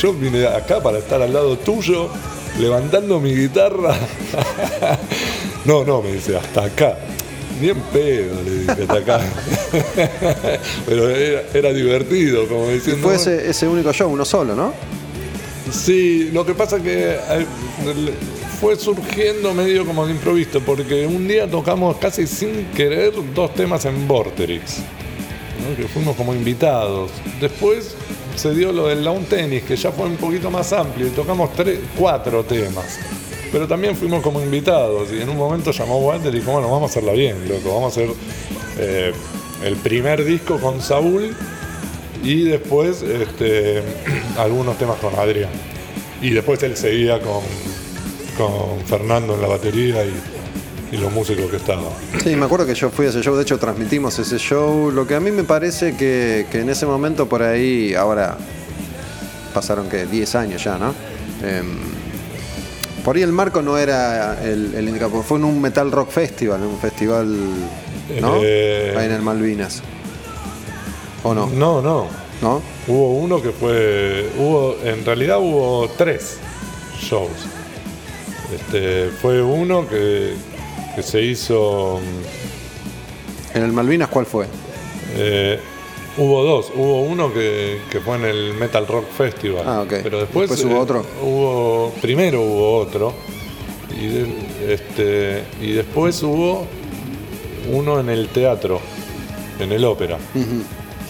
[0.00, 2.08] Yo vine acá para estar al lado tuyo,
[2.58, 3.96] levantando mi guitarra.
[5.64, 6.98] no, no, me dice, hasta acá.
[7.60, 9.20] Ni en pedo, le dije, hasta acá.
[10.86, 13.02] Pero era, era divertido, como Y diciendo.
[13.02, 14.72] fue ese, ese único show, uno solo, ¿no?
[15.70, 17.46] Sí, lo que pasa que eh,
[18.60, 23.84] fue surgiendo medio como de improviso, porque un día tocamos casi sin querer dos temas
[23.84, 24.78] en Vorterix,
[25.76, 27.10] que fuimos como invitados.
[27.40, 27.94] Después
[28.36, 31.52] se dio lo del lawn tennis, que ya fue un poquito más amplio, y tocamos
[31.54, 32.98] tres, cuatro temas.
[33.52, 36.90] Pero también fuimos como invitados, y en un momento llamó Walter y dijo, bueno, vamos
[36.90, 38.14] a hacerla bien, loco, vamos a hacer
[38.78, 39.12] eh,
[39.64, 41.34] el primer disco con Saúl
[42.22, 43.82] y después este,
[44.38, 45.50] algunos temas con Adrián.
[46.22, 47.42] Y después él seguía con,
[48.36, 50.12] con Fernando en la batería y,
[50.92, 51.84] y los músicos que estaban.
[52.22, 54.90] Sí, me acuerdo que yo fui a ese show, de hecho transmitimos ese show.
[54.90, 58.36] Lo que a mí me parece que, que en ese momento por ahí, ahora
[59.54, 60.94] pasaron que 10 años ya, ¿no?
[61.42, 61.78] Em,
[63.04, 66.10] por ahí el marco no era el, el indicado, porque fue en un Metal Rock
[66.10, 67.28] Festival, un festival,
[68.20, 68.36] ¿no?
[68.42, 69.82] Eh, Ahí en el Malvinas.
[71.22, 71.46] ¿O no?
[71.46, 72.06] No, no.
[72.42, 72.62] ¿No?
[72.88, 74.30] Hubo uno que fue.
[74.38, 76.38] Hubo, en realidad hubo tres
[76.98, 77.30] shows.
[78.54, 80.34] Este, fue uno que,
[80.94, 82.00] que se hizo.
[83.54, 84.46] ¿En el Malvinas cuál fue?
[85.16, 85.58] eh,
[86.16, 86.70] hubo dos.
[86.74, 89.64] Hubo uno que, que fue en el Metal Rock Festival.
[89.66, 89.94] Ah, ok.
[90.02, 90.48] Pero después.
[90.50, 91.06] Después hubo eh, otro.
[91.22, 93.12] Hubo, primero hubo otro.
[94.00, 96.66] Y, de- este, y después hubo
[97.72, 98.80] uno en el teatro.
[99.58, 100.16] En el ópera.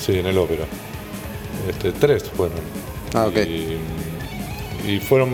[0.01, 0.65] Sí, en el ópera.
[1.69, 2.59] Este, tres fueron.
[3.15, 3.36] Ah, ok.
[3.36, 3.77] Y,
[4.93, 5.31] y fueron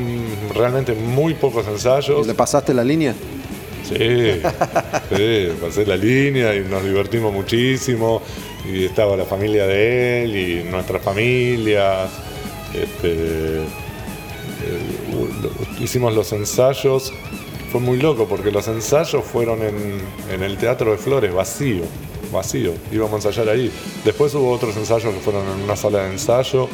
[0.54, 2.26] realmente muy pocos ensayos.
[2.26, 3.14] ¿Le pasaste la línea?
[3.88, 4.40] Sí,
[5.16, 8.22] sí, pasé la línea y nos divertimos muchísimo.
[8.70, 12.10] Y estaba la familia de él y nuestras familias.
[12.74, 13.60] Este,
[15.80, 17.12] hicimos los ensayos.
[17.70, 20.00] Fue muy loco porque los ensayos fueron en,
[20.32, 21.84] en el Teatro de Flores, vacío,
[22.32, 22.72] vacío.
[22.92, 23.70] Íbamos a ensayar ahí.
[24.04, 26.68] Después hubo otros ensayos que fueron en una sala de ensayo.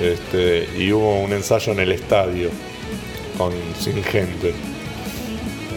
[0.00, 2.50] este, y hubo un ensayo en el estadio
[3.38, 4.54] con, sin gente.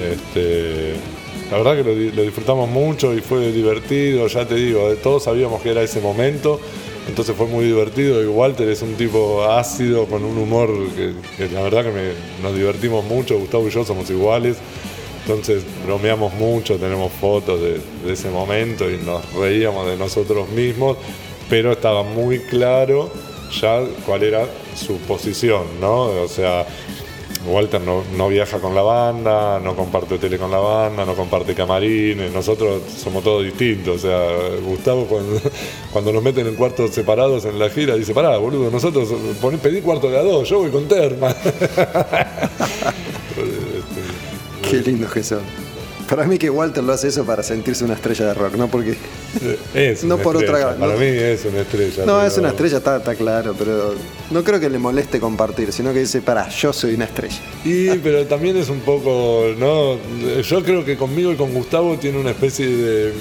[0.02, 0.94] Este,
[1.52, 4.96] la verdad que lo, di- lo disfrutamos mucho y fue divertido, ya te digo, de
[4.96, 6.60] todos sabíamos que era ese momento,
[7.08, 10.70] entonces fue muy divertido y Walter es un tipo ácido con un humor
[11.38, 12.14] que, la verdad que
[12.44, 14.58] nos divertimos mucho, Gustavo y yo somos iguales,
[15.26, 17.82] entonces bromeamos mucho, tenemos fotos de
[18.14, 20.98] ese momento y nos reíamos de nosotros mismos,
[21.50, 23.12] pero estaba muy claro
[23.60, 24.46] ya cuál era
[24.76, 26.04] su posición, ¿no?
[26.04, 26.66] O sea,
[27.46, 31.56] Walter no, no viaja con la banda, no comparte tele con la banda, no comparte
[31.56, 34.04] camarines, nosotros somos todos distintos.
[34.04, 34.28] O sea,
[34.62, 35.40] Gustavo cuando,
[35.92, 39.10] cuando nos meten en cuartos separados en la gira dice, pará, boludo, nosotros
[39.42, 41.34] poné, pedí cuarto de a dos, yo voy con Terma.
[44.70, 45.69] Qué lindos que son.
[46.10, 48.96] Para mí que Walter lo hace eso para sentirse una estrella de rock, no porque...
[49.76, 51.00] Es No por otra- Para no.
[51.00, 52.06] mí es una estrella.
[52.06, 53.94] No, pero- es una estrella, está, está claro, pero
[54.32, 57.40] no creo que le moleste compartir, sino que dice, para, yo soy una estrella.
[57.64, 59.98] Y, pero también es un poco, ¿no?
[60.42, 63.14] Yo creo que conmigo y con Gustavo tiene una especie de,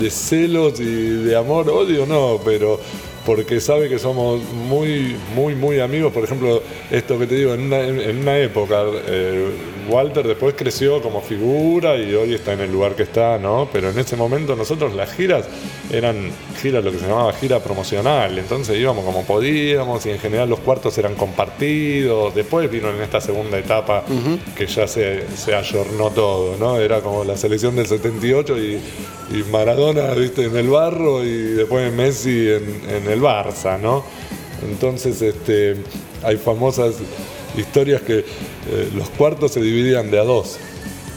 [0.00, 0.84] de celos y
[1.24, 2.78] de amor, odio no, pero
[3.24, 6.12] porque sabe que somos muy, muy, muy amigos.
[6.12, 6.60] Por ejemplo,
[6.90, 9.48] esto que te digo, en una, en una época, eh,
[9.88, 13.68] Walter después creció como figura y hoy está en el lugar que está, ¿no?
[13.72, 15.46] Pero en ese momento nosotros las giras
[15.90, 16.30] eran
[16.60, 20.60] giras, lo que se llamaba gira promocional, entonces íbamos como podíamos y en general los
[20.60, 22.34] cuartos eran compartidos.
[22.34, 24.04] Después vino en esta segunda etapa
[24.56, 26.78] que ya se, se ayornó todo, ¿no?
[26.78, 28.80] Era como la selección del 78 y,
[29.32, 34.04] y Maradona, viste, en el barro y después Messi en, en el Barça, ¿no?
[34.62, 35.76] Entonces, este,
[36.22, 36.96] hay famosas
[37.56, 38.24] historias que
[38.70, 40.56] eh, los cuartos se dividían de a dos.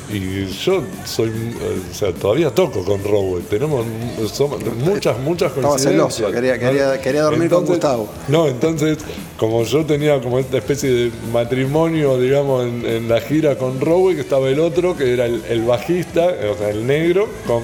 [0.07, 3.43] Y yo soy, eh, o sea, todavía toco con Rowell.
[3.45, 3.83] Tenemos
[4.31, 6.15] somos muchas, muchas Estaba coincidencias.
[6.15, 8.07] celoso, quería- quería- quería dormir con Gustavo.
[8.27, 8.99] No, entonces,
[9.39, 14.15] como yo tenía como esta especie de matrimonio, digamos, en, en la gira con Rowell,
[14.15, 17.63] que estaba el otro, que era el, el bajista, o sea, el negro, con,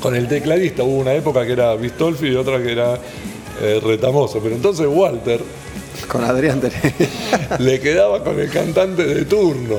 [0.00, 2.98] con el tecladista hubo una época que era Bistolfi y otra que era
[3.60, 4.40] eh, Retamoso.
[4.42, 5.40] Pero entonces Walter
[6.06, 6.80] Con Adrián tenés.
[7.58, 9.76] le quedaba con el cantante de turno.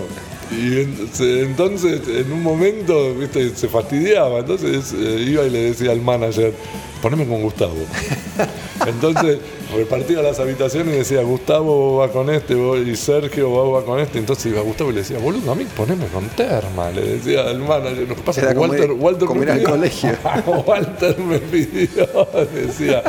[0.52, 0.82] Y
[1.20, 4.40] entonces, en un momento, viste, se fastidiaba.
[4.40, 6.54] Entonces eh, iba y le decía al manager,
[7.02, 7.76] poneme con Gustavo.
[8.88, 9.40] Entonces
[9.76, 14.20] repartía las habitaciones y decía, Gustavo va con este y Sergio va con este.
[14.20, 16.92] Entonces iba Gustavo y le decía, boludo, a mí poneme con Terma.
[16.92, 19.70] Le decía al manager, lo que pasa es que Walter, Walter como me al pidió".
[19.70, 20.12] colegio.
[20.66, 22.08] Walter me pidió,
[22.54, 23.04] decía,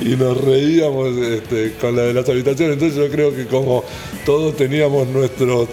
[0.00, 2.74] y nos reíamos este, con la de las habitaciones.
[2.74, 3.84] Entonces yo creo que como
[4.24, 5.68] todos teníamos nuestros,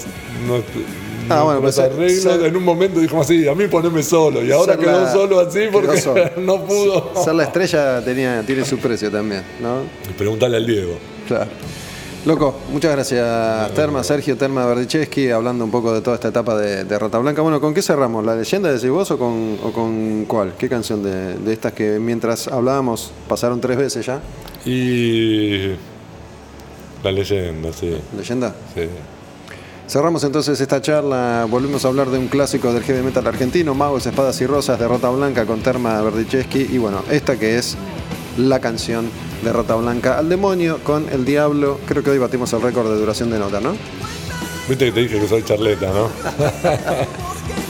[0.48, 0.84] nuestros,
[1.30, 4.44] Ah, bueno, pues, ser- en un momento dijo así, a mí poneme solo.
[4.44, 6.24] Y ahora quedó la- solo así porque solo.
[6.38, 7.12] no pudo.
[7.24, 9.82] Ser la estrella tenía, tiene su precio también, ¿no?
[10.18, 10.94] Preguntale al Diego.
[11.28, 11.48] Claro.
[12.26, 16.84] Loco, muchas gracias Terma, Sergio Terma Berdichevsky, hablando un poco de toda esta etapa de,
[16.84, 17.42] de Rata Blanca.
[17.42, 18.26] Bueno, ¿con qué cerramos?
[18.26, 20.54] ¿La leyenda de vos o con, o con cuál?
[20.58, 24.20] ¿Qué canción de, de estas que mientras hablábamos pasaron tres veces ya?
[24.66, 25.68] Y
[27.02, 27.96] la leyenda, sí.
[28.18, 28.54] ¿Leyenda?
[28.76, 28.82] sí.
[29.88, 34.06] Cerramos entonces esta charla, volvimos a hablar de un clásico del heavy metal argentino, Magos,
[34.06, 37.78] Espadas y Rosas de Rata Blanca con Terma Berdichevsky y bueno, esta que es
[38.38, 39.10] la canción
[39.46, 43.00] de Rata Blanca al demonio con el diablo, creo que hoy batimos el récord de
[43.00, 43.78] duración de nota, ¿no?
[44.68, 46.10] Viste que te dije que soy charleta, ¿no?